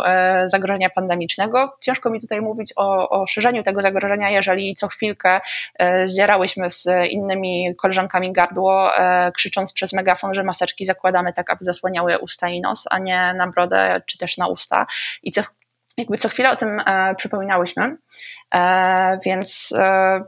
zagrożenia 0.45 0.89
pandemicznego. 0.89 1.77
Ciężko 1.81 2.09
mi 2.09 2.21
tutaj 2.21 2.41
mówić 2.41 2.73
o, 2.75 3.09
o 3.09 3.27
szerzeniu 3.27 3.63
tego 3.63 3.81
zagrożenia, 3.81 4.29
jeżeli 4.29 4.75
co 4.75 4.87
chwilkę 4.87 5.41
zdzierałyśmy 6.03 6.69
z 6.69 6.87
innymi 7.09 7.75
koleżankami 7.75 8.31
gardło, 8.31 8.89
krzycząc 9.33 9.73
przez 9.73 9.93
megafon, 9.93 10.33
że 10.33 10.43
maseczki 10.43 10.85
zakładamy 10.85 11.33
tak, 11.33 11.49
aby 11.49 11.65
zasłaniały 11.65 12.17
usta 12.17 12.47
i 12.47 12.61
nos, 12.61 12.85
a 12.89 12.99
nie 12.99 13.33
na 13.33 13.47
brodę 13.47 13.93
czy 14.05 14.17
też 14.17 14.37
na 14.37 14.47
usta. 14.47 14.85
I 15.23 15.31
co 15.31 15.41
jakby 15.99 16.17
co 16.17 16.29
chwilę 16.29 16.51
o 16.51 16.55
tym 16.55 16.79
e, 16.85 17.15
przypominałyśmy, 17.15 17.89
e, 18.53 19.19
więc 19.25 19.73
e, 19.77 20.21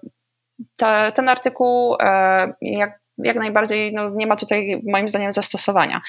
te, 0.78 1.12
ten 1.12 1.30
artykuł 1.30 1.96
e, 2.00 2.54
jak, 2.62 3.00
jak 3.18 3.38
najbardziej 3.38 3.94
no, 3.94 4.10
nie 4.10 4.28
ma 4.28 4.36
tutaj 4.36 4.82
moim 4.88 5.08
zdaniem 5.08 5.32
zastosowania. 5.32 6.02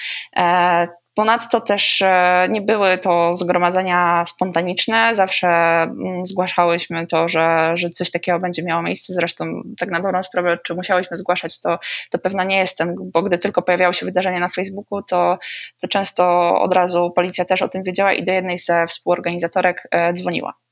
Ponadto 1.15 1.61
też 1.61 2.01
e, 2.01 2.47
nie 2.49 2.61
były 2.61 2.97
to 2.97 3.35
zgromadzenia 3.35 4.23
spontaniczne, 4.25 5.15
zawsze 5.15 5.47
mm, 5.47 6.25
zgłaszałyśmy 6.25 7.07
to, 7.07 7.29
że, 7.29 7.71
że 7.73 7.89
coś 7.89 8.11
takiego 8.11 8.39
będzie 8.39 8.63
miało 8.63 8.81
miejsce. 8.81 9.13
Zresztą, 9.13 9.61
tak 9.79 9.91
na 9.91 9.99
dobrą 9.99 10.23
sprawę, 10.23 10.59
czy 10.63 10.75
musiałyśmy 10.75 11.17
zgłaszać, 11.17 11.59
to, 11.59 11.79
to 12.09 12.19
pewna 12.19 12.43
nie 12.43 12.57
jestem, 12.57 12.95
bo 13.13 13.21
gdy 13.21 13.37
tylko 13.37 13.61
pojawiało 13.61 13.93
się 13.93 14.05
wydarzenie 14.05 14.39
na 14.39 14.49
Facebooku, 14.49 15.01
to, 15.09 15.37
to 15.81 15.87
często 15.87 16.53
od 16.61 16.73
razu 16.73 17.11
policja 17.15 17.45
też 17.45 17.61
o 17.61 17.67
tym 17.67 17.83
wiedziała 17.83 18.13
i 18.13 18.23
do 18.23 18.31
jednej 18.31 18.57
ze 18.57 18.87
współorganizatorek 18.87 19.87
e, 19.91 20.13
dzwoniła. 20.13 20.62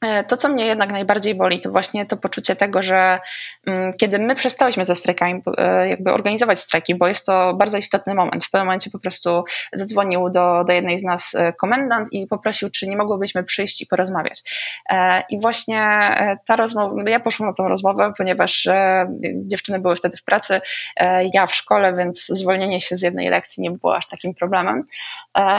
E, 0.00 0.24
to, 0.24 0.36
co 0.36 0.48
mnie 0.48 0.66
jednak 0.66 0.92
najbardziej 0.92 1.34
boli, 1.34 1.60
to 1.60 1.70
właśnie 1.70 2.06
to 2.06 2.16
poczucie 2.16 2.56
tego, 2.56 2.82
że 2.82 3.20
mm, 3.66 3.92
kiedy 3.92 4.18
my 4.18 4.34
przestałyśmy 4.34 4.84
ze 4.84 4.94
strajkami, 4.94 5.42
e, 5.58 5.88
jakby 5.88 6.12
organizować 6.12 6.58
strajki, 6.58 6.94
bo 6.94 7.06
jest 7.06 7.26
to 7.26 7.54
bardzo 7.54 7.78
istotny 7.78 8.14
moment. 8.14 8.44
W 8.44 8.50
pewnym 8.50 8.66
momencie 8.66 8.90
po 8.90 8.98
prostu 8.98 9.44
zadzwonił 9.72 10.30
do, 10.30 10.64
do 10.64 10.72
jednej 10.72 10.98
z 10.98 11.02
nas 11.02 11.34
e, 11.34 11.52
komendant 11.52 12.12
i 12.12 12.26
poprosił, 12.26 12.70
czy 12.70 12.86
nie 12.86 12.96
mogłybyśmy 12.96 13.44
przyjść 13.44 13.82
i 13.82 13.86
porozmawiać. 13.86 14.42
I 15.30 15.40
właśnie 15.40 16.10
ta 16.46 16.56
rozmowa, 16.56 17.10
ja 17.10 17.20
poszłam 17.20 17.48
na 17.48 17.52
tą 17.52 17.68
rozmowę, 17.68 18.12
ponieważ 18.18 18.68
dziewczyny 19.34 19.78
były 19.78 19.96
wtedy 19.96 20.16
w 20.16 20.24
pracy, 20.24 20.60
ja 21.34 21.46
w 21.46 21.54
szkole, 21.54 21.96
więc 21.96 22.26
zwolnienie 22.26 22.80
się 22.80 22.96
z 22.96 23.02
jednej 23.02 23.28
lekcji 23.28 23.62
nie 23.62 23.70
było 23.70 23.96
aż 23.96 24.08
takim 24.08 24.34
problemem. 24.34 24.84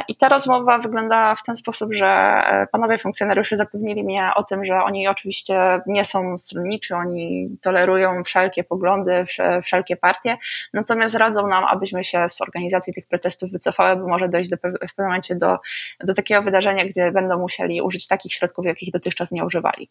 I 0.08 0.16
ta 0.16 0.30
rozmowa 0.30 0.78
wyglądała 0.78 1.36
w 1.36 1.44
ten 1.44 1.56
sposób, 1.56 1.94
że 1.94 2.42
panowie 2.72 2.98
funkcjonariusze 2.98 3.56
zapewnili 3.56 4.04
mnie 4.04 4.30
o 4.36 4.44
tym, 4.44 4.66
że 4.66 4.78
oni 4.84 5.08
oczywiście 5.08 5.82
nie 5.88 6.06
są 6.06 6.38
stronniczy, 6.38 6.96
oni 6.96 7.58
tolerują 7.62 8.24
wszelkie 8.24 8.64
poglądy, 8.64 9.26
wszelkie 9.64 9.98
partie, 9.98 10.38
natomiast 10.74 11.16
radzą 11.16 11.48
nam, 11.48 11.64
abyśmy 11.64 12.04
się 12.04 12.28
z 12.28 12.42
organizacji 12.42 12.94
tych 12.94 13.08
protestów 13.08 13.52
wycofały, 13.52 13.96
bo 13.96 14.08
może 14.08 14.30
dojść 14.30 14.50
do, 14.50 14.58
w 14.58 14.62
pewnym 14.62 14.88
momencie 14.98 15.36
do, 15.36 15.58
do 16.04 16.14
takiego 16.14 16.42
wydarzenia, 16.42 16.86
gdzie 16.86 17.12
będą 17.12 17.40
musieli 17.40 17.82
użyć 17.82 18.08
takich 18.08 18.34
środków, 18.34 18.66
jakich 18.66 18.92
dotychczas 18.92 19.32
nie 19.32 19.46
używali. 19.46 19.90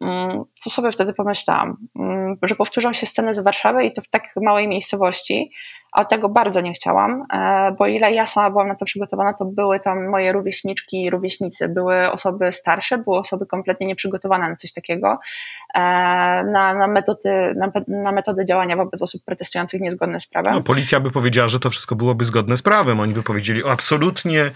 Mm, 0.00 0.44
co 0.54 0.70
sobie 0.70 0.92
wtedy 0.92 1.12
pomyślałam? 1.12 1.76
Mm, 1.98 2.36
że 2.42 2.54
powtórzą 2.54 2.92
się 2.92 3.06
sceny 3.06 3.34
z 3.34 3.40
Warszawy 3.40 3.84
i 3.84 3.92
to 3.92 4.02
w 4.02 4.08
tak 4.08 4.24
małej 4.36 4.68
miejscowości, 4.68 5.52
a 5.92 6.04
tego 6.04 6.28
bardzo 6.28 6.60
nie 6.60 6.72
chciałam, 6.72 7.26
e, 7.32 7.72
bo 7.78 7.86
ile 7.86 8.12
ja 8.12 8.24
sama 8.24 8.50
byłam 8.50 8.68
na 8.68 8.74
to 8.74 8.84
przygotowana, 8.84 9.32
to 9.32 9.44
były 9.44 9.80
tam 9.80 10.08
moje 10.08 10.32
rówieśniczki 10.32 11.02
i 11.02 11.10
rówieśnicy, 11.10 11.68
były 11.68 12.10
osoby 12.10 12.52
starsze, 12.52 12.98
były 12.98 13.18
osoby 13.18 13.46
kompletnie 13.46 13.86
nieprzygotowane 13.86 14.48
na 14.48 14.56
coś 14.56 14.72
takiego, 14.72 15.18
e, 15.74 15.80
na, 16.44 16.74
na, 16.74 16.88
metody, 16.88 17.54
na, 17.56 17.72
na 17.88 18.12
metody 18.12 18.44
działania 18.44 18.76
wobec 18.76 19.02
osób 19.02 19.24
protestujących 19.24 19.80
niezgodne 19.80 20.20
z 20.20 20.26
prawem. 20.26 20.54
No, 20.54 20.62
policja 20.62 21.00
by 21.00 21.10
powiedziała, 21.10 21.48
że 21.48 21.60
to 21.60 21.70
wszystko 21.70 21.96
byłoby 21.96 22.24
zgodne 22.24 22.56
z 22.56 22.62
prawem. 22.62 23.00
Oni 23.00 23.14
by 23.14 23.22
powiedzieli, 23.22 23.62
absolutnie 23.68 24.50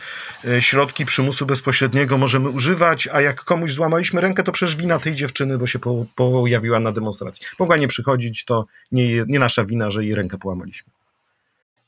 e, 0.45 0.62
środki 0.62 1.05
przymusu 1.05 1.47
bezpośredniego 1.47 2.18
możemy 2.18 2.49
używać, 2.49 3.09
a 3.12 3.20
jak 3.20 3.45
komuś 3.45 3.72
złamaliśmy 3.72 4.20
rękę, 4.20 4.43
to 4.43 4.53
przecież 4.53 4.76
wina 4.76 4.99
tej 4.99 5.14
dziewczyny, 5.14 5.59
bo 5.59 5.66
się 5.66 5.78
po, 5.78 6.05
pojawiła 6.14 6.80
na 6.80 6.93
demonstracji. 6.93 7.47
Mogła 7.59 7.76
nie 7.76 7.89
przychodzić, 7.89 8.45
to 8.45 8.64
nie, 8.93 9.24
nie 9.28 9.39
nasza 9.39 9.64
wina, 9.64 9.91
że 9.91 10.05
jej 10.05 10.14
rękę 10.14 10.39
połamaliśmy. 10.39 10.93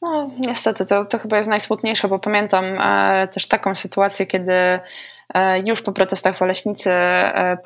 No, 0.07 0.31
niestety, 0.39 0.87
to, 0.87 1.05
to 1.05 1.19
chyba 1.19 1.37
jest 1.37 1.49
najsmutniejsze, 1.49 2.09
bo 2.09 2.19
pamiętam 2.19 2.65
e, 2.65 3.29
też 3.29 3.47
taką 3.49 3.75
sytuację, 3.75 4.27
kiedy 4.27 4.53
e, 4.53 4.81
już 5.67 5.83
po 5.83 5.93
protestach 5.93 6.37
w 6.37 6.43
Oleśnicy 6.43 6.91
e, 6.93 7.59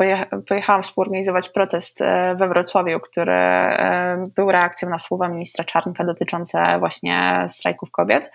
pojechałam 0.49 0.83
współorganizować 0.83 1.49
protest 1.49 2.01
e, 2.01 2.35
we 2.35 2.49
Wrocławiu, 2.49 3.01
który 3.01 3.33
e, 3.33 4.17
był 4.37 4.53
reakcją 4.53 4.89
na 4.89 4.99
słowa 4.99 5.29
ministra 5.29 5.65
Czarnka 5.65 6.05
dotyczące 6.05 6.79
właśnie 6.79 7.45
strajków 7.49 7.91
kobiet. 7.91 8.31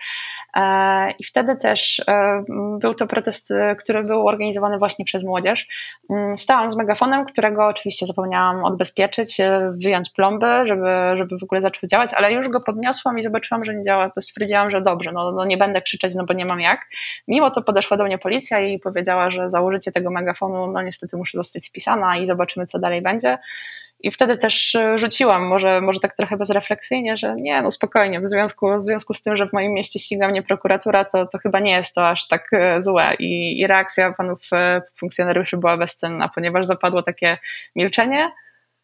E, 0.56 1.10
I 1.18 1.24
wtedy 1.24 1.56
też 1.56 2.02
e, 2.08 2.44
był 2.78 2.94
to 2.94 3.06
protest, 3.06 3.50
e, 3.50 3.76
który 3.76 4.02
był 4.02 4.26
organizowany 4.28 4.78
właśnie 4.78 5.04
przez 5.04 5.24
młodzież. 5.24 5.66
Mm, 6.10 6.36
stałam 6.36 6.70
z 6.70 6.76
megafonem, 6.76 7.24
którego 7.24 7.66
oczywiście 7.66 8.06
zapomniałam 8.06 8.64
odbezpieczyć, 8.64 9.38
wyjąć 9.82 10.10
plomby, 10.10 10.46
żeby, 10.64 10.88
żeby 11.14 11.38
w 11.38 11.42
ogóle 11.42 11.60
zaczął 11.60 11.88
działać, 11.88 12.14
ale 12.14 12.32
już 12.32 12.48
go 12.48 12.60
podniosłam 12.66 13.18
i 13.18 13.22
zobaczyłam, 13.22 13.64
że 13.64 13.74
nie 13.74 13.82
działa, 13.82 14.10
to 14.10 14.20
stwierdziłam, 14.20 14.70
że 14.70 14.82
dobrze, 14.82 15.12
no, 15.12 15.32
no 15.32 15.44
nie 15.44 15.56
będę 15.56 15.82
krzyczeć, 15.82 16.14
no 16.14 16.24
bo 16.24 16.34
nie 16.34 16.46
mam 16.46 16.60
jak. 16.60 16.80
Mimo 17.28 17.50
to 17.50 17.62
podeszła 17.62 17.96
do 17.96 18.04
mnie 18.04 18.18
policja 18.18 18.60
i 18.60 18.78
powiedziała, 18.78 19.30
że 19.30 19.50
założycie 19.50 19.92
tego 19.92 20.10
megafonu, 20.10 20.66
no 20.66 20.82
niestety 20.82 21.16
muszę 21.16 21.38
zostać 21.38 21.64
spisana 21.64 22.16
i 22.16 22.26
zobaczymy, 22.26 22.66
co 22.66 22.78
dalej 22.78 23.02
będzie. 23.02 23.38
I 24.00 24.10
wtedy 24.10 24.36
też 24.36 24.74
e, 24.74 24.98
rzuciłam, 24.98 25.46
może, 25.46 25.80
może 25.80 26.00
tak 26.00 26.16
trochę 26.16 26.36
bezrefleksyjnie, 26.36 27.16
że 27.16 27.34
nie, 27.38 27.62
no 27.62 27.70
spokojnie, 27.70 28.20
w 28.20 28.28
związku, 28.28 28.76
w 28.76 28.80
związku 28.80 29.14
z 29.14 29.22
tym, 29.22 29.36
że 29.36 29.46
w 29.48 29.52
moim 29.52 29.72
mieście 29.72 29.98
ściga 29.98 30.28
mnie 30.28 30.42
prokuratura, 30.42 31.04
to, 31.04 31.26
to 31.26 31.38
chyba 31.38 31.60
nie 31.60 31.72
jest 31.72 31.94
to 31.94 32.08
aż 32.08 32.28
tak 32.28 32.48
e, 32.52 32.82
złe. 32.82 33.14
I, 33.18 33.60
i 33.60 33.66
reakcja 33.66 34.12
panów 34.12 34.40
e, 34.52 34.82
funkcjonariuszy 34.96 35.56
była 35.56 35.76
bezcenna, 35.76 36.28
ponieważ 36.28 36.66
zapadło 36.66 37.02
takie 37.02 37.38
milczenie 37.76 38.32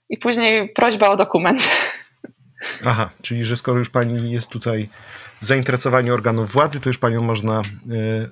i 0.08 0.18
później 0.18 0.68
prośba 0.68 1.08
o 1.08 1.16
dokument. 1.16 1.68
Aha, 2.86 3.10
czyli 3.22 3.44
że 3.44 3.56
skoro 3.56 3.78
już 3.78 3.90
pani 3.90 4.30
jest 4.30 4.48
tutaj 4.48 4.88
zainteresowanie 5.42 6.14
organów 6.14 6.52
władzy, 6.52 6.80
to 6.80 6.88
już 6.88 6.98
panią 6.98 7.22
można, 7.22 7.60
e, 7.60 7.62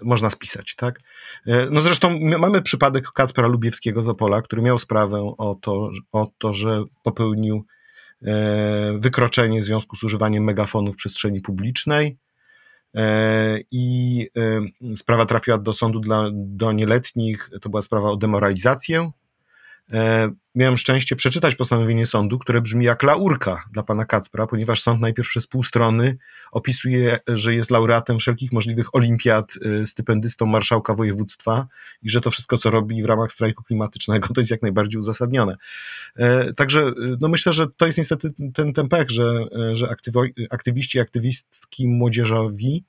można 0.03 0.31
spisać, 0.31 0.75
tak? 0.75 1.01
E, 1.47 1.67
no 1.71 1.81
zresztą 1.81 2.21
mamy 2.21 2.63
przypadek 2.63 3.13
Kacpra 3.13 3.49
Lubiewskiego 3.49 4.03
z 4.03 4.09
Opola, 4.09 4.43
który 4.43 4.63
miał 4.63 4.79
sprawę 4.79 5.35
o 5.39 5.59
to, 5.63 5.91
o 6.13 6.29
to 6.39 6.53
że 6.53 6.85
popełnił 7.03 7.65
e, 8.23 8.99
wykroczenie 8.99 9.61
w 9.61 9.65
związku 9.65 9.97
z 9.97 10.05
używaniem 10.05 10.45
megafonu 10.45 10.93
w 10.93 10.97
przestrzeni 10.97 11.41
publicznej 11.41 12.19
i 13.71 14.29
sprawa 14.97 15.27
trafiła 15.27 15.59
do 15.59 15.73
sądu 15.73 16.01
dla, 16.01 16.25
do 16.33 16.73
nieletnich, 16.73 17.51
to 17.61 17.69
była 17.69 17.83
sprawa 17.83 18.11
o 18.11 18.17
demoralizację 18.17 19.11
miałem 20.55 20.77
szczęście 20.77 21.17
przeczytać 21.17 21.55
postanowienie 21.55 22.07
sądu, 22.07 22.39
które 22.39 22.61
brzmi 22.61 22.85
jak 22.85 23.03
laurka 23.03 23.65
dla 23.73 23.83
pana 23.83 24.05
Kacpra, 24.05 24.47
ponieważ 24.47 24.83
sąd 24.83 25.01
najpierw 25.01 25.29
przez 25.29 25.47
pół 25.47 25.63
strony 25.63 26.17
opisuje, 26.53 27.19
że 27.29 27.55
jest 27.55 27.71
laureatem 27.71 28.19
wszelkich 28.19 28.53
możliwych 28.53 28.95
olimpiad, 28.95 29.53
e, 29.83 29.87
stypendystą 29.87 30.47
marszałka 30.47 30.95
województwa 30.95 31.67
i 32.03 32.11
że 32.11 32.21
to 32.21 32.31
wszystko, 32.31 32.59
co 32.59 32.71
robi 32.71 33.03
w 33.03 33.07
ramach 33.07 33.33
strajku 33.33 33.65
klimatycznego, 33.65 34.29
to 34.35 34.41
jest 34.41 34.51
jak 34.51 34.63
najbardziej 34.63 35.01
uzasadnione. 35.01 35.57
E, 36.17 36.53
także 36.53 36.93
no 37.21 37.29
myślę, 37.29 37.53
że 37.53 37.67
to 37.77 37.87
jest 37.87 37.99
niestety 37.99 38.33
ten, 38.55 38.73
ten 38.73 38.89
pech, 38.89 39.11
że, 39.11 39.45
że 39.73 39.95
aktywiści, 40.51 41.01
aktywistki 41.01 41.89
młodzieżowi 41.89 42.85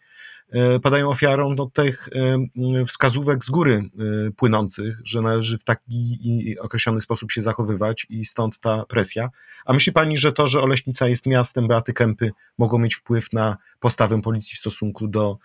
padają 0.84 1.10
ofiarą 1.10 1.56
no, 1.56 1.70
tych 1.74 2.10
e, 2.16 2.86
wskazówek 2.86 3.44
z 3.44 3.50
góry 3.50 3.84
e, 4.28 4.32
płynących, 4.32 4.98
że 5.04 5.22
należy 5.22 5.58
w 5.58 5.64
taki 5.64 6.56
określony 6.60 7.02
sposób 7.02 7.32
się 7.32 7.42
zachowywać 7.42 8.08
i 8.10 8.26
stąd 8.26 8.60
ta 8.60 8.86
presja. 8.86 9.30
A 9.66 9.74
myśli 9.74 9.94
pani, 9.94 10.18
że 10.18 10.34
to, 10.34 10.48
że 10.48 10.62
Oleśnica 10.62 11.08
jest 11.08 11.26
miastem 11.26 11.68
Beaty 11.68 11.94
Kępy, 11.94 12.32
mogło 12.58 12.80
mieć 12.80 12.96
wpływ 12.96 13.34
na 13.34 13.58
postawę 13.80 14.22
policji 14.22 14.56
w 14.56 14.60
stosunku 14.60 15.08
do 15.08 15.38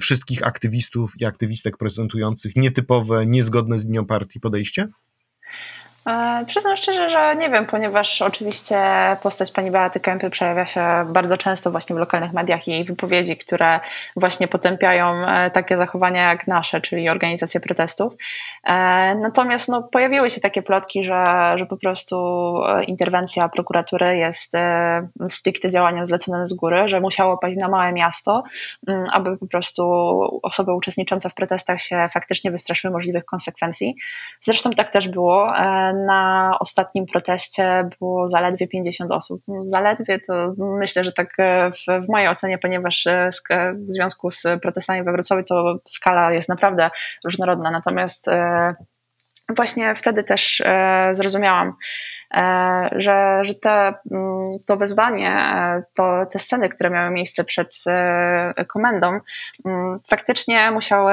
wszystkich 0.00 0.46
aktywistów 0.46 1.20
i 1.20 1.24
aktywistek 1.24 1.76
prezentujących 1.76 2.56
nietypowe, 2.56 3.26
niezgodne 3.26 3.78
z 3.78 3.84
linią 3.84 4.06
partii 4.06 4.40
podejście? 4.40 4.88
E, 6.06 6.44
przyznam 6.46 6.76
szczerze, 6.76 7.10
że 7.10 7.36
nie 7.36 7.50
wiem, 7.50 7.66
ponieważ 7.66 8.22
oczywiście 8.22 8.76
postać 9.22 9.50
pani 9.50 9.70
Beaty 9.70 10.00
Kępy 10.00 10.30
przejawia 10.30 10.66
się 10.66 10.82
bardzo 11.08 11.36
często 11.36 11.70
właśnie 11.70 11.96
w 11.96 11.98
lokalnych 11.98 12.32
mediach 12.32 12.68
i 12.68 12.84
wypowiedzi, 12.84 13.36
które 13.36 13.80
właśnie 14.16 14.48
potępiają 14.48 15.06
e, 15.06 15.50
takie 15.50 15.76
zachowania 15.76 16.28
jak 16.28 16.46
nasze, 16.46 16.80
czyli 16.80 17.08
organizację 17.08 17.60
protestów. 17.60 18.14
E, 18.64 19.14
natomiast 19.14 19.68
no, 19.68 19.82
pojawiły 19.82 20.30
się 20.30 20.40
takie 20.40 20.62
plotki, 20.62 21.04
że, 21.04 21.52
że 21.56 21.66
po 21.66 21.76
prostu 21.76 22.16
interwencja 22.86 23.48
prokuratury 23.48 24.16
jest 24.16 24.52
stricte 25.28 25.70
działaniem 25.70 26.06
zleconym 26.06 26.46
z 26.46 26.52
góry, 26.52 26.88
że 26.88 27.00
musiało 27.00 27.38
paść 27.38 27.58
na 27.58 27.68
małe 27.68 27.92
miasto, 27.92 28.42
mm, 28.88 29.06
aby 29.12 29.36
po 29.38 29.46
prostu 29.46 29.82
osoby 30.42 30.74
uczestniczące 30.74 31.30
w 31.30 31.34
protestach 31.34 31.80
się 31.80 32.06
faktycznie 32.12 32.50
wystraszyły 32.50 32.92
możliwych 32.92 33.24
konsekwencji. 33.24 33.96
Zresztą 34.40 34.70
tak 34.70 34.88
też 34.88 35.08
było 35.08 35.52
na 36.06 36.52
ostatnim 36.60 37.06
proteście 37.06 37.88
było 37.98 38.28
zaledwie 38.28 38.68
50 38.68 39.12
osób. 39.12 39.40
No, 39.48 39.62
zaledwie 39.62 40.18
to 40.20 40.54
myślę, 40.58 41.04
że 41.04 41.12
tak 41.12 41.34
e, 41.38 41.70
w, 41.70 42.04
w 42.04 42.08
mojej 42.08 42.28
ocenie, 42.28 42.58
ponieważ 42.58 43.06
e, 43.06 43.30
w 43.74 43.92
związku 43.92 44.30
z 44.30 44.42
protestami 44.62 45.02
we 45.02 45.12
Wrocławiu 45.12 45.42
to 45.44 45.78
skala 45.84 46.32
jest 46.32 46.48
naprawdę 46.48 46.90
różnorodna. 47.24 47.70
Natomiast 47.70 48.28
e, 48.28 48.72
właśnie 49.56 49.94
wtedy 49.94 50.24
też 50.24 50.62
zrozumiałam, 51.12 51.72
że, 52.92 53.38
że 53.42 53.54
te, 53.54 53.94
mm, 54.10 54.44
to 54.66 54.76
wezwanie, 54.76 55.30
e, 55.30 55.82
to, 55.96 56.26
te 56.26 56.38
sceny, 56.38 56.68
które 56.68 56.90
miały 56.90 57.10
miejsce 57.10 57.44
przed 57.44 57.84
e, 57.86 58.64
komendą, 58.68 59.20
mm, 59.66 60.00
faktycznie 60.08 60.70
musiały 60.70 61.12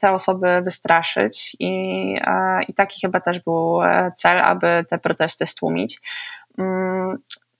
te 0.00 0.12
osoby 0.12 0.62
wystraszyć 0.62 1.56
i, 1.60 2.14
i 2.68 2.74
taki 2.74 3.00
chyba 3.00 3.20
też 3.20 3.40
był 3.40 3.78
cel, 4.14 4.40
aby 4.40 4.84
te 4.90 4.98
protesty 4.98 5.46
stłumić. 5.46 6.00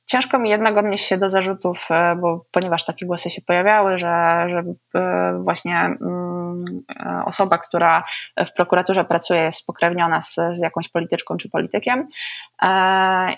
Ciężko 0.06 0.38
mi 0.38 0.50
jednak 0.50 0.76
odnieść 0.76 1.06
się 1.06 1.18
do 1.18 1.28
zarzutów, 1.28 1.88
e, 1.90 2.16
bo 2.16 2.44
ponieważ 2.50 2.84
takie 2.84 3.06
głosy 3.06 3.30
się 3.30 3.42
pojawiały, 3.42 3.98
że, 3.98 4.46
że 4.48 4.62
e, 4.94 5.38
właśnie 5.42 5.76
mm, 5.76 6.58
e, 6.90 7.22
osoba, 7.24 7.58
która 7.58 8.02
w 8.46 8.52
prokuraturze 8.52 9.04
pracuje, 9.04 9.40
jest 9.40 9.58
spokrewniona 9.58 10.20
z, 10.20 10.34
z 10.50 10.62
jakąś 10.62 10.88
polityczką 10.88 11.36
czy 11.36 11.50
politykiem. 11.50 12.06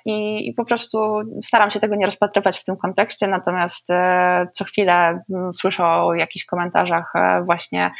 I, 0.04 0.48
I, 0.48 0.54
po 0.54 0.64
prostu 0.64 1.20
staram 1.42 1.70
się 1.70 1.80
tego 1.80 1.94
nie 1.94 2.06
rozpatrywać 2.06 2.58
w 2.58 2.64
tym 2.64 2.76
kontekście, 2.76 3.28
natomiast 3.28 3.88
co 4.52 4.64
chwilę 4.64 5.22
mm, 5.30 5.52
słyszę 5.52 5.84
o 5.84 6.14
jakichś 6.14 6.44
komentarzach 6.44 7.12
właśnie 7.44 7.90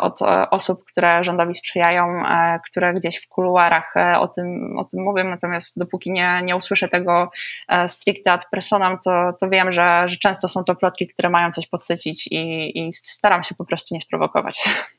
od 0.00 0.18
osób, 0.50 0.84
które 0.84 1.24
rządowi 1.24 1.54
sprzyjają, 1.54 2.22
które 2.66 2.92
gdzieś 2.92 3.16
w 3.16 3.28
kuluarach 3.28 3.94
o 4.18 4.28
tym, 4.28 4.76
o 4.78 4.84
tym 4.84 5.02
mówią, 5.02 5.24
natomiast 5.24 5.78
dopóki 5.78 6.10
nie, 6.10 6.40
nie 6.44 6.56
usłyszę 6.56 6.88
tego 6.88 7.30
stricte 7.86 8.32
ad 8.32 8.46
personam, 8.50 8.98
to, 9.04 9.32
to 9.40 9.48
wiem, 9.48 9.72
że, 9.72 10.02
że 10.06 10.16
często 10.16 10.48
są 10.48 10.64
to 10.64 10.74
plotki, 10.74 11.08
które 11.08 11.28
mają 11.28 11.50
coś 11.50 11.66
podsycić 11.66 12.26
i, 12.30 12.72
i 12.78 12.92
staram 12.92 13.42
się 13.42 13.54
po 13.54 13.64
prostu 13.64 13.94
nie 13.94 14.00
sprowokować. 14.00 14.64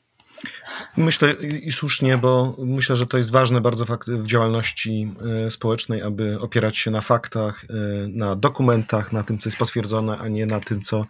Myślę 0.96 1.32
i 1.62 1.72
słusznie, 1.72 2.18
bo 2.18 2.56
myślę, 2.58 2.96
że 2.96 3.06
to 3.06 3.18
jest 3.18 3.30
ważne 3.30 3.60
bardzo 3.60 3.84
w 4.06 4.26
działalności 4.26 5.14
e, 5.46 5.50
społecznej, 5.50 6.02
aby 6.02 6.40
opierać 6.40 6.78
się 6.78 6.90
na 6.90 7.00
faktach, 7.00 7.64
e, 7.64 7.74
na 8.08 8.36
dokumentach, 8.36 9.12
na 9.12 9.22
tym, 9.22 9.38
co 9.38 9.48
jest 9.48 9.58
potwierdzone, 9.58 10.18
a 10.18 10.28
nie 10.28 10.46
na 10.46 10.60
tym, 10.60 10.80
co 10.80 11.06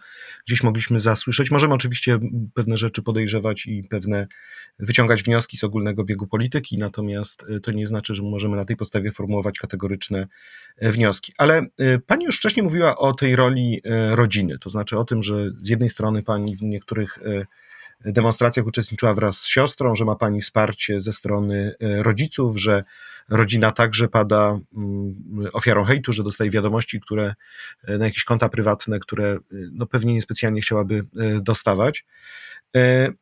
gdzieś 0.47 0.63
mogliśmy 0.63 0.99
zasłyszeć. 0.99 1.51
Możemy 1.51 1.73
oczywiście 1.73 2.19
pewne 2.53 2.77
rzeczy 2.77 3.01
podejrzewać 3.01 3.65
i 3.65 3.83
pewne 3.83 4.27
wyciągać 4.79 5.23
wnioski 5.23 5.57
z 5.57 5.63
ogólnego 5.63 6.03
biegu 6.03 6.27
polityki, 6.27 6.75
natomiast 6.79 7.45
e, 7.49 7.59
to 7.59 7.71
nie 7.71 7.87
znaczy, 7.87 8.15
że 8.15 8.23
możemy 8.23 8.55
na 8.55 8.65
tej 8.65 8.75
podstawie 8.75 9.11
formułować 9.11 9.59
kategoryczne 9.59 10.27
wnioski. 10.81 11.33
Ale 11.37 11.65
pani 12.07 12.25
już 12.25 12.37
wcześniej 12.37 12.63
mówiła 12.63 12.97
o 12.97 13.13
tej 13.13 13.35
roli 13.35 13.81
rodziny, 14.11 14.59
to 14.59 14.69
znaczy 14.69 14.97
o 14.97 15.05
tym, 15.05 15.23
że 15.23 15.51
z 15.61 15.67
jednej 15.67 15.89
strony 15.89 16.23
pani 16.23 16.55
w 16.55 16.61
niektórych 16.61 17.19
demonstracjach 18.05 18.65
uczestniczyła 18.65 19.13
wraz 19.13 19.39
z 19.39 19.47
siostrą, 19.47 19.95
że 19.95 20.05
ma 20.05 20.15
pani 20.15 20.41
wsparcie 20.41 21.01
ze 21.01 21.13
strony 21.13 21.75
e, 21.79 22.03
rodziców, 22.03 22.57
że 22.57 22.83
rodzina 23.29 23.71
także 23.71 24.07
pada 24.07 24.59
mm, 24.77 25.15
ofiarą 25.53 25.83
hejtu, 25.83 26.13
że 26.13 26.23
dostaje 26.23 26.51
wiadomości, 26.51 27.01
które 27.01 27.33
e, 27.83 27.97
na 27.97 28.05
jakieś 28.05 28.23
konta 28.23 28.49
prywatne, 28.49 28.99
które 28.99 29.25
e, 29.31 29.39
no 29.51 29.85
pewnie 29.85 30.13
niespecjalnie 30.13 30.61
chciałaby 30.61 31.05
dostawać. 31.41 32.05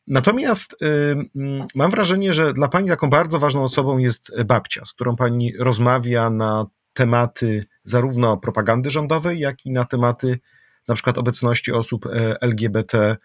Natomiast 0.08 0.76
mm, 0.82 1.66
mam 1.76 1.92
wrażenie, 1.92 2.34
że 2.34 2.54
dla 2.54 2.68
pani 2.68 2.90
taką 2.90 3.10
bardzo 3.10 3.40
ważną 3.40 3.64
osobą 3.64 3.98
jest 3.98 4.44
babcia, 4.46 4.86
z 4.86 4.94
którą 4.94 5.16
pani 5.16 5.54
rozmawia 5.58 6.30
na 6.30 6.66
tematy 6.94 7.66
zarówno 7.84 8.38
propagandy 8.38 8.90
rządowej, 8.90 9.40
jak 9.40 9.66
i 9.66 9.72
na 9.72 9.86
tematy 9.86 10.40
na 10.88 10.96
przykład 10.96 11.18
obecności 11.18 11.72
osób 11.72 12.06
LGBT 12.42 13.18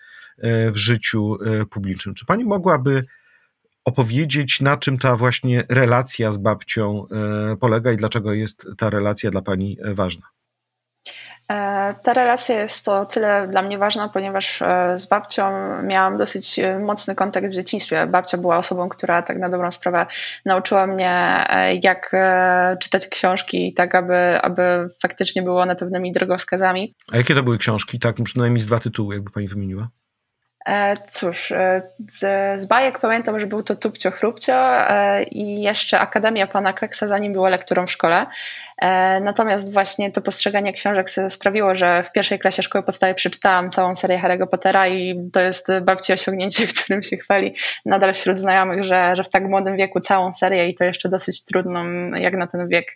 w 0.71 0.77
życiu 0.77 1.37
e, 1.45 1.67
publicznym. 1.67 2.15
Czy 2.15 2.27
pani 2.27 2.45
mogłaby 2.45 3.05
opowiedzieć, 3.85 4.61
na 4.61 4.77
czym 4.77 4.99
ta 4.99 5.17
właśnie 5.17 5.65
relacja 5.69 6.33
z 6.33 6.39
babcią 6.39 7.07
e, 7.53 7.57
polega 7.57 7.93
i 7.93 7.97
dlaczego 7.97 8.33
jest 8.33 8.67
ta 8.79 8.91
relacja 8.91 9.31
dla 9.31 9.43
pani 9.43 9.79
ważna? 9.85 10.27
E, 11.51 11.95
ta 12.03 12.13
relacja 12.13 12.61
jest 12.61 12.89
o 12.89 13.07
tyle 13.07 13.49
dla 13.49 13.63
mnie 13.63 13.79
ważna, 13.79 14.09
ponieważ 14.09 14.63
e, 14.63 14.97
z 14.97 15.07
babcią 15.07 15.53
miałam 15.83 16.17
dosyć 16.17 16.59
e, 16.59 16.79
mocny 16.79 17.15
kontakt 17.15 17.47
w 17.47 17.55
dzieciństwie. 17.55 18.07
Babcia 18.07 18.39
była 18.39 18.57
osobą, 18.57 18.89
która 18.89 19.23
tak 19.23 19.39
na 19.39 19.49
dobrą 19.49 19.71
sprawę 19.71 20.07
nauczyła 20.45 20.87
mnie, 20.87 21.45
jak 21.83 22.13
czytać 22.81 23.07
książki, 23.07 23.75
tak 23.75 23.95
aby, 23.95 24.41
aby 24.43 24.89
faktycznie 25.03 25.43
były 25.43 25.61
one 25.61 25.77
pewnymi 25.77 26.13
drogowskazami. 26.13 26.95
A 27.13 27.17
jakie 27.17 27.35
to 27.35 27.43
były 27.43 27.59
książki? 27.59 27.99
Tak, 27.99 28.17
przynajmniej 28.25 28.61
z 28.61 28.67
dwa 28.67 28.79
tytuły, 28.79 29.15
jakby 29.15 29.31
pani 29.31 29.49
wymieniła. 29.49 29.89
Cóż, 31.09 31.53
z, 32.09 32.21
z, 32.61 32.67
bajek 32.67 32.99
pamiętam, 32.99 33.41
że 33.41 33.47
był 33.47 33.63
to 33.63 33.77
Tupcio 33.77 34.11
Chrupcio 34.11 34.55
i 35.31 35.63
jeszcze 35.63 36.01
Akademia 36.01 36.47
Pana 36.47 36.73
Keksa, 36.73 37.07
zanim 37.07 37.33
była 37.33 37.49
lekturą 37.49 37.87
w 37.87 37.91
szkole. 37.91 38.27
E, 38.83 39.21
natomiast 39.21 39.73
właśnie 39.73 40.11
to 40.11 40.21
postrzeganie 40.21 40.73
książek 40.73 41.11
sprawiło, 41.29 41.75
że 41.75 42.03
w 42.03 42.13
pierwszej 42.13 42.39
klasie 42.39 42.63
szkoły 42.63 42.83
podstawowej 42.85 43.15
przeczytałam 43.15 43.71
całą 43.71 43.95
serię 43.95 44.19
Harry'ego 44.19 44.47
Pottera 44.47 44.89
i 44.89 45.31
to 45.33 45.41
jest 45.41 45.73
babci 45.83 46.13
osiągnięcie, 46.13 46.67
którym 46.83 47.03
się 47.03 47.17
chwali 47.17 47.55
nadal 47.87 48.15
wśród 48.15 48.39
znajomych, 48.39 48.83
że, 48.83 49.11
że 49.17 49.23
w 49.23 49.31
tak 49.31 49.45
młodym 49.45 49.77
wieku 49.77 50.01
całą 50.01 50.33
serię 50.33 50.69
i 50.69 50.75
to 50.75 50.85
jeszcze 50.85 51.09
dosyć 51.09 51.45
trudną, 51.45 52.11
jak 52.11 52.37
na 52.37 52.47
ten 52.47 52.69
wiek, 52.69 52.87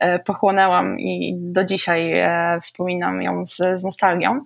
e, 0.00 0.18
pochłonęłam 0.18 0.98
i 0.98 1.34
do 1.38 1.64
dzisiaj 1.64 2.12
e, 2.12 2.58
wspominam 2.62 3.22
ją 3.22 3.44
z, 3.44 3.56
z 3.56 3.84
nostalgią. 3.84 4.40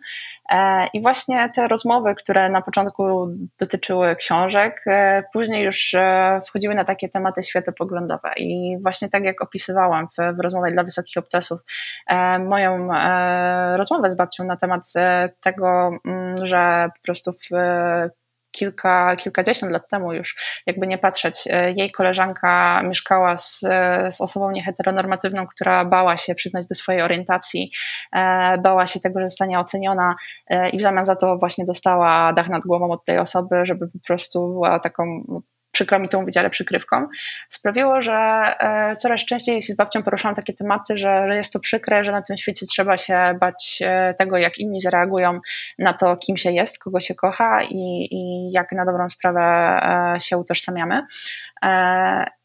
I 0.92 1.02
właśnie 1.02 1.50
te 1.54 1.68
rozmowy, 1.68 2.14
które 2.14 2.48
na 2.48 2.62
początku 2.62 3.28
dotyczyły 3.58 4.16
książek, 4.16 4.84
później 5.32 5.64
już 5.64 5.94
wchodziły 6.46 6.74
na 6.74 6.84
takie 6.84 7.08
tematy 7.08 7.42
światopoglądowe. 7.42 8.30
I 8.36 8.76
właśnie 8.82 9.08
tak 9.08 9.24
jak 9.24 9.42
opisywałam 9.42 10.08
w, 10.08 10.36
w 10.38 10.40
rozmowie 10.42 10.72
dla 10.72 10.81
wysokich 10.84 11.16
obcasów. 11.16 11.60
E, 12.06 12.38
moją 12.38 12.94
e, 12.94 13.74
rozmowę 13.76 14.10
z 14.10 14.16
babcią 14.16 14.44
na 14.44 14.56
temat 14.56 14.82
e, 14.96 15.28
tego, 15.42 15.90
mm, 16.06 16.46
że 16.46 16.88
po 16.96 17.02
prostu 17.02 17.32
w 17.32 17.48
kilka, 18.50 19.16
kilkadziesiąt 19.16 19.72
lat 19.72 19.90
temu 19.90 20.12
już, 20.12 20.60
jakby 20.66 20.86
nie 20.86 20.98
patrzeć, 20.98 21.48
jej 21.76 21.90
koleżanka 21.90 22.82
mieszkała 22.82 23.36
z, 23.36 23.60
z 24.10 24.20
osobą 24.20 24.50
nieheteronormatywną, 24.50 25.46
która 25.46 25.84
bała 25.84 26.16
się 26.16 26.34
przyznać 26.34 26.66
do 26.66 26.74
swojej 26.74 27.02
orientacji, 27.02 27.72
bała 28.62 28.86
się 28.86 29.00
tego, 29.00 29.20
że 29.20 29.28
zostanie 29.28 29.58
oceniona 29.58 30.14
i 30.72 30.78
w 30.78 30.82
zamian 30.82 31.04
za 31.04 31.16
to 31.16 31.38
właśnie 31.38 31.64
dostała 31.64 32.32
dach 32.32 32.48
nad 32.48 32.62
głową 32.62 32.90
od 32.90 33.04
tej 33.04 33.18
osoby, 33.18 33.66
żeby 33.66 33.88
po 33.88 33.98
prostu 34.06 34.48
była 34.48 34.78
taką 34.78 35.24
przykro 35.72 35.98
mi 35.98 36.08
to 36.08 36.20
mówić, 36.20 36.36
ale 36.36 36.50
przykrywką, 36.50 37.08
sprawiło, 37.48 38.00
że 38.00 38.14
e, 38.14 38.96
coraz 38.96 39.24
częściej 39.24 39.62
z 39.62 39.76
babcią 39.76 40.02
poruszałam 40.02 40.34
takie 40.34 40.52
tematy, 40.52 40.98
że, 40.98 41.22
jest 41.28 41.52
to 41.52 41.60
przykre, 41.60 42.04
że 42.04 42.12
na 42.12 42.22
tym 42.22 42.36
świecie 42.36 42.66
trzeba 42.66 42.96
się 42.96 43.34
bać 43.40 43.82
e, 43.84 44.14
tego, 44.14 44.38
jak 44.38 44.58
inni 44.58 44.80
zareagują 44.80 45.40
na 45.78 45.92
to, 45.92 46.16
kim 46.16 46.36
się 46.36 46.52
jest, 46.52 46.82
kogo 46.82 47.00
się 47.00 47.14
kocha 47.14 47.62
i, 47.62 48.08
i 48.10 48.48
jak 48.52 48.72
na 48.72 48.84
dobrą 48.84 49.08
sprawę 49.08 49.40
e, 50.16 50.20
się 50.20 50.38
utożsamiamy. 50.38 51.00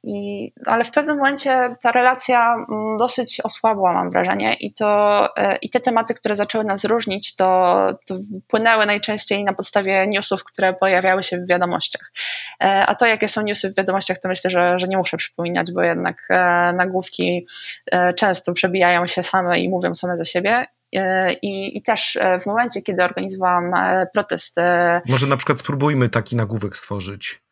I, 0.03 0.51
ale 0.65 0.83
w 0.83 0.91
pewnym 0.91 1.17
momencie 1.17 1.75
ta 1.83 1.91
relacja 1.91 2.55
mm, 2.55 2.97
dosyć 2.97 3.41
osłabła, 3.41 3.93
mam 3.93 4.09
wrażenie, 4.09 4.53
i, 4.53 4.73
to, 4.73 5.29
i 5.61 5.69
te 5.69 5.79
tematy, 5.79 6.13
które 6.13 6.35
zaczęły 6.35 6.63
nas 6.63 6.83
różnić, 6.83 7.35
to, 7.35 7.87
to 8.07 8.19
płynęły 8.47 8.85
najczęściej 8.85 9.43
na 9.43 9.53
podstawie 9.53 10.07
newsów, 10.07 10.43
które 10.43 10.73
pojawiały 10.73 11.23
się 11.23 11.37
w 11.37 11.49
wiadomościach. 11.49 12.11
A 12.59 12.95
to, 12.95 13.05
jakie 13.05 13.27
są 13.27 13.41
newsy 13.41 13.69
w 13.69 13.77
wiadomościach, 13.77 14.17
to 14.17 14.27
myślę, 14.27 14.51
że, 14.51 14.79
że 14.79 14.87
nie 14.87 14.97
muszę 14.97 15.17
przypominać, 15.17 15.71
bo 15.71 15.81
jednak 15.81 16.23
e, 16.29 16.73
nagłówki 16.73 17.45
e, 17.91 18.13
często 18.13 18.53
przebijają 18.53 19.07
się 19.07 19.23
same 19.23 19.59
i 19.59 19.69
mówią 19.69 19.93
same 19.93 20.17
za 20.17 20.25
siebie. 20.25 20.65
E, 20.95 21.33
I, 21.33 21.77
I, 21.77 21.81
też 21.81 22.17
w 22.41 22.45
momencie, 22.45 22.81
kiedy 22.81 23.03
organizowałam 23.03 23.73
protest. 24.13 24.59
Może 25.05 25.27
na 25.27 25.37
przykład 25.37 25.59
spróbujmy 25.59 26.09
taki 26.09 26.35
nagłówek 26.35 26.77
stworzyć. 26.77 27.46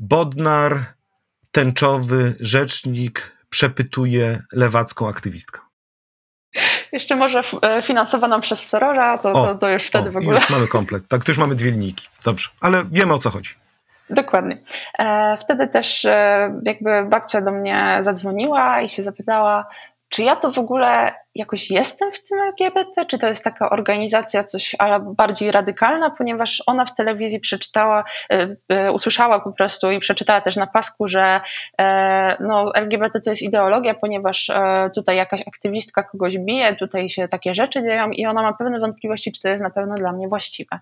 Bodnar 0.00 0.78
tęczowy 1.52 2.34
rzecznik 2.40 3.36
przepytuje 3.50 4.42
lewacką 4.52 5.08
aktywistkę? 5.08 5.60
Jeszcze 6.92 7.16
może 7.16 7.40
finansowaną 7.82 8.40
przez 8.40 8.68
Sorora, 8.68 9.18
to, 9.18 9.32
o, 9.32 9.46
to, 9.46 9.54
to 9.54 9.70
już 9.70 9.82
wtedy 9.82 10.08
o, 10.08 10.12
w 10.12 10.16
ogóle. 10.16 10.40
Już 10.40 10.50
mamy 10.50 10.68
komplet. 10.68 11.08
Tak, 11.08 11.24
to 11.24 11.30
już 11.30 11.38
mamy 11.38 11.54
dwie 11.54 11.70
linijki. 11.70 12.08
Dobrze, 12.24 12.48
ale 12.60 12.84
wiemy 12.90 13.14
o 13.14 13.18
co 13.18 13.30
chodzi. 13.30 13.54
Dokładnie. 14.10 14.58
E, 14.98 15.36
wtedy 15.40 15.68
też 15.68 16.04
e, 16.04 16.60
jakby 16.66 17.04
babcia 17.08 17.40
do 17.40 17.52
mnie 17.52 17.98
zadzwoniła 18.00 18.80
i 18.80 18.88
się 18.88 19.02
zapytała, 19.02 19.66
czy 20.08 20.22
ja 20.22 20.36
to 20.36 20.50
w 20.50 20.58
ogóle 20.58 21.14
jakoś 21.40 21.70
jestem 21.70 22.12
w 22.12 22.22
tym 22.22 22.40
LGBT, 22.40 23.06
czy 23.06 23.18
to 23.18 23.28
jest 23.28 23.44
taka 23.44 23.70
organizacja 23.70 24.44
coś 24.44 24.76
ale 24.78 25.00
bardziej 25.00 25.50
radykalna, 25.50 26.10
ponieważ 26.10 26.62
ona 26.66 26.84
w 26.84 26.94
telewizji 26.94 27.40
przeczytała, 27.40 28.04
e, 28.68 28.92
usłyszała 28.92 29.40
po 29.40 29.52
prostu 29.52 29.90
i 29.90 29.98
przeczytała 29.98 30.40
też 30.40 30.56
na 30.56 30.66
pasku, 30.66 31.08
że 31.08 31.40
no, 32.40 32.74
LGBT 32.74 33.20
to 33.20 33.30
jest 33.30 33.42
ideologia, 33.42 33.94
ponieważ 33.94 34.50
tutaj 34.94 35.16
jakaś 35.16 35.40
aktywistka 35.48 36.02
kogoś 36.02 36.38
bije, 36.38 36.76
tutaj 36.76 37.08
się 37.08 37.28
takie 37.28 37.54
rzeczy 37.54 37.82
dzieją 37.82 38.10
i 38.10 38.26
ona 38.26 38.42
ma 38.42 38.52
pewne 38.52 38.78
wątpliwości, 38.78 39.32
czy 39.32 39.42
to 39.42 39.48
jest 39.48 39.62
na 39.62 39.70
pewno 39.70 39.94
dla 39.94 40.12
mnie 40.12 40.28
właściwe. 40.28 40.80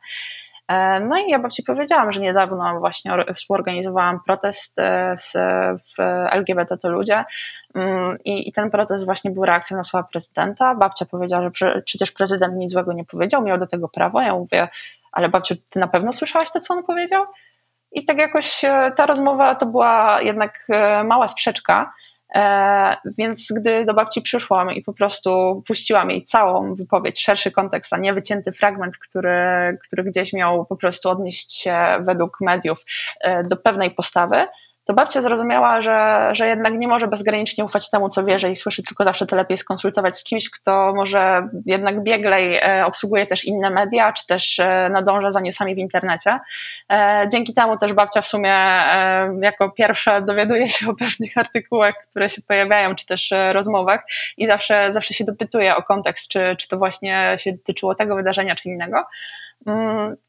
E, 0.68 1.00
no 1.00 1.16
i 1.16 1.30
ja 1.30 1.38
babci 1.38 1.62
powiedziałam, 1.62 2.12
że 2.12 2.20
niedawno 2.20 2.78
właśnie 2.80 3.12
współorganizowałam 3.34 4.20
protest 4.26 4.78
e, 4.78 5.16
z, 5.16 5.36
w 5.82 6.00
LGBT 6.30 6.76
to 6.76 6.88
ludzie 6.88 7.24
mm, 7.74 8.14
I, 8.24 8.48
i 8.48 8.52
ten 8.52 8.70
protest 8.70 9.04
właśnie 9.04 9.30
był 9.30 9.44
reakcją 9.44 9.76
na 9.76 9.84
słowa 9.84 10.08
prezydenta. 10.12 10.74
Babcia 10.74 11.06
powiedziała, 11.06 11.50
że 11.54 11.82
przecież 11.84 12.10
prezydent 12.10 12.54
nic 12.54 12.72
złego 12.72 12.92
nie 12.92 13.04
powiedział, 13.04 13.42
miał 13.42 13.58
do 13.58 13.66
tego 13.66 13.88
prawo. 13.88 14.20
Ja 14.20 14.34
mówię, 14.34 14.68
ale 15.12 15.28
babciu, 15.28 15.54
ty 15.70 15.78
na 15.78 15.88
pewno 15.88 16.12
słyszałaś 16.12 16.50
to, 16.50 16.60
co 16.60 16.74
on 16.74 16.84
powiedział? 16.84 17.24
I 17.92 18.04
tak 18.04 18.18
jakoś 18.18 18.64
e, 18.64 18.92
ta 18.96 19.06
rozmowa 19.06 19.54
to 19.54 19.66
była 19.66 20.20
jednak 20.22 20.66
mała 21.04 21.28
sprzeczka, 21.28 21.92
E, 22.34 22.96
więc 23.18 23.52
gdy 23.52 23.84
do 23.84 23.94
babci 23.94 24.22
przyszłam 24.22 24.70
i 24.70 24.82
po 24.82 24.92
prostu 24.92 25.62
puściłam 25.66 26.10
jej 26.10 26.24
całą 26.24 26.74
wypowiedź, 26.74 27.20
szerszy 27.20 27.50
kontekst, 27.50 27.92
a 27.92 27.96
nie 27.96 28.12
wycięty 28.12 28.52
fragment, 28.52 28.98
który, 28.98 29.32
który 29.82 30.04
gdzieś 30.04 30.32
miał 30.32 30.66
po 30.66 30.76
prostu 30.76 31.08
odnieść 31.08 31.52
się 31.52 31.86
według 32.00 32.40
mediów 32.40 32.84
e, 33.20 33.44
do 33.44 33.56
pewnej 33.56 33.90
postawy, 33.90 34.44
to 34.88 34.94
babcia 34.94 35.20
zrozumiała, 35.20 35.80
że, 35.80 36.30
że 36.32 36.46
jednak 36.46 36.74
nie 36.74 36.88
może 36.88 37.08
bezgranicznie 37.08 37.64
ufać 37.64 37.90
temu, 37.90 38.08
co 38.08 38.24
wierzy 38.24 38.50
i 38.50 38.56
słyszy, 38.56 38.82
tylko 38.82 39.04
zawsze 39.04 39.26
to 39.26 39.36
lepiej 39.36 39.56
skonsultować 39.56 40.18
z 40.18 40.24
kimś, 40.24 40.50
kto 40.50 40.92
może 40.96 41.48
jednak 41.66 42.02
bieglej 42.02 42.56
e, 42.56 42.86
obsługuje 42.86 43.26
też 43.26 43.44
inne 43.44 43.70
media, 43.70 44.12
czy 44.12 44.26
też 44.26 44.58
e, 44.58 44.88
nadąża 44.92 45.30
za 45.30 45.40
newsami 45.40 45.74
w 45.74 45.78
internecie. 45.78 46.38
E, 46.92 47.26
dzięki 47.32 47.54
temu 47.54 47.76
też 47.76 47.92
babcia 47.92 48.22
w 48.22 48.26
sumie 48.26 48.54
jako 49.42 49.70
pierwsza 49.70 50.20
dowiaduje 50.20 50.68
się 50.68 50.90
o 50.90 50.94
pewnych 50.94 51.38
artykułach, 51.38 51.94
które 52.10 52.28
się 52.28 52.42
pojawiają, 52.42 52.94
czy 52.94 53.06
też 53.06 53.34
rozmowach 53.52 54.00
i 54.36 54.46
zawsze, 54.46 54.92
zawsze 54.92 55.14
się 55.14 55.24
dopytuje 55.24 55.76
o 55.76 55.82
kontekst, 55.82 56.28
czy, 56.28 56.56
czy 56.58 56.68
to 56.68 56.78
właśnie 56.78 57.36
się 57.38 57.58
tyczyło 57.58 57.94
tego 57.94 58.16
wydarzenia, 58.16 58.54
czy 58.54 58.68
innego. 58.68 59.04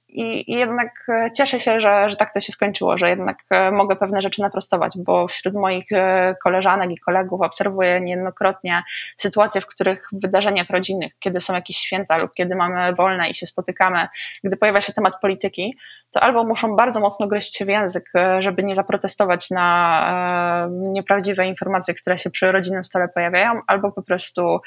I, 0.10 0.52
I, 0.52 0.56
jednak 0.56 1.06
e, 1.10 1.32
cieszę 1.38 1.60
się, 1.60 1.80
że, 1.80 2.10
że 2.10 2.16
tak 2.16 2.34
to 2.34 2.40
się 2.40 2.52
skończyło, 2.52 2.98
że 2.98 3.10
jednak 3.10 3.38
e, 3.50 3.72
mogę 3.72 3.96
pewne 3.96 4.22
rzeczy 4.22 4.42
naprostować, 4.42 4.94
bo 4.98 5.28
wśród 5.28 5.56
moich 5.56 5.86
e, 5.92 6.36
koleżanek 6.44 6.92
i 6.92 6.98
kolegów 6.98 7.42
obserwuję 7.42 8.02
niejednokrotnie 8.02 8.84
sytuacje, 9.18 9.62
w 9.62 9.66
których 9.66 10.08
w 10.12 10.22
wydarzeniach 10.22 10.70
rodzinnych, 10.70 11.14
kiedy 11.20 11.40
są 11.40 11.54
jakieś 11.54 11.78
święta 11.78 12.18
lub 12.18 12.34
kiedy 12.34 12.56
mamy 12.56 12.94
wolne 12.94 13.30
i 13.30 13.36
się 13.36 13.46
spotykamy, 13.46 14.08
gdy 14.44 14.58
pojawia 14.58 14.82
się 14.82 14.94
temat 14.94 15.20
polityki, 15.22 15.74
to 16.12 16.24
albo 16.24 16.44
muszą 16.44 16.76
bardzo 16.76 17.00
mocno 17.00 17.28
gryźć 17.28 17.58
się 17.58 17.66
w 17.66 17.68
język, 17.68 18.04
żeby 18.40 18.64
nie 18.64 18.76
zaprotestować 18.76 19.50
na 19.52 20.70
nieprawdziwe 20.72 21.48
informacje, 21.48 21.94
które 21.94 22.18
się 22.18 22.30
przy 22.30 22.52
rodzinnym 22.52 22.84
stole 22.84 23.08
pojawiają, 23.08 23.62
albo 23.68 23.92
po 23.92 24.04
prostu, 24.04 24.60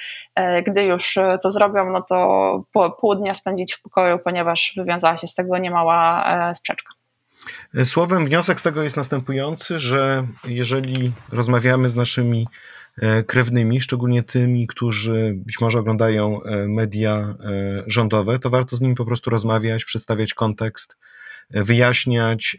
gdy 0.66 0.82
już 0.82 1.18
to 1.42 1.50
zrobią, 1.50 1.90
no 1.90 2.02
to 2.02 2.90
pół 3.00 3.14
dnia 3.14 3.34
spędzić 3.34 3.74
w 3.74 3.82
pokoju, 3.82 4.18
ponieważ 4.18 4.72
wywiązała 4.76 5.16
się 5.16 5.26
z 5.26 5.34
tego 5.34 5.58
niemała 5.58 6.24
e, 6.50 6.54
sprzeczka. 6.54 6.94
Słowem, 7.84 8.24
wniosek 8.24 8.60
z 8.60 8.62
tego 8.62 8.82
jest 8.82 8.96
następujący, 8.96 9.78
że 9.78 10.26
jeżeli 10.48 11.12
rozmawiamy 11.32 11.88
z 11.88 11.96
naszymi 11.96 12.46
e, 13.02 13.22
krewnymi, 13.22 13.80
szczególnie 13.80 14.22
tymi, 14.22 14.66
którzy 14.66 15.34
być 15.36 15.60
może 15.60 15.78
oglądają 15.78 16.42
e, 16.42 16.68
media 16.68 17.34
rządowe, 17.86 18.38
to 18.38 18.50
warto 18.50 18.76
z 18.76 18.80
nimi 18.80 18.94
po 18.94 19.04
prostu 19.04 19.30
rozmawiać, 19.30 19.84
przedstawiać 19.84 20.34
kontekst, 20.34 20.96
wyjaśniać, 21.50 22.56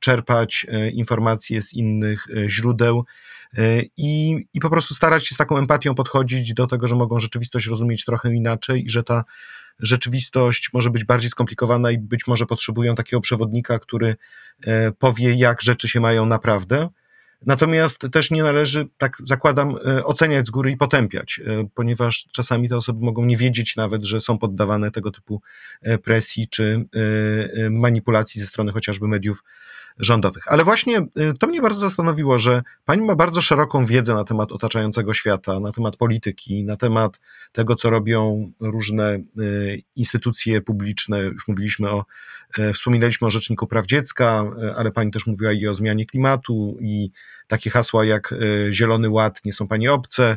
czerpać 0.00 0.66
informacje 0.92 1.62
z 1.62 1.74
innych 1.74 2.26
źródeł 2.46 3.04
i, 3.96 4.44
i 4.54 4.60
po 4.60 4.70
prostu 4.70 4.94
starać 4.94 5.26
się 5.26 5.34
z 5.34 5.38
taką 5.38 5.58
empatią 5.58 5.94
podchodzić 5.94 6.54
do 6.54 6.66
tego, 6.66 6.86
że 6.86 6.94
mogą 6.94 7.20
rzeczywistość 7.20 7.66
rozumieć 7.66 8.04
trochę 8.04 8.34
inaczej 8.34 8.84
i 8.84 8.90
że 8.90 9.02
ta 9.02 9.24
rzeczywistość 9.78 10.70
może 10.72 10.90
być 10.90 11.04
bardziej 11.04 11.30
skomplikowana 11.30 11.90
i 11.90 11.98
być 11.98 12.26
może 12.26 12.46
potrzebują 12.46 12.94
takiego 12.94 13.20
przewodnika, 13.20 13.78
który 13.78 14.16
e, 14.66 14.92
powie, 14.92 15.34
jak 15.34 15.62
rzeczy 15.62 15.88
się 15.88 16.00
mają 16.00 16.26
naprawdę. 16.26 16.88
Natomiast 17.46 18.06
też 18.12 18.30
nie 18.30 18.42
należy, 18.42 18.88
tak 18.98 19.16
zakładam, 19.22 19.76
e, 19.86 20.04
oceniać 20.04 20.46
z 20.46 20.50
góry 20.50 20.70
i 20.70 20.76
potępiać, 20.76 21.40
e, 21.46 21.68
ponieważ 21.74 22.26
czasami 22.32 22.68
te 22.68 22.76
osoby 22.76 23.04
mogą 23.04 23.24
nie 23.24 23.36
wiedzieć 23.36 23.76
nawet, 23.76 24.04
że 24.04 24.20
są 24.20 24.38
poddawane 24.38 24.90
tego 24.90 25.10
typu 25.10 25.42
presji 26.04 26.48
czy 26.48 26.84
manipulacji 27.70 28.40
ze 28.40 28.46
strony 28.46 28.72
chociażby 28.72 29.08
mediów 29.08 29.42
rządowych. 29.98 30.42
Ale 30.46 30.64
właśnie 30.64 30.98
y, 30.98 31.34
to 31.38 31.46
mnie 31.46 31.62
bardzo 31.62 31.80
zastanowiło, 31.80 32.38
że 32.38 32.62
pani 32.84 33.02
ma 33.02 33.14
bardzo 33.14 33.42
szeroką 33.42 33.84
wiedzę 33.84 34.14
na 34.14 34.24
temat 34.24 34.52
otaczającego 34.52 35.14
świata, 35.14 35.60
na 35.60 35.72
temat 35.72 35.96
polityki, 35.96 36.64
na 36.64 36.76
temat 36.76 37.20
tego, 37.52 37.74
co 37.74 37.90
robią 37.90 38.52
różne 38.60 39.18
y, 39.38 39.82
instytucje 39.96 40.60
publiczne. 40.60 41.20
Już 41.20 41.48
mówiliśmy 41.48 41.90
o, 41.90 42.04
y, 42.58 42.72
wspominaliśmy 42.72 43.26
o 43.26 43.30
Rzeczniku 43.30 43.66
Praw 43.66 43.86
Dziecka, 43.86 44.50
ale 44.76 44.90
pani 44.90 45.10
też 45.10 45.26
mówiła 45.26 45.52
i 45.52 45.66
o 45.66 45.74
zmianie 45.74 46.06
klimatu 46.06 46.76
i 46.80 47.10
takie 47.46 47.70
hasła 47.70 48.04
jak 48.04 48.34
Zielony 48.70 49.10
Ład 49.10 49.44
nie 49.44 49.52
są 49.52 49.68
pani 49.68 49.88
obce. 49.88 50.36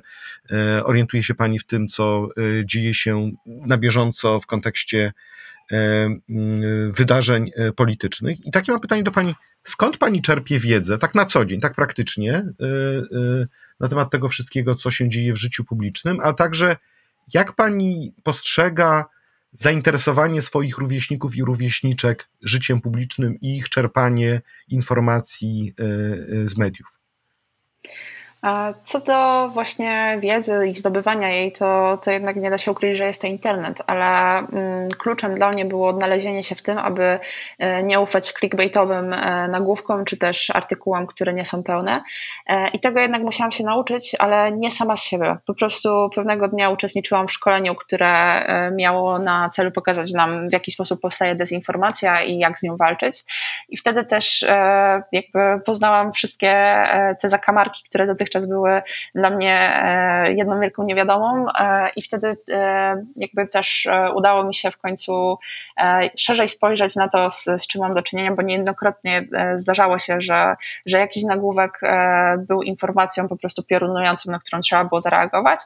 Orientuje 0.83 1.23
się 1.23 1.35
pani 1.35 1.59
w 1.59 1.65
tym, 1.65 1.87
co 1.87 2.29
dzieje 2.65 2.93
się 2.93 3.31
na 3.45 3.77
bieżąco 3.77 4.39
w 4.39 4.45
kontekście 4.45 5.11
wydarzeń 6.89 7.51
politycznych. 7.75 8.45
I 8.45 8.51
takie 8.51 8.71
mam 8.71 8.81
pytanie 8.81 9.03
do 9.03 9.11
pani 9.11 9.33
Skąd 9.63 9.97
pani 9.97 10.21
czerpie 10.21 10.59
wiedzę, 10.59 10.97
tak 10.97 11.15
na 11.15 11.25
co 11.25 11.45
dzień, 11.45 11.59
tak 11.59 11.75
praktycznie, 11.75 12.33
y, 12.33 12.65
y, 12.65 13.47
na 13.79 13.87
temat 13.87 14.11
tego 14.11 14.29
wszystkiego, 14.29 14.75
co 14.75 14.91
się 14.91 15.09
dzieje 15.09 15.33
w 15.33 15.37
życiu 15.37 15.63
publicznym, 15.63 16.19
a 16.23 16.33
także 16.33 16.75
jak 17.33 17.55
pani 17.55 18.13
postrzega 18.23 19.05
zainteresowanie 19.53 20.41
swoich 20.41 20.77
rówieśników 20.77 21.35
i 21.35 21.43
rówieśniczek 21.43 22.29
życiem 22.41 22.81
publicznym 22.81 23.39
i 23.41 23.57
ich 23.57 23.69
czerpanie 23.69 24.41
informacji 24.67 25.73
y, 25.79 26.47
z 26.47 26.57
mediów? 26.57 26.99
Co 28.83 28.99
do 28.99 29.49
właśnie 29.53 30.17
wiedzy 30.19 30.67
i 30.67 30.73
zdobywania 30.73 31.29
jej, 31.29 31.51
to, 31.51 31.97
to 31.97 32.11
jednak 32.11 32.35
nie 32.35 32.49
da 32.49 32.57
się 32.57 32.71
ukryć, 32.71 32.97
że 32.97 33.05
jest 33.05 33.21
to 33.21 33.27
internet, 33.27 33.81
ale 33.87 34.37
mm, 34.37 34.89
kluczem 34.89 35.31
dla 35.31 35.49
mnie 35.49 35.65
było 35.65 35.87
odnalezienie 35.87 36.43
się 36.43 36.55
w 36.55 36.61
tym, 36.61 36.77
aby 36.77 37.19
e, 37.59 37.83
nie 37.83 37.99
ufać 37.99 38.33
clickbaitowym 38.33 39.13
e, 39.13 39.47
nagłówkom 39.47 40.05
czy 40.05 40.17
też 40.17 40.49
artykułom, 40.49 41.07
które 41.07 41.33
nie 41.33 41.45
są 41.45 41.63
pełne. 41.63 41.99
E, 42.47 42.67
I 42.67 42.79
tego 42.79 42.99
jednak 42.99 43.21
musiałam 43.21 43.51
się 43.51 43.63
nauczyć, 43.63 44.15
ale 44.19 44.51
nie 44.51 44.71
sama 44.71 44.95
z 44.95 45.03
siebie. 45.03 45.35
Po 45.45 45.53
prostu 45.53 46.09
pewnego 46.15 46.47
dnia 46.47 46.69
uczestniczyłam 46.69 47.27
w 47.27 47.31
szkoleniu, 47.31 47.75
które 47.75 48.11
miało 48.77 49.19
na 49.19 49.49
celu 49.49 49.71
pokazać 49.71 50.13
nam, 50.13 50.49
w 50.49 50.53
jaki 50.53 50.71
sposób 50.71 51.01
powstaje 51.01 51.35
dezinformacja 51.35 52.23
i 52.23 52.37
jak 52.37 52.59
z 52.59 52.63
nią 52.63 52.75
walczyć. 52.75 53.23
I 53.69 53.77
wtedy 53.77 54.05
też 54.05 54.45
jakby 55.11 55.61
poznałam 55.65 56.13
wszystkie 56.13 56.83
te 57.21 57.29
zakamarki, 57.29 57.83
które 57.89 58.07
dotychczas 58.07 58.30
dotychczas 58.31 58.47
były 58.47 58.81
dla 59.15 59.29
mnie 59.29 59.83
e, 59.83 60.33
jedną 60.33 60.59
wielką 60.59 60.83
niewiadomą 60.83 61.45
e, 61.59 61.89
i 61.95 62.01
wtedy 62.01 62.37
e, 62.51 63.03
jakby 63.17 63.47
też 63.47 63.87
udało 64.15 64.43
mi 64.43 64.55
się 64.55 64.71
w 64.71 64.77
końcu 64.77 65.37
szerzej 66.17 66.49
spojrzeć 66.49 66.95
na 66.95 67.07
to, 67.07 67.29
z, 67.29 67.43
z 67.43 67.67
czym 67.67 67.81
mam 67.81 67.93
do 67.93 68.01
czynienia, 68.01 68.31
bo 68.35 68.41
niejednokrotnie 68.41 69.27
zdarzało 69.53 69.99
się, 69.99 70.21
że, 70.21 70.55
że 70.87 70.99
jakiś 70.99 71.23
nagłówek 71.23 71.79
był 72.37 72.61
informacją 72.61 73.27
po 73.27 73.37
prostu 73.37 73.63
piorunującą, 73.63 74.31
na 74.31 74.39
którą 74.39 74.59
trzeba 74.59 74.83
było 74.83 75.01
zareagować, 75.01 75.59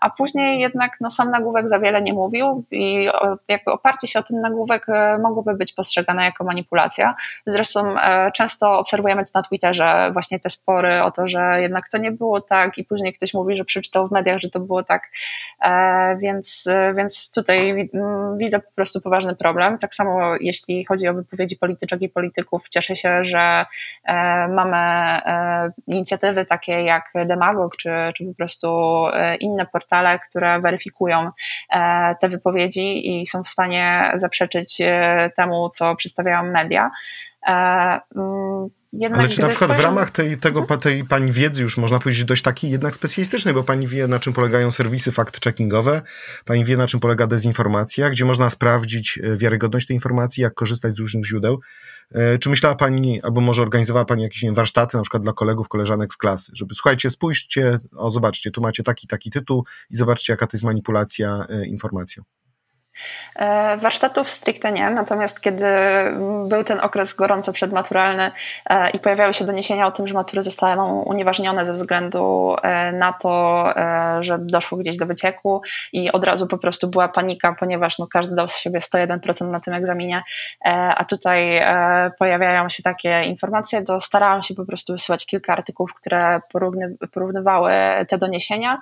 a 0.00 0.10
później 0.16 0.60
jednak 0.60 0.96
no, 1.00 1.10
sam 1.10 1.30
nagłówek 1.30 1.68
za 1.68 1.78
wiele 1.78 2.02
nie 2.02 2.12
mówił 2.12 2.64
i 2.70 3.08
jakby 3.48 3.72
oparcie 3.72 4.06
się 4.06 4.18
o 4.18 4.22
ten 4.22 4.40
nagłówek 4.40 4.86
mogłoby 5.22 5.54
być 5.54 5.72
postrzegane 5.72 6.24
jako 6.24 6.44
manipulacja. 6.44 7.14
Zresztą 7.46 7.94
często 8.34 8.78
obserwujemy 8.78 9.24
to 9.24 9.30
na 9.34 9.42
Twitterze, 9.42 10.10
właśnie 10.12 10.40
te 10.40 10.50
spory 10.50 11.02
o 11.02 11.10
to, 11.10 11.28
że 11.28 11.39
że 11.40 11.62
jednak 11.62 11.88
to 11.88 11.98
nie 11.98 12.12
było 12.12 12.40
tak 12.40 12.78
i 12.78 12.84
później 12.84 13.12
ktoś 13.12 13.34
mówi, 13.34 13.56
że 13.56 13.64
przeczytał 13.64 14.08
w 14.08 14.10
mediach, 14.10 14.38
że 14.38 14.50
to 14.50 14.60
było 14.60 14.82
tak, 14.82 15.10
więc, 16.18 16.68
więc 16.96 17.32
tutaj 17.32 17.88
widzę 18.36 18.60
po 18.60 18.70
prostu 18.74 19.00
poważny 19.00 19.36
problem. 19.36 19.78
Tak 19.78 19.94
samo 19.94 20.36
jeśli 20.40 20.84
chodzi 20.84 21.08
o 21.08 21.14
wypowiedzi 21.14 21.56
polityczek 21.56 22.02
i 22.02 22.08
polityków, 22.08 22.68
cieszę 22.68 22.96
się, 22.96 23.24
że 23.24 23.66
mamy 24.48 24.80
inicjatywy 25.88 26.44
takie 26.44 26.72
jak 26.72 27.12
Demagog, 27.26 27.76
czy, 27.76 27.90
czy 28.14 28.24
po 28.24 28.34
prostu 28.34 28.68
inne 29.40 29.66
portale, 29.66 30.18
które 30.18 30.60
weryfikują 30.60 31.28
te 32.20 32.28
wypowiedzi 32.28 33.20
i 33.20 33.26
są 33.26 33.44
w 33.44 33.48
stanie 33.48 34.12
zaprzeczyć 34.14 34.82
temu, 35.36 35.68
co 35.68 35.96
przedstawiają 35.96 36.42
media. 36.42 36.90
E, 37.46 38.00
mm, 38.16 38.68
jednak 38.92 39.20
Ale 39.20 39.28
czy 39.28 39.40
na 39.40 39.48
przykład 39.48 39.78
w 39.78 39.80
ramach 39.80 40.10
tej, 40.10 40.36
tego, 40.38 40.60
mhm. 40.60 40.80
tej 40.80 41.04
pani 41.04 41.32
wiedzy 41.32 41.62
już 41.62 41.76
można 41.76 41.98
powiedzieć 41.98 42.24
dość 42.24 42.42
takiej 42.42 42.70
jednak 42.70 42.94
specjalistycznej, 42.94 43.54
bo 43.54 43.64
pani 43.64 43.86
wie 43.86 44.06
na 44.08 44.18
czym 44.18 44.32
polegają 44.32 44.70
serwisy 44.70 45.10
fact-checkingowe, 45.10 46.00
pani 46.44 46.64
wie 46.64 46.76
na 46.76 46.86
czym 46.86 47.00
polega 47.00 47.26
dezinformacja, 47.26 48.10
gdzie 48.10 48.24
można 48.24 48.50
sprawdzić 48.50 49.18
e, 49.22 49.36
wiarygodność 49.36 49.86
tej 49.86 49.94
informacji, 49.94 50.42
jak 50.42 50.54
korzystać 50.54 50.94
z 50.94 50.98
różnych 50.98 51.26
źródeł. 51.26 51.60
E, 52.12 52.38
czy 52.38 52.50
myślała 52.50 52.74
pani, 52.74 53.22
albo 53.22 53.40
może 53.40 53.62
organizowała 53.62 54.04
pani 54.04 54.22
jakieś 54.22 54.42
wiem, 54.42 54.54
warsztaty 54.54 54.96
na 54.96 55.02
przykład 55.02 55.22
dla 55.22 55.32
kolegów, 55.32 55.68
koleżanek 55.68 56.12
z 56.12 56.16
klasy, 56.16 56.52
żeby 56.54 56.74
słuchajcie, 56.74 57.10
spójrzcie, 57.10 57.78
o 57.96 58.10
zobaczcie, 58.10 58.50
tu 58.50 58.60
macie 58.60 58.82
taki, 58.82 59.06
taki 59.06 59.30
tytuł 59.30 59.64
i 59.90 59.96
zobaczcie 59.96 60.32
jaka 60.32 60.46
to 60.46 60.56
jest 60.56 60.64
manipulacja 60.64 61.46
informacją. 61.66 62.22
E, 63.36 63.76
warsztatów 63.76 64.30
stricte 64.30 64.72
nie, 64.72 64.90
natomiast 64.90 65.40
kiedy 65.40 65.66
był 66.48 66.64
ten 66.64 66.80
okres 66.80 67.14
gorąco 67.14 67.52
przedmaturalny 67.52 68.30
e, 68.70 68.90
i 68.90 68.98
pojawiały 68.98 69.34
się 69.34 69.44
doniesienia 69.44 69.86
o 69.86 69.90
tym, 69.90 70.08
że 70.08 70.14
matury 70.14 70.42
zostaną 70.42 71.02
unieważnione 71.02 71.64
ze 71.64 71.72
względu 71.72 72.54
e, 72.62 72.92
na 72.92 73.12
to, 73.12 73.40
że 74.20 74.38
doszło 74.38 74.78
gdzieś 74.78 74.96
do 74.96 75.06
wycieku 75.06 75.62
i 75.92 76.12
od 76.12 76.24
razu 76.24 76.46
po 76.46 76.58
prostu 76.58 76.88
była 76.88 77.08
panika, 77.08 77.54
ponieważ 77.58 77.98
no, 77.98 78.06
każdy 78.12 78.34
dał 78.34 78.48
z 78.48 78.56
siebie 78.56 78.78
101% 78.78 79.50
na 79.50 79.60
tym 79.60 79.74
egzaminie, 79.74 80.22
a 80.96 81.04
tutaj 81.04 81.60
pojawiają 82.18 82.68
się 82.68 82.82
takie 82.82 83.22
informacje, 83.22 83.82
to 83.82 84.00
starałam 84.00 84.42
się 84.42 84.54
po 84.54 84.64
prostu 84.64 84.92
wysyłać 84.92 85.26
kilka 85.26 85.52
artykułów, 85.52 85.94
które 85.94 86.40
porównywały 87.12 87.72
te 88.08 88.18
doniesienia, 88.18 88.78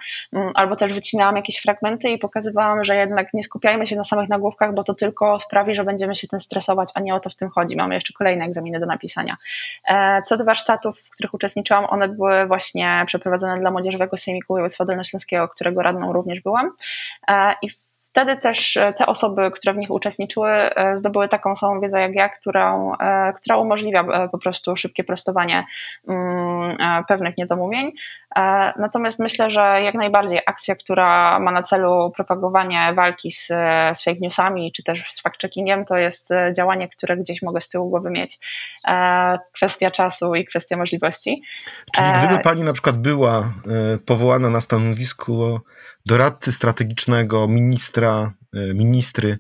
albo 0.55 0.77
też 0.77 0.93
wycinałam 0.93 1.37
jakieś 1.37 1.59
fragmenty 1.59 2.11
i 2.11 2.19
pokazywałam, 2.19 2.85
że 2.85 2.97
jednak 2.97 3.35
nie 3.35 3.43
skupiajmy 3.43 3.87
się 3.87 3.97
na 3.99 4.05
samych 4.05 4.28
nagłówkach, 4.28 4.74
bo 4.74 4.84
to 4.84 4.94
tylko 4.94 5.38
sprawi, 5.38 5.74
że 5.74 5.84
będziemy 5.84 6.14
się 6.14 6.28
tym 6.28 6.40
stresować, 6.40 6.88
a 6.94 7.01
nie 7.01 7.14
o 7.14 7.20
to 7.20 7.30
w 7.30 7.34
tym 7.34 7.51
chodzi. 7.51 7.76
Mamy 7.76 7.94
jeszcze 7.94 8.12
kolejne 8.12 8.44
egzaminy 8.44 8.80
do 8.80 8.86
napisania. 8.86 9.36
E, 9.88 10.22
co 10.22 10.36
do 10.36 10.44
warsztatów, 10.44 11.01
w 11.01 11.11
których 11.11 11.34
uczestniczyłam, 11.34 11.84
one 11.88 12.09
były 12.09 12.46
właśnie 12.46 13.03
przeprowadzone 13.07 13.61
dla 13.61 13.70
Młodzieżowego 13.70 14.16
Sejmiku 14.16 14.53
Województwa 14.53 14.84
Dolnośląskiego, 14.84 15.49
którego 15.49 15.82
radną 15.82 16.12
również 16.12 16.40
byłam. 16.40 16.70
E, 17.28 17.55
I 17.62 17.68
wtedy 18.09 18.37
też 18.37 18.77
e, 18.77 18.93
te 18.93 19.07
osoby, 19.07 19.51
które 19.51 19.75
w 19.75 19.77
nich 19.77 19.91
uczestniczyły, 19.91 20.51
zdobyły 20.95 21.29
taką 21.29 21.55
samą 21.55 21.81
wiedzę 21.81 22.01
jak 22.01 22.15
ja, 22.15 22.29
którą, 22.29 22.93
która 23.37 23.57
umożliwia 23.57 24.29
po 24.29 24.39
prostu 24.39 24.77
szybkie 24.77 25.05
prostowanie 25.05 25.65
mm, 26.09 27.05
pewnych 27.09 27.39
niedomówień. 27.39 27.91
E, 28.37 28.73
natomiast 28.79 29.19
myślę, 29.19 29.51
że 29.51 29.61
jak 29.61 29.95
najbardziej 29.95 30.41
akcja, 30.47 30.77
która 30.77 31.39
ma 31.39 31.51
na 31.53 31.63
celu 31.63 32.13
propagowanie 32.17 32.93
walki 32.97 33.31
z, 33.31 33.47
z 33.93 34.05
fake 34.05 34.19
newsami 34.21 34.73
czy 34.73 34.83
też 34.83 35.05
z 35.09 35.23
fact-checkingiem, 35.23 35.85
to 35.85 35.97
jest 35.97 36.31
e, 36.31 36.53
działanie, 36.57 36.89
które 36.89 37.17
gdzieś 37.17 37.43
mogę 37.43 37.61
z 37.61 37.69
tyłu 37.69 37.89
głowy 37.89 38.11
mieć. 38.11 38.39
E, 38.89 39.39
kwestia 39.53 39.91
czasu 39.91 40.35
i 40.35 40.45
kwestia 40.45 40.77
możliwości. 40.77 41.43
Czyli 41.95 42.07
gdyby 42.19 42.39
pani 42.39 42.63
na 42.63 42.73
przykład 42.73 43.01
była 43.01 43.53
powołana 44.07 44.51
na 44.51 44.61
stanowisku 44.61 45.61
doradcy 46.09 46.53
strategicznego 46.53 47.49
ministra, 47.49 48.33
ministry 48.75 49.39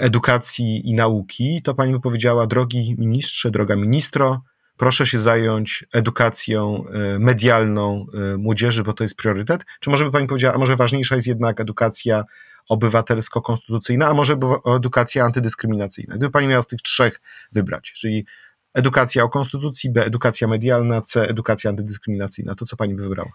edukacji 0.00 0.90
i 0.90 0.94
nauki, 0.94 1.62
to 1.64 1.74
pani 1.74 1.92
by 1.92 2.00
powiedziała, 2.00 2.46
drogi 2.46 2.96
ministrze, 2.98 3.50
droga 3.50 3.76
ministro, 3.76 4.42
proszę 4.76 5.06
się 5.06 5.18
zająć 5.18 5.84
edukacją 5.92 6.84
e, 6.86 7.18
medialną 7.18 8.06
e, 8.14 8.36
młodzieży, 8.36 8.82
bo 8.82 8.92
to 8.92 9.04
jest 9.04 9.16
priorytet? 9.16 9.64
Czy 9.80 9.90
może 9.90 10.04
by 10.04 10.10
Pani 10.10 10.26
powiedziała, 10.26 10.54
a 10.54 10.58
może 10.58 10.76
ważniejsza 10.76 11.14
jest 11.14 11.26
jednak 11.26 11.60
edukacja 11.60 12.24
obywatelsko-konstytucyjna, 12.68 14.08
a 14.08 14.14
może 14.14 14.36
edukacja 14.76 15.24
antydyskryminacyjna? 15.24 16.16
Gdyby 16.16 16.30
Pani 16.30 16.46
miała 16.46 16.62
z 16.62 16.66
tych 16.66 16.82
trzech 16.82 17.20
wybrać, 17.52 17.92
czyli 17.92 18.26
edukacja 18.74 19.24
o 19.24 19.28
konstytucji, 19.28 19.92
B 19.92 20.06
edukacja 20.06 20.48
medialna, 20.48 21.00
C 21.00 21.28
edukacja 21.28 21.70
antydyskryminacyjna, 21.70 22.54
to 22.54 22.66
co 22.66 22.76
Pani 22.76 22.94
by 22.94 23.02
wybrała? 23.02 23.30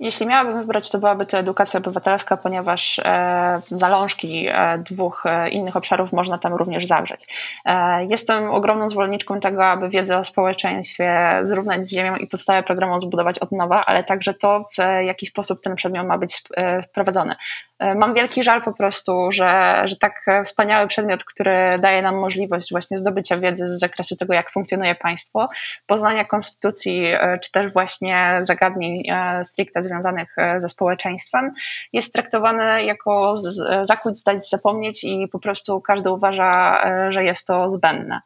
Jeśli 0.00 0.26
miałabym 0.26 0.60
wybrać, 0.60 0.90
to 0.90 0.98
byłaby 0.98 1.26
to 1.26 1.38
edukacja 1.38 1.78
obywatelska, 1.78 2.36
ponieważ 2.36 2.98
e, 2.98 3.60
zalążki 3.64 4.46
e, 4.48 4.78
dwóch 4.78 5.26
e, 5.26 5.48
innych 5.48 5.76
obszarów 5.76 6.12
można 6.12 6.38
tam 6.38 6.54
również 6.54 6.86
zawrzeć. 6.86 7.26
Jestem 8.10 8.50
ogromną 8.50 8.88
zwolenniczką 8.88 9.40
tego, 9.40 9.66
aby 9.66 9.88
wiedzę 9.88 10.18
o 10.18 10.24
społeczeństwie 10.24 11.38
zrównać 11.42 11.86
z 11.86 11.92
ziemią 11.92 12.16
i 12.16 12.26
podstawę 12.26 12.62
programu 12.62 13.00
zbudować 13.00 13.38
od 13.38 13.52
nowa, 13.52 13.84
ale 13.86 14.04
także 14.04 14.34
to, 14.34 14.66
w 14.78 15.04
jaki 15.06 15.26
sposób 15.26 15.58
ten 15.60 15.76
przedmiot 15.76 16.06
ma 16.06 16.18
być 16.18 16.42
wprowadzony. 16.84 17.34
Mam 17.96 18.14
wielki 18.14 18.42
żal 18.42 18.62
po 18.62 18.72
prostu, 18.72 19.32
że, 19.32 19.82
że 19.84 19.96
tak 19.96 20.26
wspaniały 20.44 20.88
przedmiot, 20.88 21.24
który 21.24 21.78
daje 21.78 22.02
nam 22.02 22.18
możliwość 22.18 22.70
właśnie 22.70 22.98
zdobycia 22.98 23.36
wiedzy 23.36 23.68
z 23.68 23.78
zakresu 23.80 24.16
tego, 24.16 24.34
jak 24.34 24.50
funkcjonuje 24.50 24.94
państwo, 24.94 25.46
poznania 25.86 26.24
konstytucji, 26.24 27.06
czy 27.42 27.52
też 27.52 27.72
właśnie 27.72 28.36
zagadnień 28.40 29.02
stricte 29.44 29.82
związanych 29.84 30.38
e, 30.38 30.60
ze 30.60 30.68
społeczeństwem, 30.68 31.50
jest 31.92 32.12
traktowany 32.12 32.84
jako 32.84 33.36
zakłód 33.82 34.18
zdać 34.18 34.48
zapomnieć 34.48 35.04
i 35.04 35.28
po 35.32 35.38
prostu 35.38 35.80
każdy 35.80 36.10
uważa, 36.10 36.82
e, 36.84 37.12
że 37.12 37.24
jest 37.24 37.46
to 37.46 37.68
zbędne. 37.68 38.20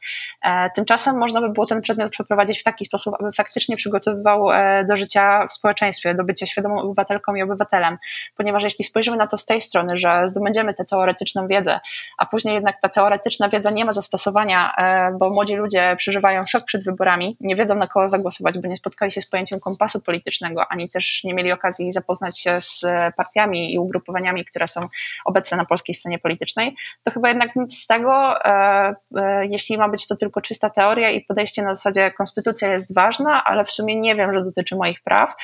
E, 0.45 0.71
tymczasem 0.71 1.19
można 1.19 1.41
by 1.41 1.51
było 1.51 1.67
ten 1.67 1.81
przedmiot 1.81 2.13
przeprowadzić 2.13 2.61
w 2.61 2.63
taki 2.63 2.85
sposób, 2.85 3.15
aby 3.21 3.33
faktycznie 3.33 3.77
przygotowywał 3.77 4.49
do 4.89 4.97
życia 4.97 5.47
w 5.47 5.53
społeczeństwie, 5.53 6.15
do 6.15 6.25
bycia 6.25 6.47
świadomą 6.47 6.83
obywatelką 6.83 7.35
i 7.35 7.43
obywatelem, 7.43 7.99
ponieważ 8.37 8.63
jeśli 8.63 8.85
spojrzymy 8.85 9.17
na 9.17 9.27
to 9.27 9.37
z 9.37 9.47
tej 9.47 9.61
strony, 9.61 9.97
że 9.97 10.23
zdobędziemy 10.25 10.75
tę 10.75 10.85
teoretyczną 10.85 11.47
wiedzę, 11.47 11.81
a 12.19 12.27
później 12.27 12.55
jednak 12.55 12.81
ta 12.81 12.89
teoretyczna 12.89 13.49
wiedza 13.49 13.71
nie 13.71 13.85
ma 13.85 13.93
zastosowania, 13.93 14.75
bo 15.19 15.31
młodzi 15.31 15.57
ludzie 15.57 15.95
przeżywają 15.99 16.43
szok 16.47 16.65
przed 16.65 16.85
wyborami, 16.85 17.37
nie 17.41 17.57
wiedzą 17.57 17.75
na 17.75 17.87
kogo 17.87 18.09
zagłosować, 18.09 18.59
bo 18.59 18.69
nie 18.69 18.77
spotkali 18.77 19.13
się 19.13 19.21
z 19.21 19.31
pojęciem 19.31 19.61
kompasu 19.61 20.01
politycznego, 20.01 20.63
ani 20.69 20.89
też 20.89 21.25
nie 21.25 21.35
mieli 21.35 21.48
mieli 21.49 21.59
okazji 21.59 21.93
zapoznać 21.93 22.39
się 22.39 22.61
z 22.61 22.85
partiami 23.17 23.75
i 23.75 23.79
ugrupowaniami, 23.79 24.45
które 24.45 24.69
są 24.69 24.81
obecne 25.25 25.57
na 25.57 25.65
polskiej 25.65 25.95
scenie 25.95 26.19
politycznej, 26.19 26.77
to 27.03 27.11
chyba 27.11 27.29
jednak 27.29 27.57
nic 27.57 27.79
z 27.79 27.87
tego, 27.87 28.45
e, 28.45 28.95
e, 29.17 29.47
jeśli 29.47 29.79
ma 29.79 29.89
być 29.89 30.09
to 30.09 30.17
tylko 30.17 30.41
czysta 30.41 30.71
teoria 30.71 31.11
i 31.11 31.21
podejście 31.21 31.63
na 31.63 31.75
zasadzie 31.75 32.11
konstytucja 32.11 32.69
jest 32.69 32.95
ważna, 32.95 33.45
ale 33.45 33.65
w 33.65 33.71
sumie 33.71 33.97
nie 33.97 34.15
wiem, 34.15 34.35
że 34.35 34.45
dotyczy 34.45 34.77
moich 34.77 35.01
praw. 35.01 35.35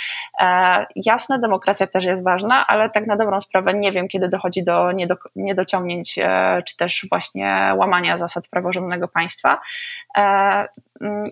E, 0.40 0.86
jasne, 0.96 1.38
demokracja 1.38 1.86
też 1.86 2.04
jest 2.04 2.24
ważna, 2.24 2.66
ale 2.66 2.90
tak 2.90 3.06
na 3.06 3.16
dobrą 3.16 3.40
sprawę 3.40 3.74
nie 3.74 3.92
wiem, 3.92 4.08
kiedy 4.08 4.28
dochodzi 4.28 4.64
do 4.64 4.90
niedociągnięć, 5.36 6.18
czy 6.66 6.76
też 6.76 7.06
właśnie 7.10 7.72
łamania 7.76 8.18
zasad 8.18 8.48
praworządnego 8.48 9.08
państwa. 9.08 9.60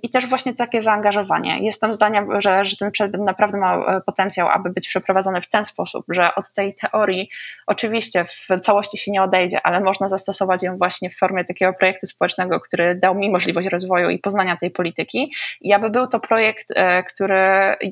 I 0.03 0.11
też 0.11 0.27
właśnie 0.27 0.55
takie 0.55 0.81
zaangażowanie. 0.81 1.59
Jestem 1.61 1.93
zdania, 1.93 2.27
że, 2.39 2.65
że 2.65 2.77
ten 2.77 2.91
przedmiot 2.91 3.23
naprawdę 3.23 3.59
ma 3.59 4.01
potencjał, 4.01 4.49
aby 4.49 4.62
być 4.71 4.89
przeprowadzony 4.89 5.41
w 5.41 5.49
ten 5.49 5.65
sposób, 5.65 6.07
że 6.09 6.35
od 6.35 6.53
tej 6.55 6.75
teorii 6.75 7.29
oczywiście 7.67 8.25
w 8.25 8.61
całości 8.61 8.99
się 8.99 9.13
nie 9.13 9.23
odejdzie, 9.23 9.67
ale 9.67 9.81
można 9.81 10.09
zastosować 10.09 10.63
ją 10.63 10.79
właśnie 10.79 11.11
w 11.11 11.17
formie 11.17 11.45
takiego 11.45 11.73
projektu 11.73 12.07
społecznego, 12.07 12.61
który 12.61 12.95
dał 12.95 13.15
mi 13.15 13.31
możliwość 13.31 13.69
rozwoju 13.69 14.11
i 14.11 14.19
poznania 14.19 14.57
tej 14.57 14.71
polityki 14.71 15.33
i 15.61 15.73
aby 15.73 15.91
był 15.91 16.07
to 16.07 16.21
projekt, 16.21 16.67
e, 16.77 17.03
który 17.03 17.39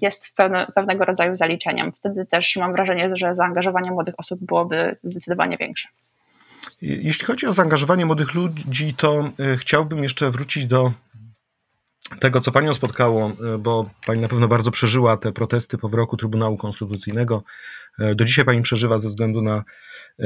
jest 0.02 0.36
pewne, 0.36 0.66
pewnego 0.74 1.04
rodzaju 1.04 1.36
zaliczeniem. 1.36 1.92
Wtedy 1.92 2.26
też 2.26 2.56
mam 2.56 2.72
wrażenie, 2.72 3.08
że 3.14 3.34
zaangażowanie 3.34 3.90
młodych 3.90 4.14
osób 4.18 4.40
byłoby 4.42 4.96
zdecydowanie 5.04 5.56
większe. 5.56 5.88
Jeśli 6.82 7.26
chodzi 7.26 7.46
o 7.46 7.52
zaangażowanie 7.52 8.06
młodych 8.06 8.34
ludzi, 8.34 8.94
to 8.94 9.18
e, 9.18 9.56
chciałbym 9.56 10.02
jeszcze 10.02 10.30
wrócić 10.30 10.66
do 10.66 10.92
tego, 12.18 12.40
co 12.40 12.52
panią 12.52 12.74
spotkało, 12.74 13.32
e, 13.54 13.58
bo 13.58 13.90
pani 14.06 14.20
na 14.20 14.28
pewno 14.28 14.48
bardzo 14.48 14.70
przeżyła 14.70 15.16
te 15.16 15.32
protesty 15.32 15.78
po 15.78 15.88
wyroku 15.88 16.16
Trybunału 16.16 16.56
Konstytucyjnego. 16.56 17.42
E, 17.98 18.14
do 18.14 18.24
dzisiaj 18.24 18.44
pani 18.44 18.62
przeżywa 18.62 18.98
ze 18.98 19.08
względu 19.08 19.42
na 19.42 19.64
e, 20.18 20.24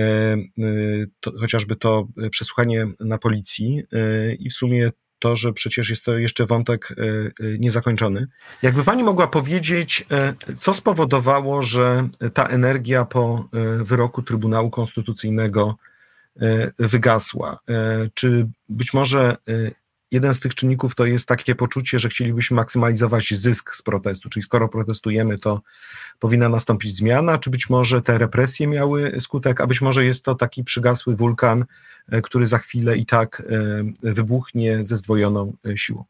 to, 1.21 1.33
chociażby 1.41 1.77
to 1.77 2.07
przesłuchanie 2.31 2.87
na 3.01 3.19
policji 3.19 3.83
i 4.39 4.51
w 4.51 4.53
sumie 4.53 4.91
to, 5.19 5.37
że 5.37 5.53
przecież 5.53 5.91
jest 5.91 6.05
to 6.05 6.19
jeszcze 6.19 6.47
wątek 6.47 6.89
niezakończony. 7.59 8.27
Jakby 8.63 8.85
pani 8.85 9.03
mogła 9.03 9.27
powiedzieć, 9.27 10.07
co 10.57 10.75
spowodowało, 10.75 11.63
że 11.63 12.09
ta 12.35 12.47
energia 12.47 13.05
po 13.05 13.49
wyroku 13.79 14.23
Trybunału 14.23 14.71
Konstytucyjnego 14.71 15.77
wygasła? 16.79 17.59
Czy 18.15 18.49
być 18.69 18.95
może 18.95 19.37
jeden 20.15 20.35
z 20.35 20.41
tych 20.41 20.55
czynników 20.55 20.95
to 20.95 21.07
jest 21.07 21.29
takie 21.29 21.55
poczucie, 21.55 21.99
że 21.99 22.09
chcielibyśmy 22.09 22.55
maksymalizować 22.55 23.35
zysk 23.35 23.75
z 23.75 23.83
protestu, 23.83 24.29
czyli 24.29 24.43
skoro 24.43 24.69
protestujemy, 24.69 25.39
to 25.39 25.63
powinna 26.19 26.49
nastąpić 26.49 26.97
zmiana, 26.97 27.39
czy 27.39 27.51
być 27.51 27.71
może 27.71 28.03
te 28.03 28.19
represje 28.19 28.67
miały 28.67 29.21
skutek, 29.21 29.61
a 29.61 29.67
być 29.67 29.81
może 29.81 30.05
jest 30.05 30.25
to 30.25 30.35
taki 30.35 30.65
przygasły 30.65 31.17
wulkan, 31.17 31.65
który 32.23 32.47
za 32.47 32.59
chwilę 32.59 32.97
i 32.97 33.07
tak 33.07 33.43
wybuchnie 34.03 34.85
ze 34.85 34.97
zdwojoną 34.97 35.53
siłą. 35.77 36.05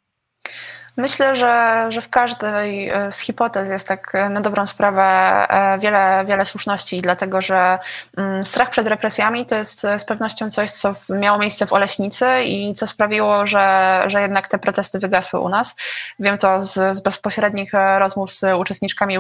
Myślę, 0.96 1.36
że, 1.36 1.86
że 1.88 2.02
w 2.02 2.10
każdej 2.10 2.88
e, 2.88 3.12
z 3.12 3.18
hipotez 3.18 3.70
jest 3.70 3.88
tak 3.88 4.14
e, 4.14 4.28
na 4.28 4.40
dobrą 4.40 4.66
sprawę 4.66 5.02
e, 5.02 5.78
wiele, 5.78 6.24
wiele 6.26 6.44
słuszności, 6.44 7.00
dlatego 7.00 7.40
że 7.40 7.78
mm, 8.16 8.44
strach 8.44 8.70
przed 8.70 8.86
represjami 8.86 9.46
to 9.46 9.56
jest 9.56 9.80
z 9.98 10.04
pewnością 10.04 10.50
coś, 10.50 10.70
co 10.70 10.94
miało 11.08 11.38
miejsce 11.38 11.66
w 11.66 11.72
Oleśnicy 11.72 12.26
i 12.44 12.74
co 12.74 12.86
sprawiło, 12.86 13.46
że, 13.46 14.02
że 14.06 14.22
jednak 14.22 14.48
te 14.48 14.58
protesty 14.58 14.98
wygasły 14.98 15.40
u 15.40 15.48
nas. 15.48 15.76
Wiem 16.18 16.38
to 16.38 16.60
z, 16.60 16.96
z 16.96 17.00
bezpośrednich 17.00 17.72
rozmów 17.98 18.32
z 18.32 18.42
uczestniczkami 18.58 19.14
i 19.14 19.18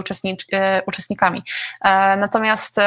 uczestnikami. 0.86 1.42
Natomiast 2.16 2.80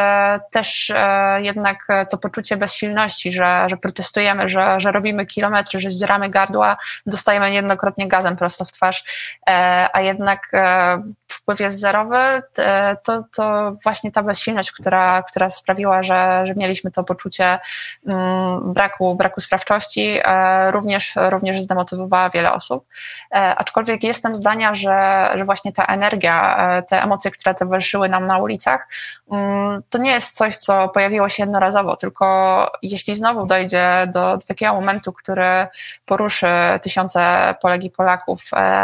też 0.51 0.91
jednak 1.39 1.87
to 2.11 2.17
poczucie 2.17 2.57
bezsilności, 2.57 3.31
że, 3.31 3.63
że 3.67 3.77
protestujemy, 3.77 4.49
że, 4.49 4.79
że 4.79 4.91
robimy 4.91 5.25
kilometry, 5.25 5.79
że 5.79 5.89
zdzieramy 5.89 6.29
gardła, 6.29 6.77
dostajemy 7.05 7.51
niejednokrotnie 7.51 8.07
gazem 8.07 8.35
prosto 8.37 8.65
w 8.65 8.76
twarz, 8.77 9.03
e, 9.49 9.89
a 9.93 9.99
jednak 10.01 10.53
e, 10.53 10.97
wpływ 11.47 11.59
jest 11.59 11.79
zerowy, 11.79 12.41
to, 13.03 13.23
to 13.35 13.73
właśnie 13.83 14.11
ta 14.11 14.23
bezsilność, 14.23 14.71
która, 14.71 15.23
która 15.23 15.49
sprawiła, 15.49 16.03
że, 16.03 16.43
że 16.45 16.55
mieliśmy 16.55 16.91
to 16.91 17.03
poczucie 17.03 17.59
mm, 18.07 18.73
braku, 18.73 19.15
braku 19.15 19.41
sprawczości, 19.41 20.19
e, 20.23 20.71
również, 20.71 21.13
również 21.29 21.61
zdemotywowała 21.61 22.29
wiele 22.29 22.53
osób. 22.53 22.85
Aczkolwiek 23.31 24.03
jestem 24.03 24.35
zdania, 24.35 24.75
że, 24.75 25.29
że 25.35 25.45
właśnie 25.45 25.73
ta 25.73 25.85
energia, 25.85 26.57
te 26.89 27.03
emocje, 27.03 27.31
które 27.31 27.55
towarzyszyły 27.55 28.09
nam 28.09 28.25
na 28.25 28.37
ulicach, 28.37 28.87
mm, 29.31 29.83
to 29.89 29.97
nie 29.97 30.11
jest 30.11 30.35
coś, 30.35 30.55
co 30.55 30.89
pojawiło 30.89 31.29
się 31.29 31.43
jednorazowo, 31.43 31.95
tylko 31.95 32.25
jeśli 32.81 33.15
znowu 33.15 33.45
dojdzie 33.45 34.07
do, 34.07 34.37
do 34.37 34.45
takiego 34.47 34.73
momentu, 34.73 35.13
który 35.13 35.67
poruszy 36.05 36.47
tysiące 36.81 37.55
Polek 37.61 37.83
i 37.83 37.89
Polaków, 37.89 38.41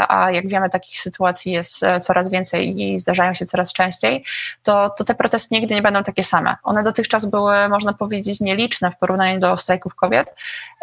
a 0.08 0.32
jak 0.32 0.48
wiemy, 0.48 0.70
takich 0.70 1.00
sytuacji 1.00 1.52
jest 1.52 1.84
e, 1.84 2.00
coraz 2.00 2.30
więcej 2.30 2.53
i 2.62 2.98
zdarzają 2.98 3.34
się 3.34 3.46
coraz 3.46 3.74
częściej, 3.74 4.26
to, 4.64 4.90
to 4.90 5.04
te 5.04 5.16
protesty 5.16 5.56
nigdy 5.56 5.76
nie 5.76 5.82
będą 5.82 6.04
takie 6.04 6.24
same. 6.24 6.56
One 6.64 6.84
dotychczas 6.84 7.26
były, 7.26 7.70
można 7.70 7.94
powiedzieć, 7.94 8.40
nieliczne 8.40 8.92
w 8.92 8.98
porównaniu 8.98 9.40
do 9.40 9.58
strajków 9.58 9.96
kobiet, 9.96 10.36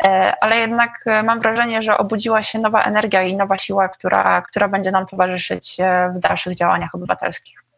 e, 0.04 0.34
ale 0.40 0.56
jednak 0.56 1.00
e, 1.06 1.22
mam 1.22 1.40
wrażenie, 1.40 1.82
że 1.82 1.98
obudziła 1.98 2.42
się 2.42 2.58
nowa 2.58 2.82
energia 2.82 3.22
i 3.22 3.36
nowa 3.36 3.58
siła, 3.58 3.88
która, 3.88 4.42
która 4.42 4.68
będzie 4.68 4.90
nam 4.90 5.06
towarzyszyć 5.06 5.76
w 6.14 6.18
dalszych 6.18 6.54
działaniach 6.54 6.94
obywatelskich. 6.94 7.69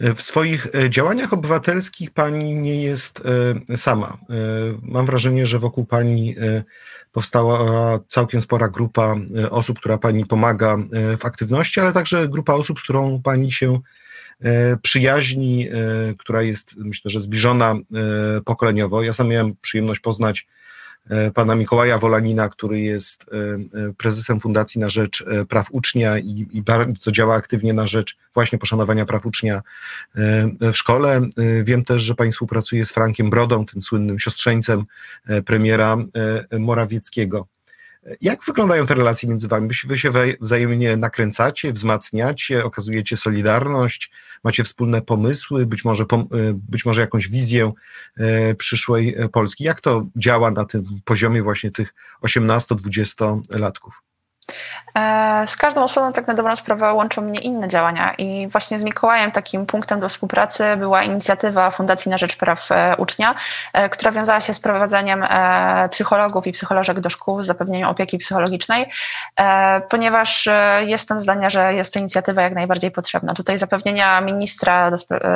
W 0.00 0.22
swoich 0.22 0.66
działaniach 0.88 1.32
obywatelskich 1.32 2.10
pani 2.10 2.54
nie 2.54 2.82
jest 2.82 3.22
sama. 3.76 4.18
Mam 4.82 5.06
wrażenie, 5.06 5.46
że 5.46 5.58
wokół 5.58 5.84
pani 5.84 6.36
powstała 7.12 7.98
całkiem 8.06 8.40
spora 8.40 8.68
grupa 8.68 9.16
e, 9.38 9.50
osób, 9.50 9.78
która 9.78 9.98
pani 9.98 10.26
pomaga 10.26 10.76
e, 10.92 11.16
w 11.16 11.24
aktywności, 11.24 11.80
ale 11.80 11.92
także 11.92 12.28
grupa 12.28 12.54
osób, 12.54 12.78
z 12.78 12.82
którą 12.82 13.22
pani 13.22 13.52
się 13.52 13.80
e, 14.40 14.76
przyjaźni, 14.76 15.68
która 16.18 16.42
jest 16.42 16.74
myślę, 16.76 17.10
że 17.10 17.20
zbliżona 17.20 17.74
pokoleniowo. 18.44 19.02
Ja 19.02 19.12
sam 19.12 19.28
miałem 19.28 19.54
przyjemność 19.62 20.00
poznać 20.00 20.46
E, 20.46 20.59
pana 21.34 21.54
Mikołaja 21.54 21.98
Wolanina, 21.98 22.48
który 22.48 22.80
jest 22.80 23.24
e, 23.24 23.36
e, 23.36 23.92
prezesem 23.96 24.40
Fundacji 24.40 24.80
na 24.80 24.88
Rzecz 24.88 25.24
Praw 25.48 25.66
Ucznia 25.70 26.18
i, 26.18 26.46
i 26.52 26.62
bardzo 26.62 27.12
działa 27.12 27.34
aktywnie 27.34 27.72
na 27.72 27.86
rzecz 27.86 28.16
właśnie 28.34 28.58
poszanowania 28.58 29.06
praw 29.06 29.26
ucznia 29.26 29.62
w 30.60 30.76
szkole. 30.76 31.20
Wiem 31.62 31.84
też, 31.84 32.02
że 32.02 32.14
pani 32.14 32.32
współpracuje 32.32 32.84
z 32.84 32.92
Frankiem 32.92 33.30
Brodą, 33.30 33.66
tym 33.66 33.82
słynnym 33.82 34.18
siostrzeńcem 34.18 34.84
premiera 35.44 35.96
Morawieckiego. 36.58 37.46
Jak 38.20 38.44
wyglądają 38.44 38.86
te 38.86 38.94
relacje 38.94 39.28
między 39.28 39.48
wami? 39.48 39.68
Wy 39.86 39.98
się 39.98 40.10
wzajemnie 40.40 40.96
nakręcacie, 40.96 41.72
wzmacniacie, 41.72 42.64
okazujecie 42.64 43.16
solidarność, 43.16 44.10
macie 44.44 44.64
wspólne 44.64 45.02
pomysły, 45.02 45.66
być 45.66 45.84
może, 45.84 46.04
e, 46.04 46.06
być 46.52 46.84
może 46.84 47.00
jakąś 47.00 47.28
wizję 47.28 47.72
e, 48.16 48.54
przyszłej 48.54 49.16
Polski. 49.32 49.64
Jak 49.64 49.80
to 49.80 50.06
działa 50.16 50.50
na 50.50 50.64
tym 50.64 50.84
poziomie 51.04 51.42
właśnie 51.42 51.70
tych 51.70 51.94
18-20 52.22 53.40
latków? 53.50 54.02
E, 54.94 55.46
z 55.46 55.56
każdą 55.56 55.82
osobą 55.82 56.12
tak 56.12 56.26
na 56.26 56.34
dobrą 56.34 56.56
sprawę 56.56 56.92
łączą 56.92 57.22
mnie 57.22 57.40
inne 57.40 57.68
działania 57.68 58.14
i 58.18 58.48
właśnie 58.48 58.78
z 58.78 58.82
Mikołajem 58.82 59.30
takim 59.30 59.66
punktem 59.66 60.00
do 60.00 60.08
współpracy 60.08 60.76
była 60.76 61.02
inicjatywa 61.02 61.70
Fundacji 61.70 62.10
na 62.10 62.18
Rzecz 62.18 62.36
Praw 62.36 62.72
e, 62.72 62.94
Ucznia, 62.98 63.34
e, 63.72 63.88
która 63.88 64.10
wiązała 64.10 64.40
się 64.40 64.54
z 64.54 64.60
prowadzeniem 64.60 65.26
psychologów 65.90 66.46
i 66.46 66.52
psycholożek 66.52 67.00
do 67.00 67.10
szkół 67.10 67.42
z 67.42 67.46
zapewnieniem 67.46 67.88
opieki 67.88 68.18
psychologicznej, 68.18 68.90
ponieważ 69.88 70.48
jestem 70.86 71.20
zdania, 71.20 71.50
że 71.50 71.74
jest 71.74 71.94
to 71.94 72.00
inicjatywa 72.00 72.42
jak 72.42 72.54
najbardziej 72.54 72.90
potrzebna. 72.90 73.34
Tutaj 73.34 73.58
zapewnienia 73.58 74.20
ministra, 74.20 74.90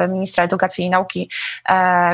ministra 0.08 0.44
edukacji 0.44 0.84
i 0.84 0.90
nauki, 0.90 1.30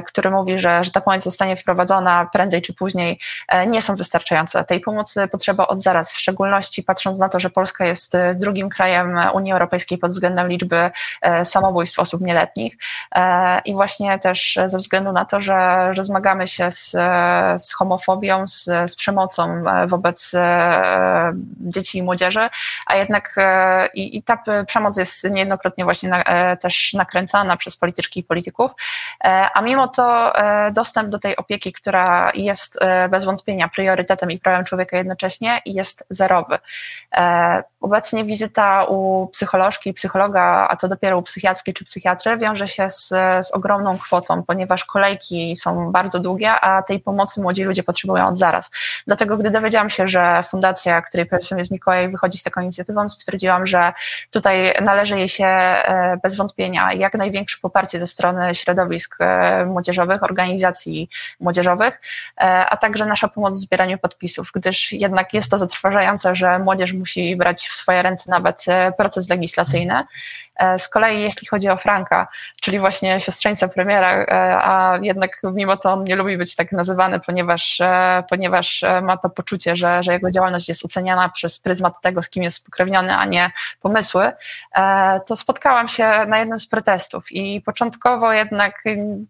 który 0.06 0.30
mówi, 0.30 0.58
że, 0.58 0.84
że 0.84 0.90
ta 0.90 1.00
pomoc 1.00 1.22
zostanie 1.22 1.56
wprowadzona 1.56 2.28
prędzej 2.32 2.62
czy 2.62 2.74
później, 2.74 3.18
nie 3.66 3.82
są 3.82 3.96
wystarczające. 3.96 4.64
Tej 4.64 4.80
pomocy 4.80 5.28
potrzeba 5.28 5.66
od 5.66 5.82
zaraz, 5.82 6.12
w 6.12 6.18
szczególności 6.18 6.82
patrząc 6.90 7.18
na 7.18 7.28
to, 7.28 7.40
że 7.40 7.50
Polska 7.50 7.86
jest 7.86 8.14
e, 8.14 8.34
drugim 8.34 8.68
krajem 8.68 9.20
Unii 9.34 9.52
Europejskiej 9.52 9.98
pod 9.98 10.10
względem 10.10 10.48
liczby 10.48 10.90
e, 11.22 11.44
samobójstw 11.44 11.98
osób 11.98 12.20
nieletnich 12.20 12.76
e, 13.14 13.60
i 13.64 13.74
właśnie 13.74 14.18
też 14.18 14.58
ze 14.66 14.78
względu 14.78 15.12
na 15.12 15.24
to, 15.24 15.40
że, 15.40 15.88
że 15.90 16.04
zmagamy 16.04 16.46
się 16.48 16.70
z, 16.70 16.90
z 17.56 17.72
homofobią, 17.72 18.46
z, 18.46 18.64
z 18.64 18.96
przemocą 18.96 19.62
wobec 19.86 20.32
dzieci 21.60 21.98
i 21.98 22.02
młodzieży, 22.02 22.48
a 22.86 22.96
jednak 22.96 23.36
i, 23.94 24.16
i 24.16 24.22
ta 24.22 24.42
przemoc 24.66 24.96
jest 24.96 25.24
niejednokrotnie 25.24 25.84
właśnie 25.84 26.08
na, 26.08 26.24
też 26.56 26.92
nakręcana 26.92 27.56
przez 27.56 27.76
polityczki 27.76 28.20
i 28.20 28.24
polityków, 28.24 28.70
a 29.54 29.60
mimo 29.62 29.88
to 29.88 30.32
dostęp 30.72 31.08
do 31.08 31.18
tej 31.18 31.36
opieki, 31.36 31.72
która 31.72 32.32
jest 32.34 32.78
bez 33.10 33.24
wątpienia 33.24 33.68
priorytetem 33.68 34.30
i 34.30 34.38
prawem 34.38 34.64
człowieka 34.64 34.96
jednocześnie 34.96 35.62
jest 35.66 36.06
zerowy. 36.10 36.58
E, 37.12 37.64
obecnie 37.80 38.24
wizyta 38.24 38.84
u 38.84 39.28
psycholożki, 39.32 39.92
psychologa, 39.92 40.66
a 40.70 40.76
co 40.76 40.88
dopiero 40.88 41.18
u 41.18 41.22
psychiatrki 41.22 41.74
czy 41.74 41.84
psychiatry, 41.84 42.36
wiąże 42.36 42.68
się 42.68 42.90
z, 42.90 43.08
z 43.46 43.52
ogromną 43.52 43.98
kwotą, 43.98 44.42
ponieważ 44.42 44.84
kolejki 44.84 45.56
są 45.56 45.92
bardzo 45.92 46.20
długie, 46.20 46.52
a 46.52 46.82
tej 46.82 47.00
pomocy 47.00 47.40
młodzi 47.40 47.64
ludzie 47.64 47.82
potrzebują 47.82 48.28
od 48.28 48.38
zaraz. 48.38 48.70
Dlatego, 49.06 49.36
gdy 49.36 49.50
dowiedziałam 49.50 49.90
się, 49.90 50.08
że 50.08 50.42
fundacja, 50.42 51.02
której 51.02 51.26
prezesem 51.26 51.58
jest 51.58 51.70
Mikołaj, 51.70 52.10
wychodzi 52.10 52.38
z 52.38 52.42
taką 52.42 52.60
inicjatywą, 52.60 53.08
stwierdziłam, 53.08 53.66
że 53.66 53.92
tutaj 54.32 54.74
należy 54.82 55.18
jej 55.18 55.28
się 55.28 55.46
e, 55.46 56.18
bez 56.22 56.36
wątpienia 56.36 56.92
jak 56.92 57.14
największe 57.14 57.58
poparcie 57.62 57.98
ze 57.98 58.06
strony 58.06 58.54
środowisk 58.54 59.16
e, 59.20 59.66
młodzieżowych, 59.66 60.22
organizacji 60.22 61.08
młodzieżowych, 61.40 62.00
a 62.36 62.76
także 62.76 63.06
nasza 63.06 63.28
pomoc 63.28 63.54
w 63.54 63.60
zbieraniu 63.60 63.98
podpisów, 63.98 64.50
gdyż 64.54 64.92
jednak 64.92 65.34
jest 65.34 65.50
to 65.50 65.58
zatrważające, 65.58 66.34
że 66.34 66.58
młodzież 66.58 66.92
musi 66.92 67.36
brać 67.36 67.69
w 67.70 67.76
swoje 67.76 68.02
ręce 68.02 68.30
nawet 68.30 68.64
e, 68.68 68.92
proces 68.92 69.28
legislacyjny. 69.28 70.04
E, 70.60 70.78
z 70.78 70.88
kolei 70.88 71.20
jeśli 71.22 71.46
chodzi 71.46 71.68
o 71.68 71.76
Franka, 71.76 72.28
czyli 72.60 72.78
właśnie 72.78 73.20
siostrzeńca 73.20 73.68
premiera, 73.68 74.12
e, 74.12 74.26
a 74.62 74.98
jednak 75.02 75.40
mimo 75.42 75.76
to 75.76 75.92
on 75.92 76.04
nie 76.04 76.16
lubi 76.16 76.38
być 76.38 76.56
tak 76.56 76.72
nazywany, 76.72 77.20
ponieważ, 77.20 77.82
ponieważ 78.30 78.84
ma 79.02 79.16
to 79.16 79.30
poczucie, 79.30 79.76
że, 79.76 80.02
że 80.02 80.12
jego 80.12 80.30
działalność 80.30 80.68
jest 80.68 80.84
oceniana 80.84 81.28
przez 81.28 81.58
pryzmat 81.58 82.00
tego, 82.00 82.22
z 82.22 82.28
kim 82.28 82.42
jest 82.42 82.56
spokrewniony, 82.56 83.16
a 83.16 83.24
nie 83.24 83.50
pomysły, 83.82 84.32
to 85.26 85.36
spotkałam 85.36 85.88
się 85.88 86.26
na 86.26 86.38
jednym 86.38 86.58
z 86.58 86.66
protestów 86.66 87.32
i 87.32 87.60
początkowo 87.60 88.32
jednak 88.32 88.82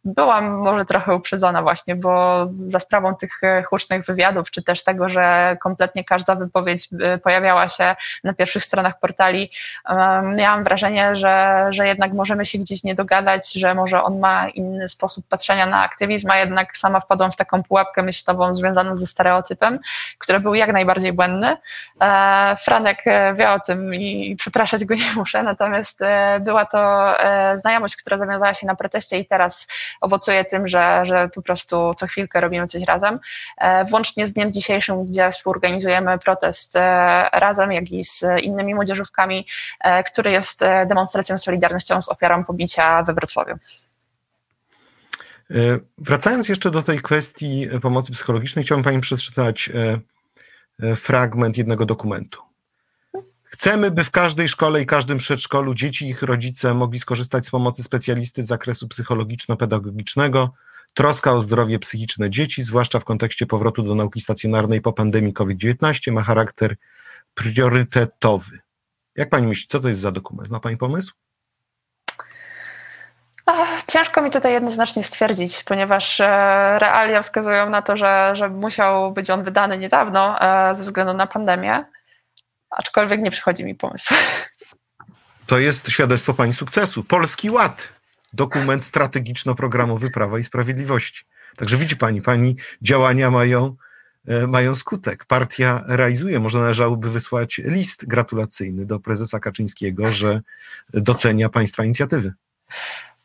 byłam 0.04 0.50
może 0.50 0.84
trochę 0.84 1.14
uprzedzona 1.14 1.62
właśnie, 1.62 1.96
bo 1.96 2.46
za 2.64 2.78
sprawą 2.78 3.14
tych 3.14 3.40
hucznych 3.68 4.04
wywiadów, 4.04 4.50
czy 4.50 4.62
też 4.62 4.84
tego, 4.84 5.08
że 5.08 5.56
kompletnie 5.60 6.04
każda 6.04 6.34
wypowiedź 6.34 6.88
pojawiała 7.22 7.68
się 7.68 7.96
na 8.24 8.34
pierwszych 8.34 8.64
stronach 8.64 9.00
portali, 9.00 9.50
miałam 10.36 10.64
wrażenie, 10.64 11.16
że, 11.20 11.66
że 11.68 11.86
jednak 11.86 12.12
możemy 12.12 12.44
się 12.44 12.58
gdzieś 12.58 12.84
nie 12.84 12.94
dogadać, 12.94 13.52
że 13.52 13.74
może 13.74 14.02
on 14.02 14.18
ma 14.18 14.48
inny 14.48 14.88
sposób 14.88 15.24
patrzenia 15.28 15.66
na 15.66 15.82
aktywizm, 15.82 16.30
a 16.30 16.36
jednak 16.36 16.76
sama 16.76 17.00
wpadłam 17.00 17.32
w 17.32 17.36
taką 17.36 17.62
pułapkę 17.62 18.02
myślową 18.02 18.54
związaną 18.54 18.96
ze 18.96 19.06
stereotypem, 19.06 19.78
który 20.18 20.40
był 20.40 20.54
jak 20.54 20.72
najbardziej 20.72 21.12
błędny. 21.12 21.56
E, 22.02 22.56
Franek 22.64 23.04
wie 23.34 23.50
o 23.50 23.60
tym 23.60 23.94
i 23.94 24.36
przepraszać 24.36 24.84
go 24.84 24.94
nie 25.04 25.12
muszę, 25.16 25.42
natomiast 25.42 26.00
była 26.40 26.64
to 26.64 27.14
znajomość, 27.54 27.96
która 27.96 28.18
zawiązała 28.18 28.54
się 28.54 28.66
na 28.66 28.74
proteście 28.74 29.18
i 29.18 29.26
teraz 29.26 29.68
owocuje 30.00 30.44
tym, 30.44 30.68
że, 30.68 31.00
że 31.04 31.28
po 31.28 31.42
prostu 31.42 31.94
co 31.94 32.06
chwilkę 32.06 32.40
robimy 32.40 32.66
coś 32.66 32.82
razem. 32.82 33.20
Włącznie 33.88 34.26
z 34.26 34.32
dniem 34.32 34.52
dzisiejszym, 34.52 35.04
gdzie 35.04 35.30
współorganizujemy 35.30 36.18
protest 36.18 36.76
e, 36.76 36.80
razem, 37.32 37.72
jak 37.72 37.92
i 37.92 38.04
z 38.04 38.24
innymi 38.42 38.74
młodzieżówkami, 38.74 39.46
e, 39.80 40.04
który 40.04 40.30
jest 40.30 40.62
e, 40.62 40.86
demonstracją 41.00 41.38
solidarnością 41.38 42.00
z 42.00 42.08
ofiarą 42.08 42.44
pobicia 42.44 43.02
we 43.02 43.14
Wrocławiu. 43.14 43.54
Wracając 45.98 46.48
jeszcze 46.48 46.70
do 46.70 46.82
tej 46.82 47.00
kwestii 47.00 47.68
pomocy 47.82 48.12
psychologicznej, 48.12 48.64
chciałbym 48.64 48.84
Pani 48.84 49.00
przeczytać 49.00 49.70
fragment 50.96 51.56
jednego 51.56 51.86
dokumentu. 51.86 52.42
Chcemy, 53.44 53.90
by 53.90 54.04
w 54.04 54.10
każdej 54.10 54.48
szkole 54.48 54.82
i 54.82 54.86
każdym 54.86 55.18
przedszkolu 55.18 55.74
dzieci 55.74 56.06
i 56.06 56.10
ich 56.10 56.22
rodzice 56.22 56.74
mogli 56.74 56.98
skorzystać 57.00 57.46
z 57.46 57.50
pomocy 57.50 57.82
specjalisty 57.82 58.42
z 58.42 58.46
zakresu 58.46 58.88
psychologiczno-pedagogicznego, 58.88 60.50
Troska 60.94 61.32
o 61.32 61.40
zdrowie 61.40 61.78
psychiczne 61.78 62.30
dzieci, 62.30 62.62
zwłaszcza 62.62 63.00
w 63.00 63.04
kontekście 63.04 63.46
powrotu 63.46 63.82
do 63.82 63.94
nauki 63.94 64.20
stacjonarnej 64.20 64.80
po 64.80 64.92
pandemii 64.92 65.32
COVID-19, 65.32 66.12
ma 66.12 66.22
charakter 66.22 66.76
priorytetowy. 67.34 68.58
Jak 69.20 69.28
pani 69.28 69.46
myśli, 69.46 69.66
co 69.68 69.80
to 69.80 69.88
jest 69.88 70.00
za 70.00 70.12
dokument? 70.12 70.50
Ma 70.50 70.60
pani 70.60 70.76
pomysł? 70.76 71.12
Ciężko 73.86 74.22
mi 74.22 74.30
tutaj 74.30 74.52
jednoznacznie 74.52 75.02
stwierdzić, 75.02 75.62
ponieważ 75.62 76.20
e, 76.20 76.26
realia 76.78 77.22
wskazują 77.22 77.70
na 77.70 77.82
to, 77.82 77.96
że, 77.96 78.30
że 78.34 78.48
musiał 78.48 79.12
być 79.12 79.30
on 79.30 79.44
wydany 79.44 79.78
niedawno 79.78 80.40
e, 80.40 80.74
ze 80.74 80.84
względu 80.84 81.14
na 81.14 81.26
pandemię, 81.26 81.84
aczkolwiek 82.70 83.20
nie 83.20 83.30
przychodzi 83.30 83.64
mi 83.64 83.74
pomysł. 83.74 84.14
To 85.46 85.58
jest 85.58 85.88
świadectwo 85.88 86.34
pani 86.34 86.52
sukcesu. 86.52 87.04
Polski 87.04 87.50
Ład 87.50 87.88
dokument 88.32 88.84
strategiczno-programowy 88.84 90.10
Prawa 90.10 90.38
i 90.38 90.44
Sprawiedliwości. 90.44 91.24
Także 91.56 91.76
widzi 91.76 91.96
pani, 91.96 92.22
pani 92.22 92.56
działania 92.82 93.30
mają, 93.30 93.76
mają 94.48 94.74
skutek. 94.74 95.24
Partia 95.24 95.84
realizuje. 95.86 96.40
Może 96.40 96.58
należałoby 96.58 97.10
wysłać 97.10 97.60
list 97.64 98.06
gratulacyjny 98.06 98.86
do 98.86 99.00
prezesa 99.00 99.40
Kaczyńskiego, 99.40 100.06
że 100.06 100.40
docenia 100.94 101.48
państwa 101.48 101.84
inicjatywy. 101.84 102.32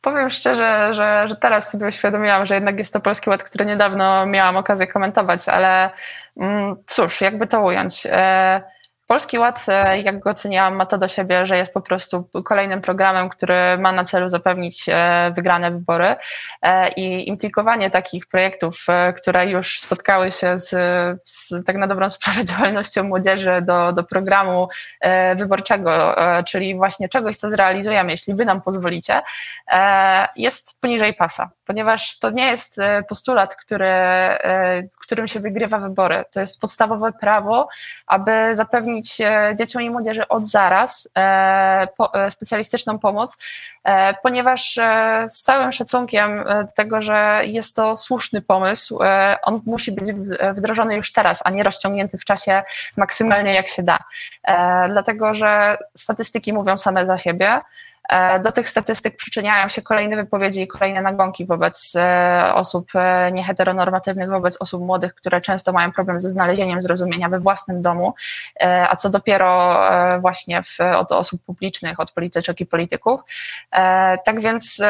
Powiem 0.01 0.29
szczerze, 0.29 0.93
że, 0.93 1.27
że 1.27 1.35
teraz 1.35 1.71
sobie 1.71 1.87
uświadomiłam, 1.87 2.45
że 2.45 2.55
jednak 2.55 2.77
jest 2.77 2.93
to 2.93 2.99
Polski 2.99 3.29
Ład, 3.29 3.43
który 3.43 3.65
niedawno 3.65 4.25
miałam 4.25 4.57
okazję 4.57 4.87
komentować, 4.87 5.49
ale 5.49 5.89
mm, 6.37 6.75
cóż, 6.85 7.21
jakby 7.21 7.47
to 7.47 7.61
ująć. 7.61 8.07
E, 8.11 8.61
Polski 9.07 9.39
Ład, 9.39 9.65
e, 9.67 10.01
jak 10.01 10.19
go 10.19 10.29
oceniałam, 10.29 10.75
ma 10.75 10.85
to 10.85 10.97
do 10.97 11.07
siebie, 11.07 11.45
że 11.45 11.57
jest 11.57 11.73
po 11.73 11.81
prostu 11.81 12.29
kolejnym 12.45 12.81
programem, 12.81 13.29
który 13.29 13.77
ma 13.77 13.91
na 13.91 14.03
celu 14.03 14.29
zapewnić 14.29 14.85
e, 14.89 15.31
wygrane 15.35 15.71
wybory 15.71 16.15
e, 16.61 16.89
i 16.89 17.29
implikowanie 17.29 17.89
takich 17.89 18.27
projektów, 18.27 18.85
które 19.17 19.47
już 19.47 19.79
spotkały 19.79 20.31
się 20.31 20.57
z, 20.57 20.69
z 21.23 21.65
tak 21.65 21.75
na 21.75 21.87
dobrą 21.87 22.09
sprawę 22.09 22.45
działalnością 22.55 23.03
młodzieży 23.03 23.61
do, 23.61 23.93
do 23.93 24.03
programu 24.03 24.67
wyborczego, 25.35 26.15
czyli 26.47 26.75
właśnie 26.75 27.09
czegoś, 27.09 27.35
co 27.35 27.49
zrealizujemy, 27.49 28.11
jeśli 28.11 28.33
wy 28.33 28.45
nam 28.45 28.61
pozwolicie, 28.61 29.21
jest 30.35 30.81
poniżej 30.81 31.13
pasa, 31.13 31.49
ponieważ 31.65 32.19
to 32.19 32.29
nie 32.29 32.47
jest 32.47 32.77
postulat, 33.09 33.55
który, 33.55 33.89
którym 35.01 35.27
się 35.27 35.39
wygrywa 35.39 35.77
wybory. 35.77 36.23
To 36.31 36.39
jest 36.39 36.61
podstawowe 36.61 37.11
prawo, 37.11 37.67
aby 38.07 38.55
zapewnić 38.55 38.94
zapewnić 38.95 39.21
e, 39.21 39.55
dzieciom 39.59 39.81
i 39.81 39.89
młodzieży 39.89 40.27
od 40.27 40.47
zaraz 40.47 41.09
e, 41.17 41.87
e, 42.13 42.31
specjalistyczną 42.31 42.99
pomoc, 42.99 43.37
ponieważ 44.23 44.79
z 45.27 45.41
całym 45.41 45.71
szacunkiem 45.71 46.43
tego, 46.75 47.01
że 47.01 47.41
jest 47.45 47.75
to 47.75 47.97
słuszny 47.97 48.41
pomysł, 48.41 48.99
on 49.43 49.61
musi 49.65 49.91
być 49.91 50.11
wdrożony 50.53 50.95
już 50.95 51.11
teraz, 51.11 51.41
a 51.45 51.49
nie 51.49 51.63
rozciągnięty 51.63 52.17
w 52.17 52.25
czasie 52.25 52.63
maksymalnie 52.97 53.53
jak 53.53 53.67
się 53.67 53.83
da. 53.83 53.99
Dlatego, 54.89 55.33
że 55.33 55.77
statystyki 55.95 56.53
mówią 56.53 56.77
same 56.77 57.05
za 57.05 57.17
siebie. 57.17 57.61
E, 58.09 58.39
do 58.39 58.51
tych 58.51 58.69
statystyk 58.69 59.15
przyczyniają 59.15 59.67
się 59.67 59.81
kolejne 59.81 60.15
wypowiedzi 60.15 60.61
i 60.61 60.67
kolejne 60.67 61.01
nagonki 61.01 61.45
wobec 61.45 61.93
e, 61.95 62.51
osób 62.53 62.89
e, 62.95 63.31
nieheteronormatywnych, 63.31 64.29
wobec 64.29 64.61
osób 64.61 64.81
młodych, 64.81 65.15
które 65.15 65.41
często 65.41 65.73
mają 65.73 65.91
problem 65.91 66.19
ze 66.19 66.29
znalezieniem 66.29 66.81
zrozumienia 66.81 67.29
we 67.29 67.39
własnym 67.39 67.81
domu, 67.81 68.13
a 68.61 68.95
co 68.95 69.09
dopiero 69.09 69.79
właśnie 70.21 70.63
w, 70.63 70.79
od 70.95 71.11
osób 71.11 71.41
publicznych, 71.45 71.99
od 71.99 72.11
polityczek 72.11 72.61
i 72.61 72.65
polityków. 72.65 73.21
Tak 74.25 74.39
więc 74.39 74.81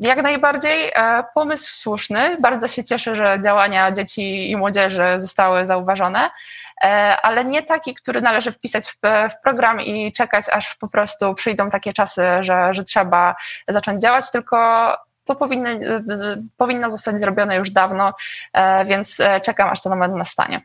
jak 0.00 0.22
najbardziej 0.22 0.92
pomysł 1.34 1.76
słuszny. 1.76 2.36
Bardzo 2.40 2.68
się 2.68 2.84
cieszę, 2.84 3.16
że 3.16 3.38
działania 3.44 3.92
dzieci 3.92 4.50
i 4.50 4.56
młodzieży 4.56 5.04
zostały 5.16 5.66
zauważone. 5.66 6.30
E, 6.84 7.16
ale 7.22 7.44
nie 7.44 7.62
taki, 7.62 7.94
który 7.94 8.20
należy 8.20 8.52
wpisać 8.52 8.90
w, 8.90 8.98
program 9.42 9.80
i 9.80 10.12
czekać, 10.12 10.44
aż 10.52 10.74
po 10.74 10.88
prostu 10.90 11.34
przyjdą 11.34 11.70
takie 11.70 11.92
czasy, 11.92 12.22
że, 12.40 12.74
że 12.74 12.84
trzeba 12.84 13.34
zacząć 13.68 14.02
działać, 14.02 14.30
tylko 14.30 14.56
to 15.24 15.34
powinno, 15.34 15.68
powinno 16.56 16.90
zostać 16.90 17.20
zrobione 17.20 17.56
już 17.56 17.70
dawno, 17.70 18.14
e, 18.52 18.84
więc 18.84 19.20
e, 19.20 19.40
czekam, 19.40 19.68
aż 19.68 19.82
ten 19.82 19.92
moment 19.92 20.14
nastanie. 20.14 20.60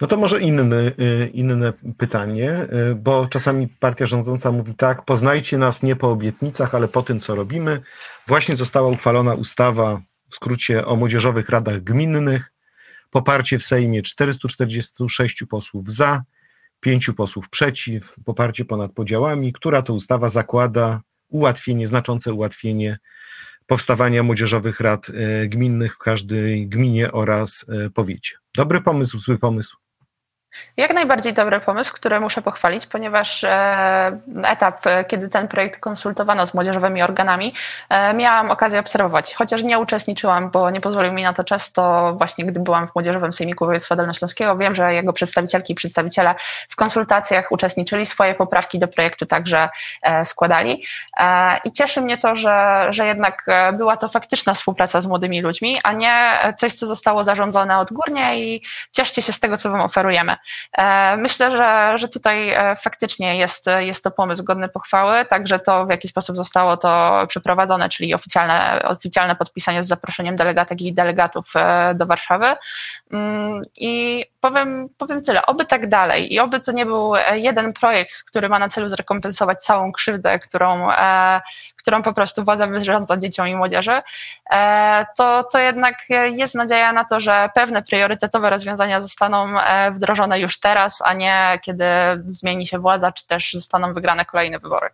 No 0.00 0.06
to 0.06 0.16
może 0.16 0.40
inny, 0.40 0.92
inne 1.32 1.72
pytanie, 1.98 2.66
bo 2.96 3.26
czasami 3.26 3.68
partia 3.68 4.06
rządząca 4.06 4.52
mówi 4.52 4.74
tak, 4.74 5.02
poznajcie 5.02 5.58
nas 5.58 5.82
nie 5.82 5.96
po 5.96 6.10
obietnicach, 6.10 6.74
ale 6.74 6.88
po 6.88 7.02
tym, 7.02 7.20
co 7.20 7.34
robimy. 7.34 7.80
Właśnie 8.26 8.56
została 8.56 8.88
uchwalona 8.88 9.34
ustawa, 9.34 10.02
w 10.30 10.34
skrócie, 10.34 10.86
o 10.86 10.96
młodzieżowych 10.96 11.48
radach 11.48 11.80
gminnych. 11.80 12.52
Poparcie 13.10 13.58
w 13.58 13.64
Sejmie 13.64 14.02
446 14.02 15.44
posłów 15.48 15.90
za, 15.90 16.22
5 16.80 17.10
posłów 17.16 17.48
przeciw, 17.48 18.14
poparcie 18.24 18.64
ponad 18.64 18.92
podziałami, 18.92 19.52
która 19.52 19.82
to 19.82 19.94
ustawa 19.94 20.28
zakłada 20.28 21.00
ułatwienie, 21.28 21.86
znaczące 21.86 22.32
ułatwienie 22.32 22.98
powstawania 23.66 24.22
młodzieżowych 24.22 24.80
rad 24.80 25.10
e, 25.10 25.48
gminnych 25.48 25.94
w 25.94 25.98
każdej 25.98 26.68
gminie 26.68 27.12
oraz 27.12 27.66
e, 27.68 27.90
powiecie. 27.90 28.36
Dobry 28.56 28.80
pomysł, 28.80 29.18
zły 29.18 29.38
pomysł? 29.38 29.83
Jak 30.76 30.94
najbardziej 30.94 31.32
dobry 31.32 31.60
pomysł, 31.60 31.94
który 31.94 32.20
muszę 32.20 32.42
pochwalić, 32.42 32.86
ponieważ 32.86 33.44
e, 33.44 34.18
etap, 34.44 34.86
e, 34.86 35.04
kiedy 35.04 35.28
ten 35.28 35.48
projekt 35.48 35.80
konsultowano 35.80 36.46
z 36.46 36.54
młodzieżowymi 36.54 37.02
organami, 37.02 37.52
e, 37.88 38.14
miałam 38.14 38.50
okazję 38.50 38.80
obserwować. 38.80 39.34
Chociaż 39.34 39.62
nie 39.62 39.78
uczestniczyłam, 39.78 40.50
bo 40.50 40.70
nie 40.70 40.80
pozwolił 40.80 41.12
mi 41.12 41.22
na 41.22 41.32
to 41.32 41.44
czas, 41.44 41.72
to 41.72 42.14
właśnie 42.18 42.44
gdy 42.44 42.60
byłam 42.60 42.86
w 42.88 42.94
Młodzieżowym 42.94 43.32
Sejmiku 43.32 43.66
Województwa 43.66 43.96
Dolnośląskiego, 43.96 44.56
wiem, 44.56 44.74
że 44.74 44.94
jego 44.94 45.12
przedstawicielki 45.12 45.72
i 45.72 45.76
przedstawiciele 45.76 46.34
w 46.68 46.76
konsultacjach 46.76 47.52
uczestniczyli, 47.52 48.06
swoje 48.06 48.34
poprawki 48.34 48.78
do 48.78 48.88
projektu 48.88 49.26
także 49.26 49.68
składali. 50.24 50.84
I 51.64 51.72
cieszy 51.72 52.00
mnie 52.00 52.18
to, 52.18 52.36
że, 52.36 52.86
że 52.90 53.06
jednak 53.06 53.46
była 53.72 53.96
to 53.96 54.08
faktyczna 54.08 54.54
współpraca 54.54 55.00
z 55.00 55.06
młodymi 55.06 55.42
ludźmi, 55.42 55.78
a 55.84 55.92
nie 55.92 56.38
coś, 56.56 56.72
co 56.72 56.86
zostało 56.86 57.24
zarządzone 57.24 57.78
odgórnie 57.78 58.38
i 58.38 58.62
cieszcie 58.92 59.22
się 59.22 59.32
z 59.32 59.40
tego, 59.40 59.56
co 59.56 59.70
wam 59.70 59.80
oferujemy. 59.80 60.36
E, 60.78 61.16
myślę, 61.16 61.56
że, 61.56 61.98
że 61.98 62.08
tutaj 62.08 62.50
e, 62.50 62.76
faktycznie 62.76 63.38
jest, 63.38 63.66
jest 63.78 64.04
to 64.04 64.10
pomysł 64.10 64.44
godny 64.44 64.68
pochwały, 64.68 65.24
także 65.24 65.58
to 65.58 65.86
w 65.86 65.90
jaki 65.90 66.08
sposób 66.08 66.36
zostało 66.36 66.76
to 66.76 67.24
przeprowadzone, 67.28 67.88
czyli 67.88 68.14
oficjalne, 68.14 68.82
oficjalne 68.84 69.36
podpisanie 69.36 69.82
z 69.82 69.86
zaproszeniem 69.86 70.36
delegatek 70.36 70.80
i 70.80 70.92
delegatów 70.92 71.52
e, 71.56 71.94
do 71.94 72.06
Warszawy. 72.06 72.46
Mm, 73.12 73.62
I 73.76 74.24
powiem, 74.40 74.88
powiem 74.98 75.22
tyle, 75.22 75.46
oby 75.46 75.64
tak 75.64 75.88
dalej 75.88 76.34
i 76.34 76.40
oby 76.40 76.60
to 76.60 76.72
nie 76.72 76.86
był 76.86 77.12
jeden 77.34 77.72
projekt, 77.72 78.24
który 78.24 78.48
ma 78.48 78.58
na 78.58 78.68
celu 78.68 78.88
zrekompensować 78.88 79.64
całą 79.64 79.92
krzywdę, 79.92 80.38
którą, 80.38 80.88
którą 81.76 82.02
po 82.02 82.12
prostu 82.12 82.44
władza 82.44 82.66
wyrządza 82.66 83.16
dzieciom 83.16 83.48
i 83.48 83.56
młodzieży, 83.56 84.02
to, 85.16 85.44
to 85.52 85.58
jednak 85.58 85.98
jest 86.30 86.54
nadzieja 86.54 86.92
na 86.92 87.04
to, 87.04 87.20
że 87.20 87.48
pewne 87.54 87.82
priorytetowe 87.82 88.50
rozwiązania 88.50 89.00
zostaną 89.00 89.46
wdrożone 89.92 90.33
już 90.36 90.60
teraz, 90.60 91.02
a 91.04 91.14
nie 91.14 91.58
kiedy 91.62 91.84
zmieni 92.26 92.66
się 92.66 92.78
władza, 92.78 93.12
czy 93.12 93.26
też 93.26 93.52
zostaną 93.52 93.94
wygrane 93.94 94.24
kolejne 94.24 94.58
wybory. 94.58 94.88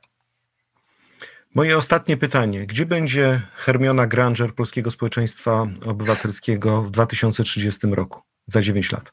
Moje 1.55 1.77
ostatnie 1.77 2.17
pytanie. 2.17 2.67
Gdzie 2.67 2.87
będzie 2.87 3.41
Hermiona 3.55 4.07
Granger 4.07 4.55
Polskiego 4.55 4.91
Społeczeństwa 4.91 5.67
Obywatelskiego 5.87 6.83
w 6.83 6.91
2030 6.91 7.87
roku, 7.87 8.21
za 8.47 8.63
9 8.63 8.93
lat? 8.93 9.13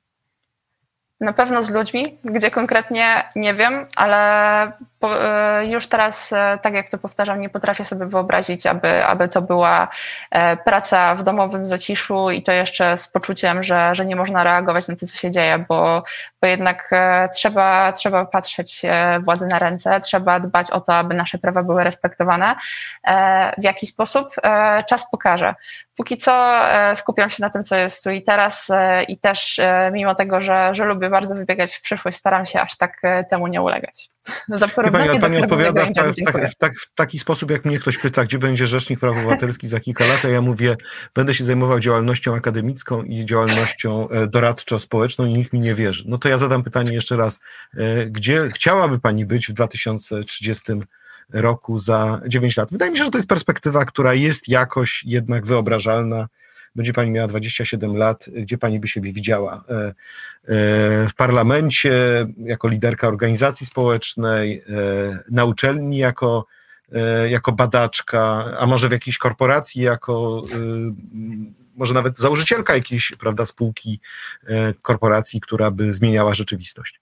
Na 1.19 1.33
pewno 1.33 1.63
z 1.63 1.69
ludźmi, 1.69 2.17
gdzie 2.23 2.51
konkretnie 2.51 3.29
nie 3.35 3.53
wiem, 3.53 3.85
ale 3.95 4.71
e, 5.03 5.65
już 5.65 5.87
teraz, 5.87 6.33
e, 6.33 6.59
tak 6.61 6.73
jak 6.73 6.89
to 6.89 6.97
powtarzam, 6.97 7.41
nie 7.41 7.49
potrafię 7.49 7.85
sobie 7.85 8.05
wyobrazić, 8.05 8.65
aby, 8.65 9.05
aby 9.05 9.27
to 9.27 9.41
była 9.41 9.87
e, 10.31 10.57
praca 10.57 11.15
w 11.15 11.23
domowym 11.23 11.65
zaciszu 11.65 12.31
i 12.31 12.43
to 12.43 12.51
jeszcze 12.51 12.97
z 12.97 13.07
poczuciem, 13.07 13.63
że, 13.63 13.95
że 13.95 14.05
nie 14.05 14.15
można 14.15 14.43
reagować 14.43 14.87
na 14.87 14.95
to, 14.95 15.05
co 15.05 15.17
się 15.17 15.31
dzieje, 15.31 15.65
bo, 15.69 16.03
bo 16.41 16.47
jednak 16.47 16.89
trzeba, 17.35 17.91
trzeba 17.91 18.25
patrzeć 18.25 18.81
władzy 19.23 19.47
na 19.47 19.59
ręce, 19.59 19.99
trzeba 19.99 20.39
dbać 20.39 20.71
o 20.71 20.81
to, 20.81 20.95
aby 20.95 21.15
nasze 21.15 21.37
prawa 21.37 21.63
były 21.63 21.83
respektowane. 21.83 22.55
W 23.57 23.63
jaki 23.63 23.87
sposób? 23.87 24.35
Czas 24.89 25.11
pokaże. 25.11 25.55
Póki 25.97 26.17
co 26.17 26.59
skupiam 26.93 27.29
się 27.29 27.43
na 27.43 27.49
tym, 27.49 27.63
co 27.63 27.75
jest 27.75 28.03
tu 28.03 28.09
i 28.09 28.23
teraz 28.23 28.71
i 29.07 29.17
też 29.17 29.59
mimo 29.91 30.15
tego, 30.15 30.41
że, 30.41 30.69
że 30.75 30.85
lubię 30.85 31.09
bardzo 31.09 31.35
wybiegać 31.35 31.75
w 31.75 31.81
przyszłość, 31.81 32.17
staram 32.17 32.45
się 32.45 32.61
aż 32.61 32.77
tak 32.77 33.01
temu 33.29 33.47
nie 33.47 33.61
ulegać. 33.61 34.09
Za 34.49 34.67
porównanie 34.67 35.07
pani, 35.07 35.19
pani 35.19 35.37
odpowiada 35.37 35.85
w, 35.85 35.93
ta, 35.93 36.13
w, 36.13 36.15
tak, 36.25 36.51
w, 36.51 36.55
tak, 36.55 36.79
w, 36.79 36.95
taki 36.95 37.19
sposób, 37.19 37.51
jak 37.51 37.65
mnie 37.65 37.79
ktoś 37.79 37.97
pyta, 37.97 38.25
gdzie 38.25 38.39
będzie 38.39 38.67
Rzecznik 38.67 38.99
Praw 38.99 39.17
Obywatelskich 39.17 39.69
za 39.69 39.79
kilka 39.79 40.07
lat, 40.07 40.25
a 40.25 40.29
ja 40.29 40.41
mówię, 40.41 40.75
będę 41.15 41.33
się 41.33 41.43
zajmował 41.43 41.79
działalnością 41.79 42.35
akademicką 42.35 43.03
i 43.03 43.25
działalnością 43.25 44.09
e, 44.09 44.27
doradczo-społeczną 44.27 45.25
i 45.25 45.33
nikt 45.33 45.53
mi 45.53 45.59
nie 45.59 45.75
wierzy. 45.75 46.03
No 46.07 46.17
to 46.17 46.29
ja 46.29 46.37
zadam 46.37 46.63
pytanie 46.63 46.93
jeszcze 46.93 47.17
raz. 47.17 47.39
E, 47.77 48.05
gdzie 48.05 48.49
chciałaby 48.49 48.99
pani 48.99 49.25
być 49.25 49.47
w 49.47 49.53
2030 49.53 50.63
roku 51.33 51.79
za 51.79 52.21
9 52.27 52.57
lat? 52.57 52.71
Wydaje 52.71 52.91
mi 52.91 52.97
się, 52.97 53.05
że 53.05 53.11
to 53.11 53.17
jest 53.17 53.29
perspektywa, 53.29 53.85
która 53.85 54.13
jest 54.13 54.49
jakoś 54.49 55.03
jednak 55.05 55.45
wyobrażalna 55.45 56.27
będzie 56.77 56.93
pani 56.93 57.11
miała 57.11 57.27
27 57.27 57.97
lat, 57.97 58.29
gdzie 58.29 58.57
pani 58.57 58.79
by 58.79 58.87
siebie 58.87 59.13
widziała? 59.13 59.63
E, 59.69 59.73
e, 59.73 59.93
w 61.07 61.13
parlamencie, 61.17 61.91
jako 62.37 62.67
liderka 62.67 63.07
organizacji 63.07 63.65
społecznej, 63.65 64.57
e, 64.57 64.63
na 65.31 65.45
uczelni 65.45 65.97
jako, 65.97 66.45
jako 67.29 67.51
badaczka, 67.51 68.45
a 68.59 68.65
może 68.65 68.89
w 68.89 68.91
jakiejś 68.91 69.17
korporacji 69.17 69.81
jako 69.81 70.43
może 71.75 71.93
nawet 71.93 72.19
założycielka 72.19 72.75
jakiejś 72.75 73.13
prawda, 73.19 73.45
spółki, 73.45 73.99
korporacji, 74.81 75.41
która 75.41 75.71
by 75.71 75.93
zmieniała 75.93 76.33
rzeczywistość. 76.33 77.01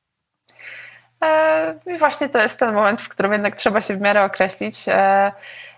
I 1.88 1.97
właśnie 1.97 2.30
to 2.30 2.41
jest 2.41 2.59
ten 2.59 2.73
moment, 2.73 3.01
w 3.01 3.09
którym 3.09 3.32
jednak 3.32 3.55
trzeba 3.55 3.82
się 3.82 3.95
w 3.95 4.01
miarę 4.01 4.23
określić. 4.23 4.86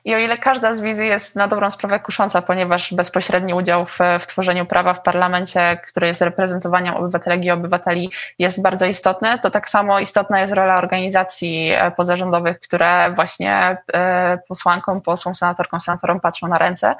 I 0.07 0.15
o 0.15 0.17
ile 0.17 0.37
każda 0.37 0.73
z 0.73 0.79
wizji 0.79 1.07
jest 1.07 1.35
na 1.35 1.47
dobrą 1.47 1.69
sprawę 1.69 1.99
kusząca, 1.99 2.41
ponieważ 2.41 2.93
bezpośredni 2.93 3.53
udział 3.53 3.85
w, 3.85 3.99
w 4.19 4.27
tworzeniu 4.27 4.65
prawa 4.65 4.93
w 4.93 5.01
parlamencie, 5.01 5.81
który 5.87 6.07
jest 6.07 6.21
reprezentowaniem 6.21 6.95
obywatelek 6.95 7.45
i 7.45 7.51
obywateli, 7.51 8.11
jest 8.39 8.61
bardzo 8.61 8.85
istotny, 8.85 9.39
to 9.39 9.51
tak 9.51 9.69
samo 9.69 9.99
istotna 9.99 10.41
jest 10.41 10.53
rola 10.53 10.77
organizacji 10.77 11.71
e, 11.71 11.91
pozarządowych, 11.91 12.59
które 12.59 13.11
właśnie 13.15 13.77
e, 13.93 14.39
posłankom, 14.47 15.01
posłom, 15.01 15.35
senatorkom, 15.35 15.79
senatorom 15.79 16.19
patrzą 16.19 16.47
na 16.47 16.57
ręce. 16.57 16.95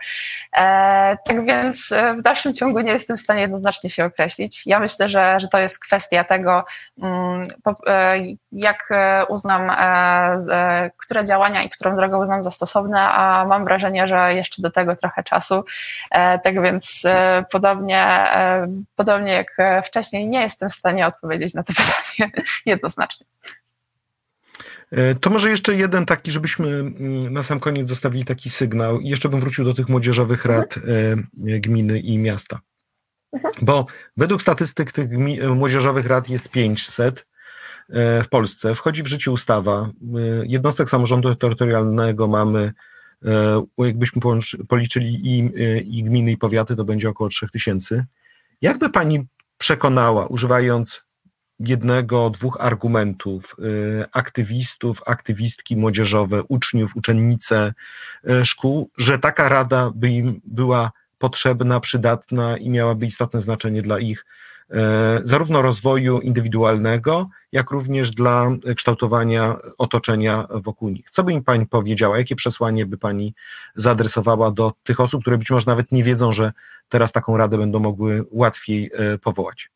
E, 0.58 1.18
tak 1.26 1.46
więc 1.46 1.94
w 2.18 2.22
dalszym 2.22 2.54
ciągu 2.54 2.80
nie 2.80 2.92
jestem 2.92 3.18
w 3.18 3.22
stanie 3.22 3.42
jednoznacznie 3.42 3.90
się 3.90 4.06
określić. 4.06 4.66
Ja 4.66 4.80
myślę, 4.80 5.10
że, 5.10 5.40
że 5.40 5.48
to 5.48 5.60
jest 5.60 5.80
kwestia 5.80 6.24
tego, 6.24 6.66
mm, 7.02 7.44
jak 8.52 8.90
uznam, 9.30 9.72
które 10.98 11.26
działania 11.26 11.64
i 11.64 11.70
którą 11.70 11.96
drogę 11.96 12.18
uznam 12.18 12.42
za 12.42 12.52
stosowne, 12.52 12.97
a 13.02 13.46
mam 13.46 13.64
wrażenie, 13.66 14.08
że 14.08 14.34
jeszcze 14.34 14.62
do 14.62 14.72
tego 14.72 14.96
trochę 14.96 15.24
czasu. 15.24 15.64
E, 16.12 16.40
tak 16.40 16.62
więc 16.62 17.02
e, 17.06 17.46
podobnie, 17.52 18.00
e, 18.36 18.68
podobnie 18.96 19.32
jak 19.32 19.58
wcześniej, 19.84 20.28
nie 20.28 20.42
jestem 20.42 20.70
w 20.70 20.74
stanie 20.74 21.08
odpowiedzieć 21.08 21.54
na 21.54 21.64
to 21.64 21.74
pytanie 22.18 22.32
jednoznacznie. 22.66 23.28
To 25.22 25.30
może 25.30 25.50
jeszcze 25.50 25.76
jeden 25.76 26.06
taki, 26.06 26.32
żebyśmy 26.32 26.68
mm, 26.68 27.34
na 27.34 27.44
sam 27.44 27.60
koniec 27.60 27.88
zostawili 27.90 28.26
taki 28.26 28.50
sygnał. 28.50 29.00
I 29.00 29.10
jeszcze 29.10 29.30
bym 29.30 29.40
wrócił 29.40 29.66
do 29.66 29.74
tych 29.74 29.90
młodzieżowych 29.90 30.46
rad 30.46 30.76
gminy 31.34 32.00
i 32.00 32.18
miasta. 32.18 32.60
Mhm. 33.34 33.54
Bo 33.62 33.86
według 34.18 34.42
statystyk 34.42 34.92
tych 34.92 35.10
młodzieżowych 35.56 36.08
rad 36.08 36.30
jest 36.30 36.50
500 36.50 37.26
w 38.24 38.26
Polsce. 38.30 38.76
Wchodzi 38.76 39.04
w 39.04 39.08
życie 39.08 39.32
ustawa. 39.32 39.90
Jednostek 40.44 40.90
samorządu 40.90 41.36
terytorialnego 41.36 42.28
mamy 42.28 42.74
E, 43.26 43.66
jakbyśmy 43.78 44.22
policzyli 44.68 45.20
i, 45.24 45.52
e, 45.64 45.80
i 45.80 46.04
gminy, 46.04 46.32
i 46.32 46.38
powiaty, 46.38 46.76
to 46.76 46.84
będzie 46.84 47.10
około 47.10 47.30
3000. 47.30 48.06
Jakby 48.62 48.90
pani 48.90 49.28
przekonała, 49.58 50.28
używając 50.28 51.04
jednego, 51.60 52.30
dwóch 52.30 52.58
argumentów, 52.60 53.56
e, 53.60 54.08
aktywistów, 54.12 55.02
aktywistki 55.06 55.78
młodzieżowe, 55.78 56.44
uczniów, 56.44 56.96
uczennice 56.96 57.74
szkół, 58.44 58.90
że 58.98 59.20
taka 59.20 59.50
rada 59.50 59.92
by 59.96 60.10
im 60.10 60.42
była 60.44 60.92
potrzebna, 61.18 61.80
przydatna 61.80 62.58
i 62.58 62.70
miałaby 62.70 63.06
istotne 63.06 63.42
znaczenie 63.42 63.82
dla 63.82 64.00
ich 64.00 64.26
E, 64.26 64.57
zarówno 65.24 65.62
rozwoju 65.62 66.20
indywidualnego, 66.20 67.30
jak 67.52 67.72
również 67.72 68.12
dla 68.12 68.48
kształtowania 68.76 69.56
otoczenia 69.78 70.48
wokół 70.50 70.90
nich. 70.90 71.10
Co 71.10 71.24
by 71.24 71.34
im 71.34 71.44
Pani 71.44 71.66
powiedziała? 71.66 72.18
Jakie 72.18 72.36
przesłanie 72.36 72.86
by 72.86 72.98
Pani 72.98 73.34
zaadresowała 73.76 74.52
do 74.52 74.74
tych 74.84 75.00
osób, 75.00 75.22
które 75.22 75.38
być 75.38 75.52
może 75.52 75.66
nawet 75.68 75.92
nie 75.92 76.04
wiedzą, 76.04 76.32
że 76.32 76.52
teraz 76.90 77.12
taką 77.12 77.38
radę 77.38 77.58
będą 77.58 77.80
mogły 77.80 78.24
łatwiej 78.32 78.92
e, 78.94 79.18
powołać? 79.18 79.70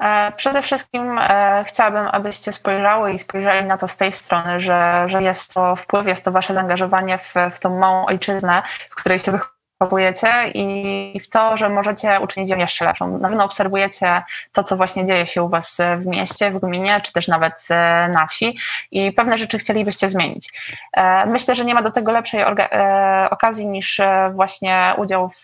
E, 0.00 0.32
przede 0.36 0.62
wszystkim 0.62 1.18
chciałabym, 1.64 2.08
abyście 2.12 2.52
spojrzały 2.52 3.12
i 3.12 3.18
spojrzeli 3.18 3.66
na 3.66 3.76
to 3.76 3.88
z 3.88 3.96
tej 3.96 4.12
strony, 4.12 4.60
że, 4.60 5.04
że 5.06 5.22
jest 5.22 5.54
to 5.54 5.76
wpływ, 5.76 6.06
jest 6.06 6.24
to 6.24 6.32
wasze 6.32 6.54
zaangażowanie 6.54 7.18
w, 7.18 7.34
w 7.52 7.60
tą 7.60 7.78
małą 7.78 8.06
ojczyznę, 8.06 8.62
w 8.90 8.94
której 8.94 9.18
się 9.18 9.32
wychowujecie 9.32 9.55
obserwujecie 9.78 10.28
i 10.54 11.20
w 11.20 11.28
to, 11.28 11.56
że 11.56 11.68
możecie 11.68 12.20
uczynić 12.20 12.50
ją 12.50 12.56
jeszcze 12.56 12.84
lepszą. 12.84 13.18
Na 13.18 13.28
pewno 13.28 13.44
obserwujecie 13.44 14.22
to, 14.52 14.62
co 14.62 14.76
właśnie 14.76 15.04
dzieje 15.04 15.26
się 15.26 15.42
u 15.42 15.48
Was 15.48 15.78
w 15.96 16.06
mieście, 16.06 16.50
w 16.50 16.58
gminie, 16.58 17.00
czy 17.00 17.12
też 17.12 17.28
nawet 17.28 17.66
e, 17.70 18.08
na 18.12 18.26
wsi 18.26 18.58
i 18.90 19.12
pewne 19.12 19.38
rzeczy 19.38 19.58
chcielibyście 19.58 20.08
zmienić. 20.08 20.52
E, 20.92 21.26
myślę, 21.26 21.54
że 21.54 21.64
nie 21.64 21.74
ma 21.74 21.82
do 21.82 21.90
tego 21.90 22.12
lepszej 22.12 22.40
e, 22.40 23.28
okazji 23.30 23.68
niż 23.68 24.00
właśnie 24.32 24.92
udział 24.96 25.28
w, 25.28 25.42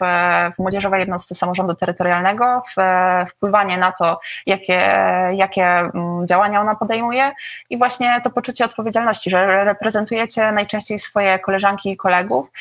w 0.57 0.59
młodzieżowej 0.59 1.01
jednostce 1.01 1.35
samorządu 1.35 1.75
terytorialnego, 1.75 2.63
w 2.77 2.83
wpływanie 3.31 3.79
na 3.79 3.93
to, 3.93 4.21
jakie, 4.47 4.95
jakie 5.33 5.65
mm, 5.65 6.27
działania 6.27 6.61
ona 6.61 6.75
podejmuje 6.75 7.33
i 7.71 7.79
właśnie 7.79 8.21
to 8.25 8.31
poczucie 8.31 8.65
odpowiedzialności, 8.65 9.31
że 9.31 9.65
reprezentujecie 9.65 10.53
najczęściej 10.53 10.99
swoje 10.99 11.39
koleżanki 11.39 11.91
i 11.91 11.97
kolegów 11.97 12.53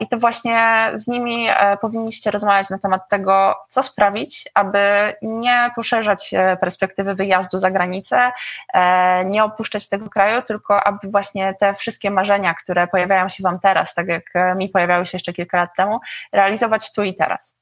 i 0.00 0.08
to 0.08 0.18
właśnie 0.18 0.87
z 0.94 1.06
nimi 1.06 1.48
e, 1.48 1.76
powinniście 1.76 2.30
rozmawiać 2.30 2.70
na 2.70 2.78
temat 2.78 3.08
tego, 3.08 3.54
co 3.68 3.82
sprawić, 3.82 4.48
aby 4.54 4.78
nie 5.22 5.70
poszerzać 5.76 6.34
e, 6.34 6.56
perspektywy 6.56 7.14
wyjazdu 7.14 7.58
za 7.58 7.70
granicę, 7.70 8.32
e, 8.74 9.24
nie 9.24 9.44
opuszczać 9.44 9.88
tego 9.88 10.10
kraju, 10.10 10.42
tylko 10.42 10.86
aby 10.86 11.08
właśnie 11.08 11.54
te 11.54 11.74
wszystkie 11.74 12.10
marzenia, 12.10 12.54
które 12.54 12.86
pojawiają 12.86 13.28
się 13.28 13.42
Wam 13.42 13.58
teraz, 13.58 13.94
tak 13.94 14.08
jak 14.08 14.24
mi 14.56 14.68
pojawiały 14.68 15.06
się 15.06 15.16
jeszcze 15.16 15.32
kilka 15.32 15.56
lat 15.56 15.70
temu, 15.76 16.00
realizować 16.32 16.92
tu 16.92 17.02
i 17.02 17.14
teraz. 17.14 17.57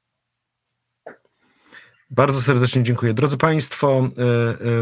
Bardzo 2.09 2.41
serdecznie 2.41 2.83
dziękuję. 2.83 3.13
Drodzy 3.13 3.37
Państwo, 3.37 4.09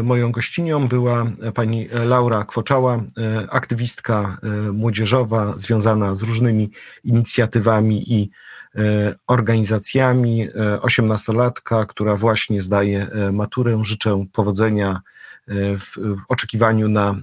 moją 0.02 0.32
gościnią 0.32 0.88
była 0.88 1.26
pani 1.54 1.88
Laura 2.04 2.44
Kwoczała, 2.44 3.02
aktywistka 3.48 4.38
młodzieżowa 4.72 5.54
związana 5.56 6.14
z 6.14 6.22
różnymi 6.22 6.70
inicjatywami 7.04 8.12
i 8.12 8.30
E, 8.78 9.14
organizacjami, 9.26 10.48
e, 10.48 10.80
osiemnastolatka, 10.80 11.84
która 11.84 12.16
właśnie 12.16 12.62
zdaje 12.62 13.06
e, 13.06 13.32
maturę. 13.32 13.78
Życzę 13.82 14.24
powodzenia 14.32 15.00
w, 15.78 15.96
oczekiwaniu 16.28 16.88
na 16.88 17.14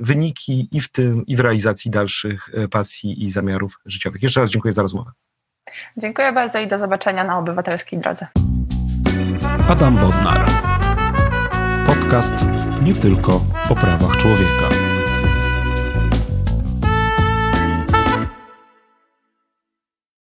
wyniki 0.00 0.68
i 0.72 0.80
w 0.80 0.92
tym, 0.92 1.26
i 1.26 1.36
w 1.36 1.40
realizacji 1.40 1.90
dalszych 1.90 2.50
pasji 2.70 3.24
i 3.24 3.30
zamiarów 3.30 3.80
życiowych. 3.86 4.22
Jeszcze 4.22 4.40
raz 4.40 4.50
dziękuję 4.50 4.72
za 4.72 4.82
rozmowę. 4.82 5.10
Dziękuję 5.96 6.32
bardzo 6.32 6.58
i 6.58 6.66
do 6.66 6.78
zobaczenia 6.78 7.24
na 7.24 7.38
obywatelskiej 7.38 7.98
drodze. 7.98 8.26
Adam 9.68 9.96
Bodnar. 9.96 10.44
Podcast 11.86 12.46
nie 12.82 12.94
tylko 12.94 13.40
o 13.70 13.74
prawach 13.74 14.16
człowieka. 14.16 14.81